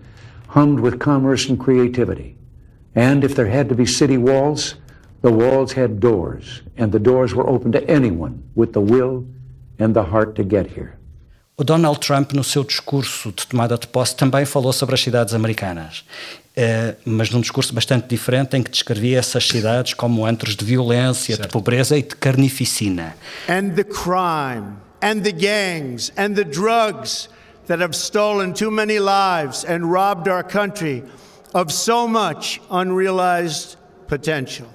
hummed 0.49 0.81
with 0.81 1.01
commerce 1.01 1.49
and 1.49 1.59
creativity. 1.59 2.37
And 2.95 3.25
if 3.25 3.35
there 3.35 3.49
had 3.49 3.69
to 3.71 3.75
be 3.75 3.87
city 3.87 4.19
walls, 4.19 4.75
the 5.23 5.33
walls 5.33 5.73
had 5.73 6.01
doors, 6.01 6.63
and 6.77 6.93
the 6.93 6.99
doors 6.99 7.35
were 7.35 7.49
open 7.49 7.73
to 7.73 7.91
anyone 7.91 8.43
with 8.55 8.73
the 8.73 8.81
will 8.81 9.27
and 9.79 9.95
the 9.95 10.05
heart 10.05 10.35
to 10.37 10.45
get 10.45 10.67
here. 10.67 10.99
O 11.55 11.65
Donald 11.65 12.01
Trump, 12.01 12.33
no 12.33 12.43
seu 12.43 12.65
discurso 12.65 13.31
de 13.31 13.47
tomada 13.47 13.77
de 13.77 13.87
posse, 13.87 14.17
também 14.17 14.47
falou 14.47 14.73
sobre 14.73 14.95
as 14.95 15.03
cidades 15.03 15.35
americanas, 15.35 16.03
uh, 16.57 16.97
mas 17.05 17.31
num 17.31 17.43
discurso 17.43 17.75
bastante 17.75 18.09
diferente, 18.09 18.57
em 18.57 18.63
que 18.63 18.71
descrevia 18.71 19.19
essas 19.19 19.47
cidades 19.47 19.93
como 19.93 20.25
antros 20.25 20.57
de 20.57 20.65
violência, 20.65 21.37
certo. 21.37 21.49
de 21.49 21.53
pobreza 21.53 21.99
e 21.99 22.03
de 22.03 22.17
carnificina. 22.17 23.15
And 23.49 23.75
the 23.75 23.85
crime, 23.85 24.79
and 25.03 25.21
the 25.21 25.33
gangs, 25.33 26.11
and 26.17 26.35
the 26.35 26.45
drugs 26.45 27.29
that 27.67 27.83
have 27.83 27.95
stolen 27.95 28.55
too 28.55 28.71
many 28.71 28.99
lives 28.99 29.63
and 29.67 29.93
robbed 29.93 30.29
our 30.29 30.43
country 30.43 31.05
of 31.53 31.71
so 31.71 32.09
much 32.09 32.63
unrealized 32.71 33.77
potential. 34.09 34.69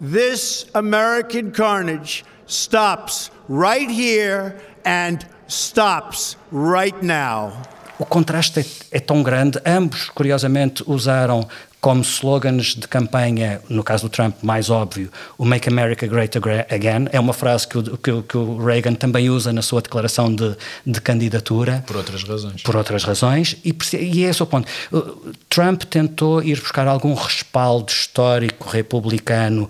This 0.00 0.66
American 0.74 1.52
carnage 1.52 2.24
stops 2.46 3.30
right 3.46 3.90
here 3.90 4.56
and 4.82 5.26
stops 5.48 6.36
right 6.52 7.04
now. 7.04 7.52
O 7.98 8.04
contraste 8.04 8.60
é, 8.60 8.96
é, 8.98 9.00
tão 9.00 9.22
grande. 9.22 9.58
Ambos, 9.64 10.10
curiosamente, 10.10 10.84
usaram 10.86 11.48
como 11.80 12.02
slogans 12.02 12.74
de 12.74 12.88
campanha, 12.88 13.60
no 13.68 13.84
caso 13.84 14.08
do 14.08 14.10
Trump, 14.10 14.34
mais 14.42 14.70
óbvio, 14.70 15.08
o 15.38 15.44
Make 15.44 15.68
America 15.68 16.06
Great 16.06 16.36
Again. 16.36 17.08
É 17.12 17.20
uma 17.20 17.32
frase 17.32 17.68
que 17.68 17.78
o, 17.78 17.96
que, 17.96 18.22
que 18.22 18.36
o 18.36 18.56
Reagan 18.64 18.94
também 18.94 19.30
usa 19.30 19.52
na 19.52 19.62
sua 19.62 19.80
declaração 19.80 20.34
de, 20.34 20.56
de, 20.84 21.00
candidatura. 21.00 21.84
Por 21.86 21.96
outras 21.96 22.24
razões. 22.24 22.62
Por 22.62 22.76
outras 22.76 23.04
razões. 23.04 23.56
E, 23.64 23.76
e 23.94 24.24
é 24.24 24.30
esse 24.30 24.42
o 24.42 24.46
ponto. 24.46 24.68
Trump 25.48 25.84
tentou 25.84 26.42
ir 26.42 26.60
buscar 26.60 26.88
algum 26.88 27.14
respaldo 27.14 27.92
histórico 27.92 28.68
republicano 28.68 29.68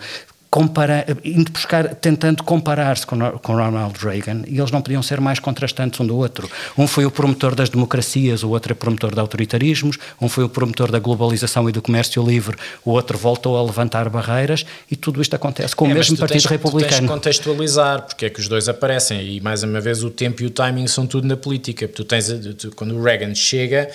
compara, 0.50 1.04
indo 1.24 1.50
buscar, 1.50 1.94
tentando 1.94 2.42
comparar-se 2.42 3.06
com, 3.06 3.18
com 3.38 3.54
Ronald 3.54 3.98
Reagan, 3.98 4.42
e 4.46 4.58
eles 4.58 4.70
não 4.70 4.80
podiam 4.80 5.02
ser 5.02 5.20
mais 5.20 5.38
contrastantes 5.38 6.00
um 6.00 6.06
do 6.06 6.16
outro. 6.16 6.48
Um 6.76 6.86
foi 6.86 7.04
o 7.04 7.10
promotor 7.10 7.54
das 7.54 7.68
democracias, 7.68 8.42
o 8.42 8.50
outro 8.50 8.72
é 8.72 8.74
promotor 8.74 9.12
de 9.12 9.20
autoritarismos, 9.20 9.98
um 10.20 10.28
foi 10.28 10.44
o 10.44 10.48
promotor 10.48 10.90
da 10.90 10.98
globalização 10.98 11.68
e 11.68 11.72
do 11.72 11.82
comércio 11.82 12.24
livre, 12.24 12.56
o 12.84 12.92
outro 12.92 13.18
voltou 13.18 13.58
a 13.58 13.62
levantar 13.62 14.08
barreiras, 14.08 14.64
e 14.90 14.96
tudo 14.96 15.20
isto 15.20 15.34
acontece 15.34 15.74
com 15.74 15.86
é, 15.86 15.92
o 15.92 15.94
mesmo 15.94 16.16
Partido 16.16 16.40
tens, 16.40 16.46
Republicano. 16.46 16.86
Tu 16.86 16.90
tens 16.90 17.00
de 17.02 17.08
contextualizar, 17.08 18.02
porque 18.02 18.26
é 18.26 18.30
que 18.30 18.40
os 18.40 18.48
dois 18.48 18.68
aparecem, 18.68 19.36
e 19.36 19.40
mais 19.40 19.62
uma 19.62 19.80
vez 19.80 20.02
o 20.02 20.10
tempo 20.10 20.42
e 20.42 20.46
o 20.46 20.50
timing 20.50 20.86
são 20.86 21.06
tudo 21.06 21.26
na 21.26 21.36
política. 21.36 21.86
Tu 21.86 22.04
tens, 22.04 22.28
tu, 22.58 22.70
quando 22.74 22.96
o 22.96 23.02
Reagan 23.02 23.34
chega, 23.34 23.90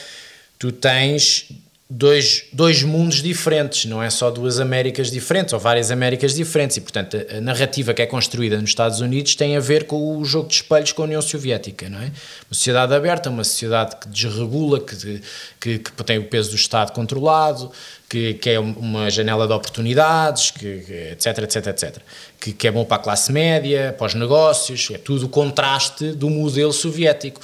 tu 0.59 0.71
tens 0.71 1.49
dois, 1.93 2.45
dois 2.53 2.83
mundos 2.83 3.21
diferentes, 3.21 3.83
não 3.83 4.01
é 4.01 4.09
só 4.09 4.31
duas 4.31 4.61
Américas 4.61 5.11
diferentes 5.11 5.53
ou 5.53 5.59
várias 5.59 5.91
Américas 5.91 6.33
diferentes. 6.33 6.77
E, 6.77 6.81
portanto, 6.81 7.17
a, 7.29 7.41
narrativa 7.41 7.93
que 7.93 8.01
é 8.01 8.05
construída 8.05 8.59
nos 8.59 8.69
Estados 8.69 9.01
Unidos 9.01 9.35
tem 9.35 9.57
a 9.57 9.59
ver 9.59 9.83
com 9.83 10.17
o 10.17 10.23
jogo 10.23 10.47
de 10.47 10.55
espelhos 10.55 10.93
com 10.93 11.01
a 11.01 11.05
União 11.05 11.21
Soviética, 11.21 11.89
não 11.89 11.99
é? 11.99 12.05
Uma 12.05 12.53
sociedade 12.53 12.93
aberta, 12.93 13.29
uma 13.29 13.43
sociedade 13.43 13.97
que 13.97 14.07
desregula, 14.07 14.79
que, 14.79 15.21
que, 15.59 15.79
que 15.79 16.03
tem 16.05 16.17
o 16.17 16.23
peso 16.23 16.51
do 16.51 16.55
Estado 16.55 16.93
controlado, 16.93 17.69
que, 18.07 18.35
que 18.35 18.49
é 18.51 18.59
uma 18.59 19.09
janela 19.09 19.45
de 19.45 19.51
oportunidades, 19.51 20.51
que, 20.51 20.65
etc, 21.11 21.39
etc, 21.39 21.67
etc. 21.67 21.97
Que, 22.39 22.53
que 22.53 22.67
é 22.69 22.71
bom 22.71 22.85
para 22.85 22.97
a 22.97 22.99
classe 22.99 23.33
média, 23.33 23.93
para 23.97 24.07
os 24.07 24.13
negócios, 24.13 24.89
é 24.93 24.97
tudo 24.97 25.25
o 25.25 25.29
contraste 25.29 26.13
do 26.13 26.29
modelo 26.29 26.71
soviético. 26.71 27.41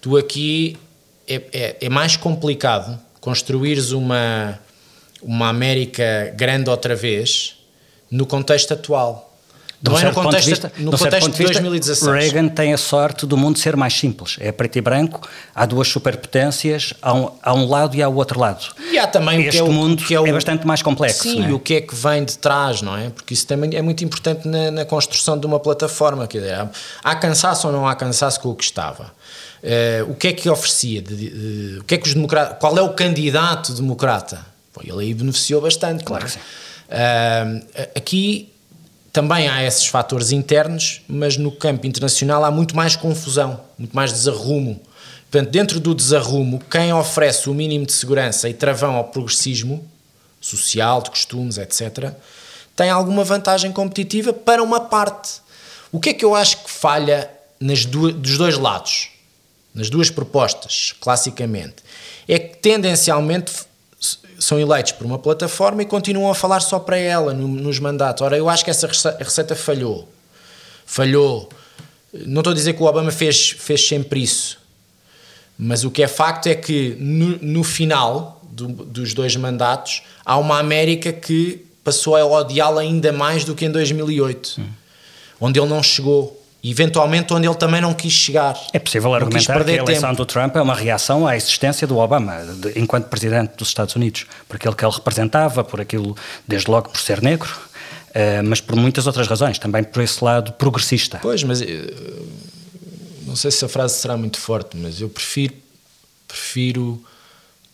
Tu 0.00 0.16
aqui 0.16 0.78
é, 1.28 1.42
é, 1.52 1.76
é 1.82 1.88
mais 1.90 2.16
complicado 2.16 2.98
construires 3.20 3.92
uma, 3.92 4.58
uma 5.22 5.48
América 5.48 6.32
grande 6.36 6.70
outra 6.70 6.96
vez 6.96 7.56
no 8.10 8.26
contexto 8.26 8.72
atual. 8.72 9.32
não 9.80 9.96
é 9.96 10.04
no 10.04 10.12
contexto, 10.12 10.44
de 10.44 10.50
vista, 10.50 10.72
no 10.78 10.90
contexto 10.90 11.30
de, 11.30 11.36
de 11.36 11.44
2016. 11.44 12.12
Reagan 12.12 12.48
tem 12.48 12.72
a 12.72 12.76
sorte 12.76 13.24
do 13.24 13.36
mundo 13.36 13.58
ser 13.58 13.76
mais 13.76 13.94
simples. 13.94 14.36
É 14.40 14.50
preto 14.50 14.76
e 14.76 14.80
branco, 14.80 15.20
há 15.54 15.64
duas 15.64 15.86
superpotências, 15.88 16.92
há 17.00 17.14
um, 17.14 17.30
há 17.42 17.54
um 17.54 17.68
lado 17.68 17.96
e 17.96 18.02
há 18.02 18.08
o 18.08 18.16
outro 18.16 18.40
lado. 18.40 18.64
E 18.90 18.98
há 18.98 19.06
também 19.06 19.42
este 19.42 19.48
o 19.48 19.52
que 19.52 19.58
é 19.58 19.62
o, 19.62 19.72
mundo 19.72 20.04
que 20.04 20.14
é, 20.14 20.20
o, 20.20 20.26
é, 20.26 20.32
bastante 20.32 20.66
mais 20.66 20.82
complexo. 20.82 21.22
Sim, 21.22 21.44
é? 21.44 21.48
e 21.50 21.52
o 21.52 21.60
que 21.60 21.74
é 21.74 21.80
que 21.80 21.94
vem 21.94 22.24
de 22.24 22.36
trás, 22.36 22.82
não 22.82 22.96
é? 22.96 23.10
Porque 23.10 23.32
isso 23.32 23.46
também 23.46 23.74
é 23.74 23.82
muito 23.82 24.04
importante 24.04 24.48
na, 24.48 24.70
na 24.70 24.84
construção 24.84 25.38
de 25.38 25.46
uma 25.46 25.60
plataforma. 25.60 26.26
Quer 26.26 26.38
dizer, 26.38 26.68
há 27.04 27.14
cansaço 27.14 27.68
ou 27.68 27.72
não 27.72 27.86
há 27.86 27.94
cansaço 27.94 28.40
com 28.40 28.48
o 28.48 28.54
que 28.54 28.64
estava? 28.64 29.12
Uh, 29.62 30.10
o 30.10 30.14
que 30.14 30.28
é 30.28 30.32
que 30.32 30.48
oferecia? 30.48 31.02
De, 31.02 31.14
de, 31.14 31.78
o 31.80 31.84
que 31.84 31.94
é 31.94 31.98
que 31.98 32.08
os 32.08 32.14
democratas, 32.14 32.58
qual 32.58 32.76
é 32.78 32.82
o 32.82 32.94
candidato 32.94 33.74
democrata? 33.74 34.44
Pô, 34.72 34.80
ele 34.82 35.04
aí 35.04 35.14
beneficiou 35.14 35.60
bastante. 35.60 36.02
Claro 36.04 36.24
que 36.24 36.32
sim. 36.32 36.38
Uh, 36.38 37.66
aqui 37.94 38.50
também 39.12 39.48
há 39.48 39.64
esses 39.64 39.86
fatores 39.86 40.32
internos, 40.32 41.02
mas 41.08 41.36
no 41.36 41.52
campo 41.52 41.86
internacional 41.86 42.44
há 42.44 42.50
muito 42.50 42.74
mais 42.74 42.96
confusão, 42.96 43.60
muito 43.78 43.94
mais 43.94 44.12
desarrumo. 44.12 44.80
Portanto, 45.30 45.50
dentro 45.50 45.78
do 45.78 45.94
desarrumo, 45.94 46.60
quem 46.70 46.92
oferece 46.92 47.48
o 47.50 47.54
mínimo 47.54 47.86
de 47.86 47.92
segurança 47.92 48.48
e 48.48 48.54
travão 48.54 48.96
ao 48.96 49.04
progressismo 49.04 49.84
social, 50.40 51.02
de 51.02 51.10
costumes, 51.10 51.58
etc., 51.58 52.12
tem 52.74 52.88
alguma 52.88 53.22
vantagem 53.24 53.70
competitiva 53.72 54.32
para 54.32 54.62
uma 54.62 54.80
parte. 54.80 55.40
O 55.92 56.00
que 56.00 56.10
é 56.10 56.14
que 56.14 56.24
eu 56.24 56.34
acho 56.34 56.64
que 56.64 56.70
falha 56.70 57.30
nas 57.60 57.84
do, 57.84 58.10
dos 58.10 58.38
dois 58.38 58.56
lados? 58.56 59.10
Nas 59.74 59.88
duas 59.88 60.10
propostas, 60.10 60.94
classicamente, 61.00 61.76
é 62.26 62.38
que 62.38 62.56
tendencialmente 62.58 63.52
são 64.38 64.58
eleitos 64.58 64.92
por 64.92 65.06
uma 65.06 65.18
plataforma 65.18 65.82
e 65.82 65.86
continuam 65.86 66.30
a 66.30 66.34
falar 66.34 66.60
só 66.60 66.78
para 66.78 66.96
ela 66.96 67.34
no, 67.34 67.46
nos 67.46 67.78
mandatos. 67.78 68.22
Ora, 68.22 68.36
eu 68.36 68.48
acho 68.48 68.64
que 68.64 68.70
essa 68.70 68.88
receita 69.18 69.54
falhou. 69.54 70.08
Falhou. 70.86 71.48
Não 72.12 72.40
estou 72.40 72.52
a 72.52 72.54
dizer 72.54 72.72
que 72.72 72.82
o 72.82 72.86
Obama 72.86 73.12
fez, 73.12 73.50
fez 73.50 73.86
sempre 73.86 74.22
isso, 74.22 74.58
mas 75.56 75.84
o 75.84 75.90
que 75.90 76.02
é 76.02 76.08
facto 76.08 76.46
é 76.48 76.54
que 76.54 76.96
no, 76.98 77.38
no 77.38 77.62
final 77.62 78.40
do, 78.50 78.66
dos 78.66 79.14
dois 79.14 79.36
mandatos 79.36 80.02
há 80.24 80.36
uma 80.36 80.58
América 80.58 81.12
que 81.12 81.64
passou 81.84 82.16
a 82.16 82.24
odiá-la 82.24 82.80
ainda 82.80 83.12
mais 83.12 83.44
do 83.44 83.54
que 83.54 83.64
em 83.64 83.70
2008, 83.70 84.60
hum. 84.60 84.66
onde 85.40 85.60
ele 85.60 85.68
não 85.68 85.82
chegou 85.82 86.39
eventualmente 86.62 87.32
onde 87.32 87.46
ele 87.46 87.54
também 87.54 87.80
não 87.80 87.94
quis 87.94 88.12
chegar. 88.12 88.58
É 88.72 88.78
possível 88.78 89.14
argumentar 89.14 89.64
que 89.64 89.70
a 89.70 89.74
eleição 89.74 90.10
tempo. 90.10 90.16
do 90.16 90.26
Trump 90.26 90.56
é 90.56 90.60
uma 90.60 90.74
reação 90.74 91.26
à 91.26 91.36
existência 91.36 91.86
do 91.86 91.96
Obama 91.96 92.44
de, 92.44 92.78
enquanto 92.78 93.06
presidente 93.06 93.56
dos 93.56 93.68
Estados 93.68 93.96
Unidos, 93.96 94.26
por 94.46 94.56
aquilo 94.56 94.74
que 94.74 94.84
ele 94.84 94.92
representava, 94.92 95.64
por 95.64 95.80
aquilo, 95.80 96.16
desde 96.46 96.70
logo 96.70 96.90
por 96.90 97.00
ser 97.00 97.22
negro, 97.22 97.50
uh, 97.50 98.44
mas 98.44 98.60
por 98.60 98.76
muitas 98.76 99.06
outras 99.06 99.26
razões, 99.26 99.58
também 99.58 99.82
por 99.82 100.02
esse 100.02 100.22
lado 100.22 100.52
progressista. 100.52 101.18
Pois, 101.22 101.42
mas 101.42 101.62
uh, 101.62 101.66
não 103.26 103.36
sei 103.36 103.50
se 103.50 103.64
a 103.64 103.68
frase 103.68 103.94
será 103.94 104.16
muito 104.16 104.38
forte, 104.38 104.76
mas 104.76 105.00
eu 105.00 105.08
prefiro, 105.08 105.54
prefiro 106.28 107.02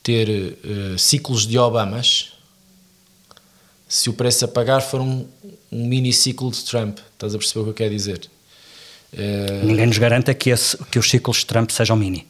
ter 0.00 0.28
uh, 0.28 0.98
ciclos 0.98 1.44
de 1.44 1.58
Obamas 1.58 2.32
se 3.88 4.10
o 4.10 4.12
preço 4.12 4.44
a 4.44 4.48
pagar 4.48 4.80
for 4.80 5.00
um, 5.00 5.26
um 5.70 5.86
mini 5.86 6.12
ciclo 6.12 6.50
de 6.50 6.64
Trump. 6.64 6.98
Estás 7.14 7.34
a 7.34 7.38
perceber 7.38 7.60
o 7.60 7.64
que 7.64 7.70
eu 7.70 7.74
quero 7.74 7.90
dizer? 7.90 8.28
Uh, 9.16 9.64
Ninguém 9.64 9.86
nos 9.86 9.96
garanta 9.96 10.34
que, 10.34 10.50
esse, 10.50 10.76
que 10.90 10.98
os 10.98 11.08
ciclos 11.08 11.38
de 11.38 11.46
Trump 11.46 11.70
sejam 11.70 11.96
mini. 11.96 12.26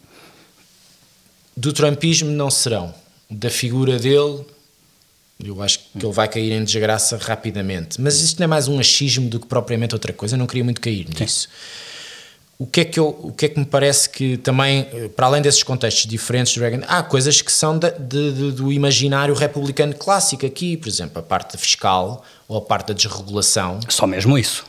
Do 1.57 1.73
Trumpismo 1.73 2.31
não 2.31 2.51
serão. 2.51 2.95
Da 3.29 3.51
figura 3.51 3.99
dele, 3.99 4.45
eu 5.43 5.61
acho 5.61 5.81
que 5.81 6.05
ele 6.05 6.13
vai 6.13 6.29
cair 6.29 6.53
em 6.53 6.63
desgraça 6.63 7.17
rapidamente. 7.17 8.01
Mas 8.01 8.21
isto 8.21 8.39
não 8.39 8.45
é 8.45 8.47
mais 8.47 8.69
um 8.69 8.79
achismo 8.79 9.29
do 9.29 9.41
que 9.41 9.47
propriamente 9.47 9.95
outra 9.95 10.13
coisa. 10.13 10.37
Eu 10.37 10.39
não 10.39 10.47
queria 10.47 10.63
muito 10.63 10.81
cair 10.81 11.09
nisso. 11.19 11.49
O 12.59 12.67
que, 12.67 12.81
é 12.81 12.85
que 12.85 13.01
eu, 13.01 13.09
o 13.09 13.33
que 13.33 13.47
é 13.47 13.49
que 13.49 13.59
me 13.59 13.67
parece 13.67 14.09
que 14.09 14.39
também, 14.39 14.87
eh, 14.91 15.09
para 15.09 15.27
além 15.27 15.43
desses 15.43 15.63
contextos 15.63 16.07
diferentes 16.07 16.57
Reagan, 16.57 16.85
há 16.87 17.03
coisas 17.03 17.43
que 17.43 17.53
são 17.53 17.79
de, 17.79 17.91
de, 17.91 18.33
de, 18.33 18.53
do 18.53 18.73
imaginário 18.73 19.35
republicano 19.35 19.95
clássico 19.95 20.47
aqui, 20.47 20.75
por 20.75 20.89
exemplo, 20.89 21.19
a 21.19 21.23
parte 21.23 21.59
fiscal 21.59 22.25
ou 22.49 22.57
a 22.57 22.61
parte 22.63 22.89
da 22.89 22.95
desregulação. 22.95 23.81
Só 23.91 24.07
mesmo 24.07 24.39
isso 24.39 24.65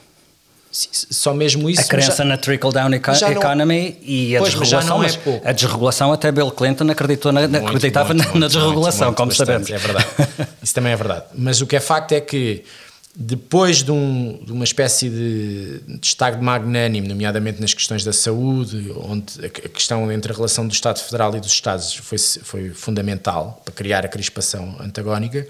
Só 0.71 1.33
mesmo 1.33 1.69
isso. 1.69 1.81
A 1.81 1.85
crença 1.85 2.17
já, 2.17 2.25
na 2.25 2.37
trickle-down 2.37 2.93
eco 2.93 3.11
economy 3.11 3.97
não, 3.99 4.07
e 4.07 4.35
a 4.35 4.39
pois, 4.39 4.53
desregulação. 4.53 4.97
Mas, 4.99 5.19
é 5.25 5.49
a 5.49 5.51
desregulação, 5.51 6.13
até 6.13 6.31
Bill 6.31 6.51
Clinton 6.51 6.89
acreditou 6.91 7.31
na, 7.31 7.47
muito, 7.47 7.65
acreditava 7.65 8.13
muito, 8.13 8.19
na, 8.19 8.31
muito, 8.31 8.39
na, 8.39 8.47
desregulação, 8.47 9.13
como 9.13 9.29
bastante, 9.29 9.47
sabemos. 9.47 9.71
É 9.71 9.77
verdade. 9.77 10.07
isso 10.61 10.73
também 10.73 10.91
é 10.91 10.95
verdade. 10.95 11.25
Mas 11.33 11.61
o 11.61 11.67
que 11.67 11.75
é 11.75 11.79
facto 11.79 12.11
é 12.11 12.21
que 12.21 12.63
depois 13.19 13.81
de, 13.81 13.91
um, 13.91 14.39
de 14.45 14.51
uma 14.51 14.63
espécie 14.63 15.09
de, 15.09 15.79
de 15.79 16.05
estado 16.05 16.39
magnânimo, 16.39 17.07
nomeadamente 17.07 17.59
nas 17.59 17.73
questões 17.73 18.03
da 18.03 18.13
saúde, 18.13 18.93
onde 18.95 19.43
a 19.43 19.49
questão 19.49 20.11
entre 20.11 20.31
a 20.31 20.35
relação 20.35 20.67
do 20.67 20.71
Estado 20.71 20.99
Federal 20.99 21.35
e 21.35 21.39
dos 21.39 21.51
Estados 21.51 21.95
foi, 21.95 22.19
foi 22.19 22.69
fundamental 22.69 23.59
para 23.65 23.73
criar 23.73 24.05
a 24.05 24.07
crispação 24.07 24.75
antagónica, 24.79 25.47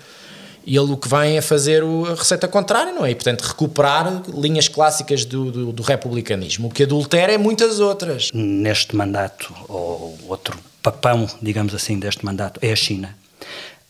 e 0.68 0.76
ele 0.76 0.92
o 0.92 0.98
que 0.98 1.08
vem 1.08 1.38
é 1.38 1.42
fazer 1.42 1.82
a 1.82 2.14
receita 2.14 2.46
contrária, 2.46 2.92
não 2.92 3.06
é? 3.06 3.12
E, 3.12 3.16
portanto, 3.16 3.42
recuperar 3.42 4.22
linhas 4.36 4.68
clássicas 4.68 5.24
do, 5.24 5.50
do, 5.50 5.72
do 5.72 5.82
republicanismo. 5.82 6.68
O 6.68 6.72
que 6.72 6.84
adultera 6.84 7.32
é 7.32 7.38
muitas 7.38 7.80
outras. 7.80 8.30
Neste 8.34 8.94
mandato, 8.94 9.54
ou 9.70 10.18
outro 10.28 10.60
papão, 10.84 11.26
digamos 11.42 11.74
assim, 11.74 11.98
deste 11.98 12.26
mandato, 12.26 12.60
é 12.62 12.74
a 12.74 12.76
China. 12.76 13.16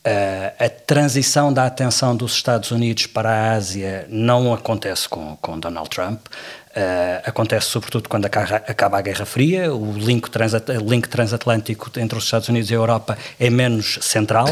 Uh, 0.06 0.66
a 0.66 0.70
transição 0.70 1.52
da 1.52 1.66
atenção 1.66 2.16
dos 2.16 2.34
Estados 2.34 2.70
Unidos 2.70 3.08
para 3.08 3.30
a 3.30 3.52
Ásia 3.54 4.06
não 4.08 4.54
acontece 4.54 5.10
com, 5.10 5.36
com 5.42 5.60
Donald 5.60 5.90
Trump. 5.90 6.28
Uh, 6.28 7.26
acontece 7.26 7.66
sobretudo 7.66 8.08
quando 8.08 8.26
acaba, 8.26 8.56
acaba, 8.58 9.00
a 9.00 9.02
Guerra 9.02 9.26
Fria, 9.26 9.74
o 9.74 9.94
link, 9.94 10.30
transat, 10.30 10.70
link 10.86 11.10
transatlântico 11.10 11.92
entre 11.98 12.16
os 12.20 12.26
Estados 12.26 12.48
Unidos 12.50 12.70
e 12.70 12.76
a 12.76 12.78
Europa 12.78 13.18
é 13.40 13.50
menos 13.50 13.98
central 14.00 14.48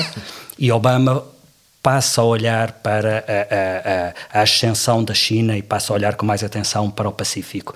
e 0.58 0.72
Obama 0.72 1.24
passa 1.86 2.22
a 2.22 2.24
olhar 2.24 2.72
para 2.72 3.24
a, 3.28 4.38
a, 4.38 4.40
a, 4.40 4.42
ascensão 4.42 5.04
da 5.04 5.14
China 5.14 5.56
e 5.56 5.62
passa 5.62 5.94
a 5.94 5.96
olhar 5.96 6.16
com 6.16 6.26
mais 6.26 6.44
atenção 6.44 6.90
para 6.90 7.08
o 7.08 7.12
Pacífico. 7.12 7.76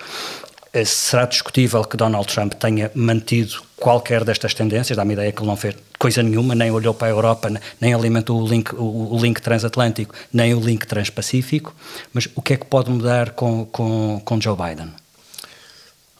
Eh, 0.72 0.84
será 0.84 1.26
discutível 1.26 1.84
que 1.84 1.96
Donald 1.96 2.26
Trump 2.26 2.54
tenha 2.54 2.90
mantido 2.92 3.62
qualquer 3.76 4.24
destas 4.24 4.52
tendências, 4.52 4.96
dá-me 4.96 5.12
a 5.12 5.14
ideia 5.14 5.32
que 5.32 5.38
ele 5.38 5.46
não 5.46 5.56
fez 5.56 5.76
coisa 5.96 6.24
nenhuma, 6.24 6.56
nem 6.56 6.72
olhou 6.72 6.92
para 6.92 7.06
a 7.06 7.10
Europa, 7.10 7.52
nem 7.80 7.94
alimentou 7.94 8.42
o 8.42 8.48
link, 8.48 8.74
o, 8.74 9.14
o 9.14 9.18
link 9.22 9.40
transatlântico, 9.40 10.12
nem 10.32 10.54
o 10.54 10.58
link 10.58 10.88
transpacífico, 10.88 11.72
mas 12.12 12.28
o 12.34 12.42
que 12.42 12.54
é 12.54 12.56
que 12.56 12.66
pode 12.66 12.90
mudar 12.90 13.30
com, 13.30 13.64
com, 13.66 14.20
com 14.24 14.40
Joe 14.40 14.56
Biden? 14.56 14.90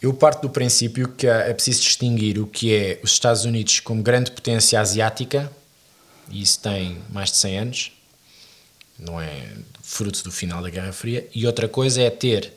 Eu 0.00 0.14
parto 0.14 0.42
do 0.42 0.50
princípio 0.50 1.08
que 1.08 1.26
é 1.26 1.52
preciso 1.52 1.82
distinguir 1.82 2.38
o 2.38 2.46
que 2.46 2.72
é 2.72 3.00
os 3.02 3.10
Estados 3.10 3.44
Unidos 3.44 3.80
como 3.80 4.00
grande 4.00 4.30
potência 4.30 4.80
asiática 4.80 5.50
e 6.30 6.42
isso 6.42 6.60
tem 6.60 6.98
mais 7.10 7.30
de 7.30 7.36
100 7.38 7.58
anos, 7.58 7.92
não 8.98 9.20
é 9.20 9.48
fruto 9.82 10.22
do 10.22 10.30
final 10.30 10.62
da 10.62 10.70
Guerra 10.70 10.92
Fria, 10.92 11.26
e 11.34 11.46
outra 11.46 11.68
coisa 11.68 12.00
é 12.02 12.10
ter 12.10 12.52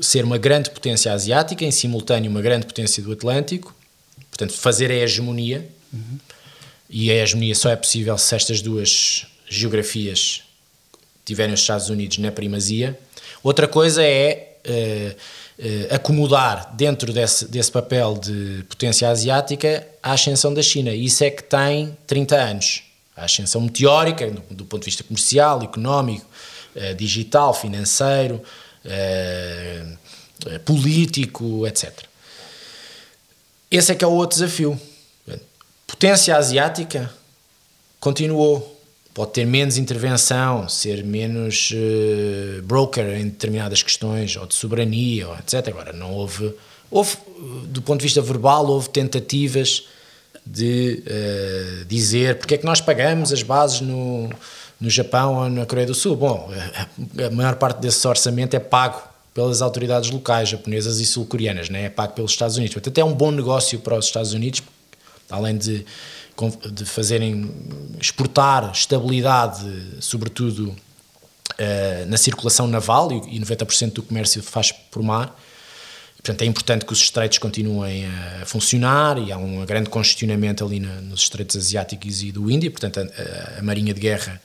ser 0.00 0.24
uma 0.24 0.38
grande 0.38 0.70
potência 0.70 1.12
asiática, 1.12 1.64
em 1.64 1.70
simultâneo 1.70 2.30
uma 2.30 2.40
grande 2.40 2.66
potência 2.66 3.02
do 3.02 3.12
Atlântico, 3.12 3.74
portanto 4.30 4.52
fazer 4.54 4.90
a 4.90 4.94
hegemonia, 4.94 5.68
uhum. 5.92 6.18
e 6.88 7.10
a 7.10 7.14
hegemonia 7.14 7.54
só 7.54 7.70
é 7.70 7.76
possível 7.76 8.16
se 8.16 8.34
estas 8.34 8.62
duas 8.62 9.26
geografias 9.48 10.42
tiverem 11.24 11.54
os 11.54 11.60
Estados 11.60 11.88
Unidos 11.88 12.18
na 12.18 12.30
primazia. 12.30 12.98
Outra 13.42 13.66
coisa 13.68 14.02
é 14.02 14.56
uh, 14.66 15.16
acomodar 15.90 16.74
dentro 16.74 17.12
desse, 17.12 17.46
desse 17.46 17.70
papel 17.70 18.14
de 18.14 18.64
potência 18.68 19.08
asiática 19.08 19.86
a 20.02 20.12
ascensão 20.12 20.52
da 20.52 20.62
China. 20.62 20.92
Isso 20.92 21.22
é 21.22 21.30
que 21.30 21.42
tem 21.44 21.96
30 22.06 22.36
anos. 22.36 22.82
A 23.16 23.24
ascensão 23.24 23.60
meteórica, 23.60 24.28
do, 24.30 24.42
do 24.50 24.64
ponto 24.64 24.80
de 24.80 24.86
vista 24.86 25.04
comercial, 25.04 25.62
económico, 25.62 26.26
uh, 26.74 26.94
digital, 26.94 27.54
financeiro, 27.54 28.42
político, 30.64 31.66
etc. 31.66 32.04
Esse 33.70 33.92
é 33.92 33.94
que 33.94 34.04
é 34.04 34.06
o 34.06 34.12
outro 34.12 34.38
desafio. 34.38 34.80
Potência 35.86 36.36
asiática 36.36 37.12
continuou 38.00 38.73
pode 39.14 39.30
ter 39.30 39.46
menos 39.46 39.78
intervenção, 39.78 40.68
ser 40.68 41.04
menos 41.04 41.70
uh, 41.70 42.62
broker 42.62 43.06
em 43.16 43.28
determinadas 43.28 43.82
questões, 43.82 44.36
ou 44.36 44.44
de 44.44 44.54
soberania, 44.54 45.28
ou 45.28 45.34
etc. 45.36 45.68
Agora, 45.68 45.92
não 45.92 46.12
houve, 46.12 46.52
houve, 46.90 47.16
do 47.66 47.80
ponto 47.80 48.00
de 48.00 48.04
vista 48.04 48.20
verbal, 48.20 48.66
houve 48.66 48.90
tentativas 48.90 49.84
de 50.44 51.02
uh, 51.06 51.84
dizer 51.86 52.38
porque 52.38 52.54
é 52.54 52.58
que 52.58 52.66
nós 52.66 52.80
pagamos 52.80 53.32
as 53.32 53.42
bases 53.42 53.80
no, 53.80 54.28
no 54.80 54.90
Japão 54.90 55.36
ou 55.36 55.48
na 55.48 55.64
Coreia 55.64 55.86
do 55.86 55.94
Sul. 55.94 56.16
Bom, 56.16 56.50
a, 57.18 57.26
a 57.26 57.30
maior 57.30 57.54
parte 57.54 57.80
desse 57.80 58.06
orçamento 58.06 58.54
é 58.54 58.60
pago 58.60 59.00
pelas 59.32 59.62
autoridades 59.62 60.10
locais, 60.10 60.48
japonesas 60.48 61.00
e 61.00 61.06
sul-coreanas, 61.06 61.68
né? 61.68 61.84
é 61.84 61.88
pago 61.88 62.14
pelos 62.14 62.32
Estados 62.32 62.56
Unidos. 62.56 62.74
Portanto, 62.74 62.98
é 62.98 63.04
um 63.04 63.12
bom 63.12 63.30
negócio 63.30 63.78
para 63.80 63.96
os 63.96 64.06
Estados 64.06 64.32
Unidos, 64.32 64.62
além 65.30 65.56
de 65.56 65.84
de 66.72 66.84
fazerem 66.84 67.50
exportar 68.00 68.70
estabilidade, 68.72 69.64
sobretudo 70.00 70.68
uh, 70.68 72.06
na 72.06 72.16
circulação 72.16 72.66
naval, 72.66 73.12
e, 73.12 73.36
e 73.36 73.40
90% 73.40 73.92
do 73.92 74.02
comércio 74.02 74.42
faz 74.42 74.72
por 74.72 75.02
mar. 75.02 75.38
Portanto, 76.16 76.40
é 76.40 76.46
importante 76.46 76.86
que 76.86 76.92
os 76.92 77.00
estreitos 77.00 77.36
continuem 77.36 78.06
a 78.40 78.46
funcionar 78.46 79.18
e 79.18 79.30
há 79.30 79.36
um 79.36 79.64
grande 79.66 79.90
congestionamento 79.90 80.64
ali 80.64 80.80
nos 80.80 81.20
estreitos 81.20 81.54
asiáticos 81.54 82.22
e 82.22 82.32
do 82.32 82.50
Índia. 82.50 82.70
Portanto, 82.70 82.98
a, 82.98 83.58
a 83.58 83.62
Marinha 83.62 83.92
de 83.92 84.00
Guerra 84.00 84.40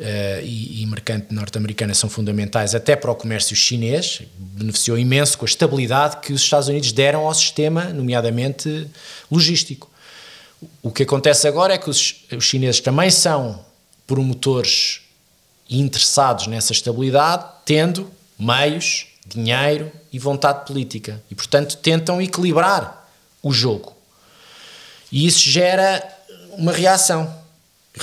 uh, 0.00 0.44
e, 0.44 0.82
e 0.82 0.86
mercante 0.86 1.32
norte-americana 1.32 1.94
são 1.94 2.10
fundamentais 2.10 2.74
até 2.74 2.96
para 2.96 3.10
o 3.10 3.14
comércio 3.14 3.54
chinês. 3.54 4.22
Beneficiou 4.36 4.98
imenso 4.98 5.38
com 5.38 5.44
a 5.44 5.48
estabilidade 5.48 6.16
que 6.16 6.32
os 6.32 6.42
Estados 6.42 6.68
Unidos 6.68 6.90
deram 6.90 7.26
ao 7.26 7.34
sistema, 7.34 7.84
nomeadamente 7.84 8.88
logístico. 9.30 9.89
O 10.82 10.90
que 10.90 11.02
acontece 11.02 11.48
agora 11.48 11.74
é 11.74 11.78
que 11.78 11.88
os, 11.88 12.24
os 12.36 12.44
chineses 12.44 12.80
também 12.80 13.10
são 13.10 13.64
promotores 14.06 15.00
interessados 15.68 16.46
nessa 16.46 16.72
estabilidade, 16.72 17.46
tendo 17.64 18.10
meios, 18.38 19.06
dinheiro 19.24 19.90
e 20.12 20.18
vontade 20.18 20.66
política. 20.66 21.22
E, 21.30 21.34
portanto, 21.34 21.76
tentam 21.76 22.20
equilibrar 22.20 23.08
o 23.42 23.52
jogo. 23.52 23.94
E 25.10 25.26
isso 25.26 25.48
gera 25.48 26.02
uma 26.52 26.72
reação. 26.72 27.38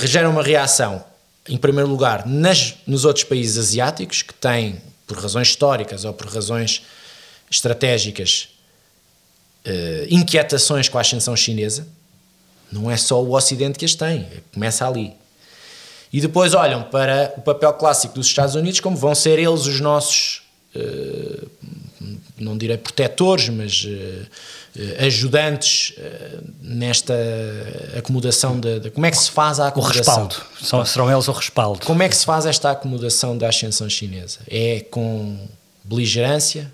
Gera 0.00 0.28
uma 0.28 0.42
reação, 0.42 1.04
em 1.48 1.56
primeiro 1.56 1.88
lugar, 1.88 2.26
nas, 2.26 2.74
nos 2.86 3.04
outros 3.04 3.24
países 3.24 3.58
asiáticos, 3.58 4.22
que 4.22 4.34
têm, 4.34 4.80
por 5.06 5.18
razões 5.18 5.48
históricas 5.48 6.04
ou 6.04 6.12
por 6.12 6.26
razões 6.28 6.82
estratégicas, 7.50 8.48
uh, 9.66 10.06
inquietações 10.10 10.88
com 10.88 10.98
a 10.98 11.00
ascensão 11.00 11.34
chinesa 11.34 11.86
não 12.70 12.90
é 12.90 12.96
só 12.96 13.22
o 13.22 13.34
Ocidente 13.34 13.78
que 13.78 13.84
as 13.84 13.94
tem, 13.94 14.26
começa 14.52 14.86
ali. 14.86 15.14
E 16.12 16.20
depois 16.20 16.54
olham 16.54 16.82
para 16.82 17.34
o 17.36 17.42
papel 17.42 17.72
clássico 17.74 18.14
dos 18.14 18.26
Estados 18.26 18.54
Unidos 18.54 18.80
como 18.80 18.96
vão 18.96 19.14
ser 19.14 19.38
eles 19.38 19.66
os 19.66 19.80
nossos, 19.80 20.42
uh, 20.74 21.48
não 22.38 22.56
direi 22.56 22.78
protetores, 22.78 23.48
mas 23.50 23.84
uh, 23.84 25.04
ajudantes 25.04 25.94
uh, 25.98 26.44
nesta 26.62 27.14
acomodação 27.96 28.58
de, 28.58 28.90
Como 28.90 29.04
é 29.04 29.10
que 29.10 29.18
se 29.18 29.30
faz 29.30 29.60
a 29.60 29.68
acomodação? 29.68 30.24
O 30.24 30.28
respaldo. 30.28 30.36
São, 30.62 30.84
serão 30.86 31.12
eles 31.12 31.28
o 31.28 31.32
respaldo. 31.32 31.84
Como 31.84 32.02
é 32.02 32.08
que 32.08 32.16
se 32.16 32.24
faz 32.24 32.46
esta 32.46 32.70
acomodação 32.70 33.36
da 33.36 33.48
ascensão 33.48 33.88
chinesa? 33.90 34.38
É 34.48 34.80
com 34.90 35.38
beligerância, 35.84 36.72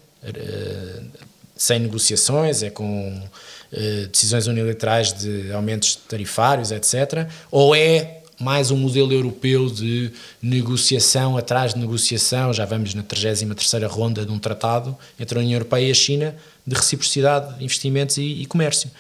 sem 1.57 1.78
negociações, 1.80 2.62
é 2.62 2.70
com 2.70 3.20
eh, 3.22 3.28
decisões 4.10 4.46
unilaterais 4.46 5.12
de 5.12 5.52
aumentos 5.52 5.96
tarifários, 5.96 6.70
etc. 6.70 7.28
Ou 7.50 7.74
é 7.74 8.20
mais 8.38 8.70
um 8.70 8.76
modelo 8.76 9.12
europeu 9.12 9.70
de 9.70 10.10
negociação 10.42 11.36
atrás 11.36 11.74
de 11.74 11.80
negociação, 11.80 12.52
já 12.52 12.64
vamos 12.64 12.94
na 12.94 13.02
33ª 13.02 13.86
ronda 13.86 14.24
de 14.26 14.32
um 14.32 14.38
tratado 14.38 14.96
entre 15.18 15.38
a 15.38 15.40
União 15.40 15.54
Europeia 15.54 15.88
e 15.88 15.90
a 15.90 15.94
China 15.94 16.36
de 16.66 16.74
reciprocidade 16.74 17.58
de 17.58 17.64
investimentos 17.64 18.16
e, 18.16 18.42
e 18.42 18.46
comércio. 18.46 18.90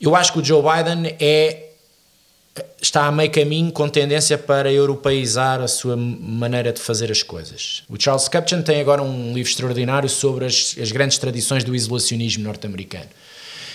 Eu 0.00 0.14
acho 0.14 0.32
que 0.32 0.40
o 0.40 0.44
Joe 0.44 0.62
Biden 0.62 1.16
é 1.18 1.60
está 2.80 3.06
a 3.06 3.12
meio 3.12 3.30
caminho 3.30 3.72
com 3.72 3.88
tendência 3.88 4.38
para 4.38 4.72
europeizar 4.72 5.60
a 5.60 5.66
sua 5.66 5.96
maneira 5.96 6.72
de 6.72 6.80
fazer 6.80 7.10
as 7.10 7.22
coisas. 7.22 7.82
O 7.88 8.00
Charles 8.00 8.28
Kupchan 8.28 8.62
tem 8.62 8.80
agora 8.80 9.02
um 9.02 9.32
livro 9.32 9.50
extraordinário 9.50 10.08
sobre 10.08 10.44
as, 10.44 10.76
as 10.80 10.92
grandes 10.92 11.18
tradições 11.18 11.64
do 11.64 11.74
isolacionismo 11.74 12.44
norte-americano. 12.44 13.08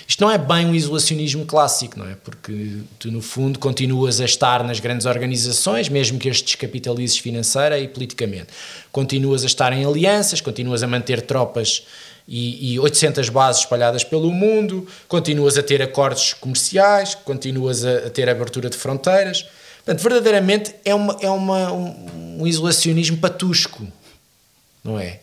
Isto 0.10 0.22
não 0.24 0.32
é 0.32 0.40
bem 0.40 0.66
um 0.66 0.74
isolacionismo 0.74 1.46
clássico, 1.46 2.00
não 2.00 2.10
é? 2.10 2.16
Porque 2.16 2.78
tu, 2.98 3.12
no 3.12 3.22
fundo, 3.22 3.60
continuas 3.60 4.20
a 4.20 4.26
estar 4.26 4.64
nas 4.64 4.80
grandes 4.80 5.06
organizações, 5.06 5.88
mesmo 5.88 6.18
que 6.18 6.28
as 6.28 6.42
descapitalizes 6.42 7.20
financeira 7.20 7.78
e 7.78 7.88
politicamente. 7.88 8.48
Continuas 8.92 9.44
a 9.44 9.46
estar 9.46 9.72
em 9.72 9.86
alianças, 9.86 10.42
continuas 10.42 10.82
a 10.82 10.88
manter 10.88 11.22
tropas 11.22 11.86
e, 12.28 12.74
e 12.74 12.80
800 12.80 13.30
bases 13.30 13.62
espalhadas 13.62 14.04
pelo 14.04 14.32
mundo, 14.32 14.88
continuas 15.08 15.60
a 15.60 15.62
ter 15.62 15.80
acordos 15.80 16.34
comerciais, 16.34 17.14
continuas 17.14 17.86
a, 17.86 18.08
a 18.08 18.10
ter 18.10 18.28
abertura 18.28 18.68
de 18.68 18.78
fronteiras. 18.78 19.46
Portanto, 19.86 20.02
verdadeiramente 20.02 20.74
é, 20.84 20.96
uma, 20.96 21.18
é 21.22 21.30
uma, 21.30 21.72
um, 21.72 22.42
um 22.42 22.48
isolacionismo 22.48 23.18
patusco. 23.18 23.86
não 24.84 25.00
é? 25.00 25.20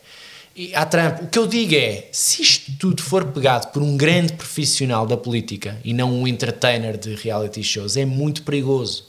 A 0.75 0.87
Trump, 0.87 1.23
o 1.23 1.27
que 1.27 1.39
eu 1.39 1.47
digo 1.47 1.75
é, 1.75 2.09
se 2.11 2.41
isto 2.41 2.73
tudo 2.79 3.03
for 3.03 3.27
pegado 3.27 3.69
por 3.73 3.83
um 3.83 3.95
grande 3.95 4.33
profissional 4.33 5.07
da 5.07 5.17
política 5.17 5.79
e 5.85 5.93
não 5.93 6.11
um 6.11 6.27
entertainer 6.27 6.97
de 6.97 7.15
reality 7.15 7.63
shows, 7.63 7.95
é 7.95 8.07
muito 8.07 8.43
perigoso. 8.43 9.05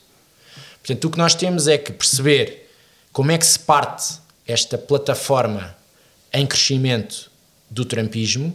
Portanto, 0.80 1.06
o 1.06 1.10
que 1.10 1.18
nós 1.18 1.34
temos 1.34 1.70
é 1.70 1.78
que 1.78 1.93
perceber 1.93 2.70
como 3.14 3.32
é 3.32 3.38
que 3.38 3.45
se 3.45 3.58
parte 3.58 4.20
esta 4.45 4.78
plataforma 4.78 5.74
em 6.34 6.45
crescimento 6.45 7.32
do 7.70 7.86
trumpismo, 7.86 8.54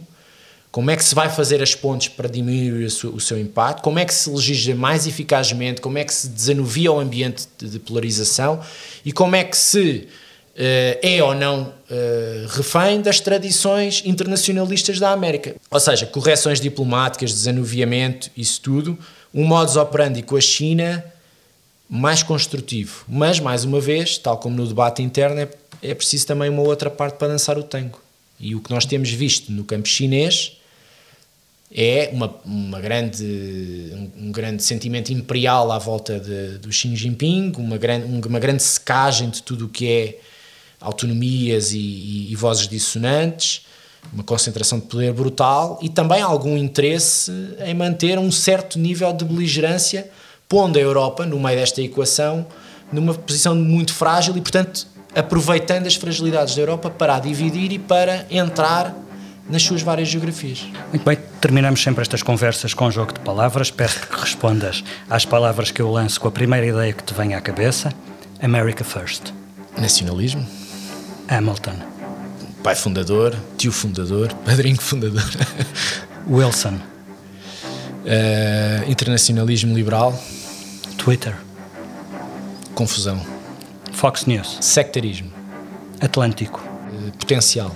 como 0.71 0.91
é 0.91 0.95
que 0.95 1.03
se 1.03 1.15
vai 1.15 1.29
fazer 1.29 1.63
as 1.63 1.73
pontes 1.73 2.09
para 2.09 2.29
diminuir 2.29 2.85
o 2.85 3.19
seu 3.19 3.39
impacto, 3.39 3.81
como 3.81 3.97
é 3.97 4.05
que 4.05 4.13
se 4.13 4.29
legisla 4.29 4.75
mais 4.75 5.07
eficazmente, 5.07 5.81
como 5.81 5.97
é 5.97 6.03
que 6.03 6.13
se 6.13 6.27
desanuvia 6.27 6.91
o 6.91 6.99
ambiente 6.99 7.47
de 7.59 7.79
polarização 7.79 8.59
e 9.03 9.11
como 9.11 9.35
é 9.35 9.43
que 9.43 9.57
se 9.57 10.07
é 10.55 11.23
ou 11.23 11.33
não 11.33 11.63
uh, 11.63 12.47
refém 12.49 13.01
das 13.01 13.19
tradições 13.19 14.03
internacionalistas 14.05 14.99
da 14.99 15.11
América. 15.11 15.55
Ou 15.69 15.79
seja, 15.79 16.05
correções 16.05 16.61
diplomáticas, 16.61 17.31
desanuviamento, 17.31 18.29
isso 18.37 18.61
tudo, 18.61 18.97
um 19.33 19.45
modus 19.45 19.75
operandi 19.75 20.21
com 20.21 20.35
a 20.35 20.41
China 20.41 21.03
mais 21.89 22.23
construtivo. 22.23 23.03
Mas, 23.07 23.39
mais 23.39 23.63
uma 23.63 23.79
vez, 23.79 24.17
tal 24.17 24.37
como 24.37 24.55
no 24.55 24.67
debate 24.67 25.01
interno, 25.01 25.39
é, 25.39 25.49
é 25.81 25.93
preciso 25.93 26.27
também 26.27 26.49
uma 26.49 26.61
outra 26.61 26.89
parte 26.89 27.17
para 27.17 27.29
dançar 27.29 27.57
o 27.57 27.63
tango. 27.63 27.99
E 28.39 28.55
o 28.55 28.61
que 28.61 28.71
nós 28.71 28.85
temos 28.85 29.09
visto 29.09 29.51
no 29.51 29.63
campo 29.63 29.87
chinês 29.87 30.57
é 31.75 32.09
uma, 32.13 32.33
uma 32.45 32.79
grande, 32.79 33.23
um, 33.93 34.27
um, 34.27 34.31
grande 34.31 34.61
sentimento 34.61 35.11
imperial 35.11 35.71
à 35.71 35.79
volta 35.79 36.19
de, 36.19 36.59
do 36.59 36.71
Xi 36.71 36.95
Jinping, 36.95 37.53
uma 37.57 37.77
grande, 37.77 38.27
uma 38.27 38.39
grande 38.39 38.61
secagem 38.61 39.29
de 39.29 39.41
tudo 39.41 39.65
o 39.65 39.69
que 39.69 39.89
é 39.89 40.19
autonomias 40.83 41.71
e, 41.71 41.77
e, 41.77 42.31
e, 42.31 42.35
vozes 42.35 42.67
dissonantes, 42.67 43.65
uma 44.11 44.23
concentração 44.23 44.79
de 44.79 44.85
poder 44.85 45.13
brutal 45.13 45.79
e 45.81 45.89
também 45.89 46.21
algum 46.21 46.57
interesse 46.57 47.31
em 47.65 47.73
manter 47.73 48.19
um 48.19 48.31
certo 48.31 48.77
nível 48.77 49.13
de 49.13 49.23
beligerância, 49.23 50.09
pondo 50.47 50.77
a 50.77 50.81
Europa, 50.81 51.25
no 51.25 51.39
meio 51.39 51.57
desta 51.57 51.81
equação, 51.81 52.45
numa 52.91 53.13
posição 53.13 53.55
muito 53.55 53.93
frágil 53.93 54.35
e, 54.37 54.41
portanto, 54.41 54.85
aproveitando 55.15 55.87
as 55.87 55.95
fragilidades 55.95 56.55
da 56.55 56.61
Europa 56.61 56.89
para 56.89 57.15
a 57.15 57.19
dividir 57.19 57.71
e 57.71 57.79
para 57.79 58.25
entrar 58.29 58.95
nas 59.49 59.63
suas 59.63 59.81
várias 59.81 60.07
geografias. 60.07 60.65
Muito 60.89 61.03
bem, 61.03 61.17
terminamos 61.41 61.81
sempre 61.81 62.01
estas 62.01 62.23
conversas 62.23 62.73
com 62.73 62.85
um 62.85 62.91
jogo 62.91 63.13
de 63.13 63.19
palavras. 63.19 63.69
Peço-te 63.71 64.07
que 64.07 64.19
respondas 64.19 64.83
às 65.09 65.25
palavras 65.25 65.71
que 65.71 65.81
eu 65.81 65.91
lanço 65.91 66.19
com 66.19 66.27
a 66.27 66.31
primeira 66.31 66.65
ideia 66.65 66.93
que 66.93 67.03
te 67.03 67.13
vem 67.13 67.33
à 67.33 67.41
cabeça. 67.41 67.91
America 68.41 68.83
First. 68.83 69.33
Nacionalismo. 69.77 70.62
Hamilton. 71.27 71.75
Pai 72.63 72.75
fundador, 72.75 73.35
tio 73.57 73.71
fundador, 73.71 74.33
padrinho 74.45 74.79
fundador. 74.79 75.23
Wilson. 76.29 76.79
Uh, 78.05 78.89
internacionalismo 78.89 79.75
liberal. 79.75 80.17
Twitter. 80.97 81.35
Confusão. 82.73 83.21
Fox 83.91 84.25
News. 84.25 84.57
Sectarismo. 84.61 85.31
Atlântico. 86.01 86.61
Uh, 86.61 87.11
potencial. 87.17 87.73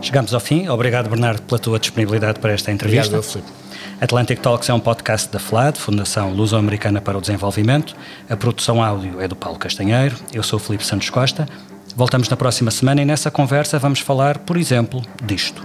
Chegamos 0.00 0.34
ao 0.34 0.40
fim. 0.40 0.68
Obrigado, 0.68 1.08
Bernardo, 1.08 1.40
pela 1.42 1.58
tua 1.58 1.78
disponibilidade 1.78 2.38
para 2.38 2.52
esta 2.52 2.70
entrevista. 2.70 3.16
Obrigado, 3.16 3.32
Filipe. 3.32 3.64
Atlantic 4.00 4.40
Talks 4.40 4.68
é 4.68 4.74
um 4.74 4.80
podcast 4.80 5.30
da 5.30 5.38
FLAD, 5.38 5.78
Fundação 5.78 6.30
Luso-Americana 6.30 7.00
para 7.00 7.16
o 7.16 7.20
Desenvolvimento. 7.20 7.96
A 8.28 8.36
produção 8.36 8.82
áudio 8.82 9.20
é 9.20 9.26
do 9.26 9.34
Paulo 9.34 9.58
Castanheiro. 9.58 10.16
Eu 10.32 10.42
sou 10.42 10.58
o 10.58 10.60
Filipe 10.60 10.84
Santos 10.84 11.08
Costa. 11.08 11.48
Voltamos 11.96 12.28
na 12.28 12.36
próxima 12.36 12.72
semana 12.72 13.02
e 13.02 13.04
nessa 13.04 13.30
conversa 13.30 13.78
vamos 13.78 14.00
falar, 14.00 14.38
por 14.38 14.56
exemplo, 14.56 15.00
disto. 15.24 15.64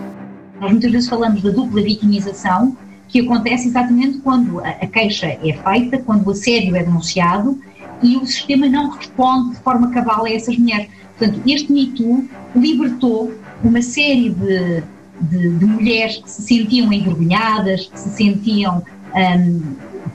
Nós 0.62 0.70
muitas 0.70 0.92
vezes 0.92 1.10
falamos 1.10 1.42
da 1.42 1.50
dupla 1.50 1.82
vitimização, 1.82 2.78
que 3.08 3.22
acontece 3.22 3.70
exatamente 3.70 4.20
quando 4.20 4.60
a 4.60 4.86
queixa 4.86 5.26
é 5.26 5.54
feita, 5.54 5.98
quando 5.98 6.28
o 6.28 6.32
assédio 6.32 6.76
é 6.76 6.84
denunciado 6.84 7.60
e 8.04 8.16
o 8.16 8.28
sistema 8.28 8.68
não 8.68 8.92
responde 8.92 9.56
de 9.56 9.62
forma 9.62 9.90
cabal 9.90 10.26
a 10.26 10.32
essas 10.32 10.56
mulheres. 10.56 10.88
Portanto, 11.18 11.42
este 11.48 11.72
Me 11.72 11.88
Too 11.88 12.30
libertou 12.56 13.34
uma 13.64 13.82
série 13.82 14.30
de, 14.30 14.84
de, 15.22 15.50
de 15.58 15.66
mulheres 15.66 16.18
que 16.18 16.30
se 16.30 16.44
sentiam 16.44 16.94
envergonhadas, 16.94 17.88
que 17.88 18.00
se 18.00 18.10
sentiam 18.10 18.84
um, 19.16 19.62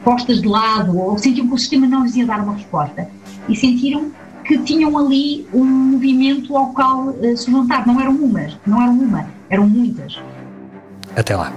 postas 0.04 0.40
de 0.40 0.46
lado 0.46 0.96
ou 0.96 1.18
sentiam 1.18 1.48
que 1.48 1.54
o 1.54 1.58
sistema 1.58 1.88
não 1.88 2.04
lhes 2.04 2.14
ia 2.14 2.24
dar 2.24 2.40
uma 2.40 2.54
resposta 2.54 3.08
e 3.48 3.56
sentiram 3.56 4.12
que 4.44 4.58
tinham 4.58 4.96
ali 4.98 5.46
um 5.52 5.64
movimento 5.64 6.56
ao 6.56 6.72
qual 6.72 7.08
uh, 7.08 7.36
se 7.36 7.50
juntar. 7.50 7.86
Não 7.86 8.00
eram 8.00 8.12
umas, 8.12 8.56
não 8.66 8.82
eram 8.82 8.92
uma, 8.92 9.26
eram 9.48 9.68
muitas. 9.68 10.18
Até 11.16 11.36
lá. 11.36 11.52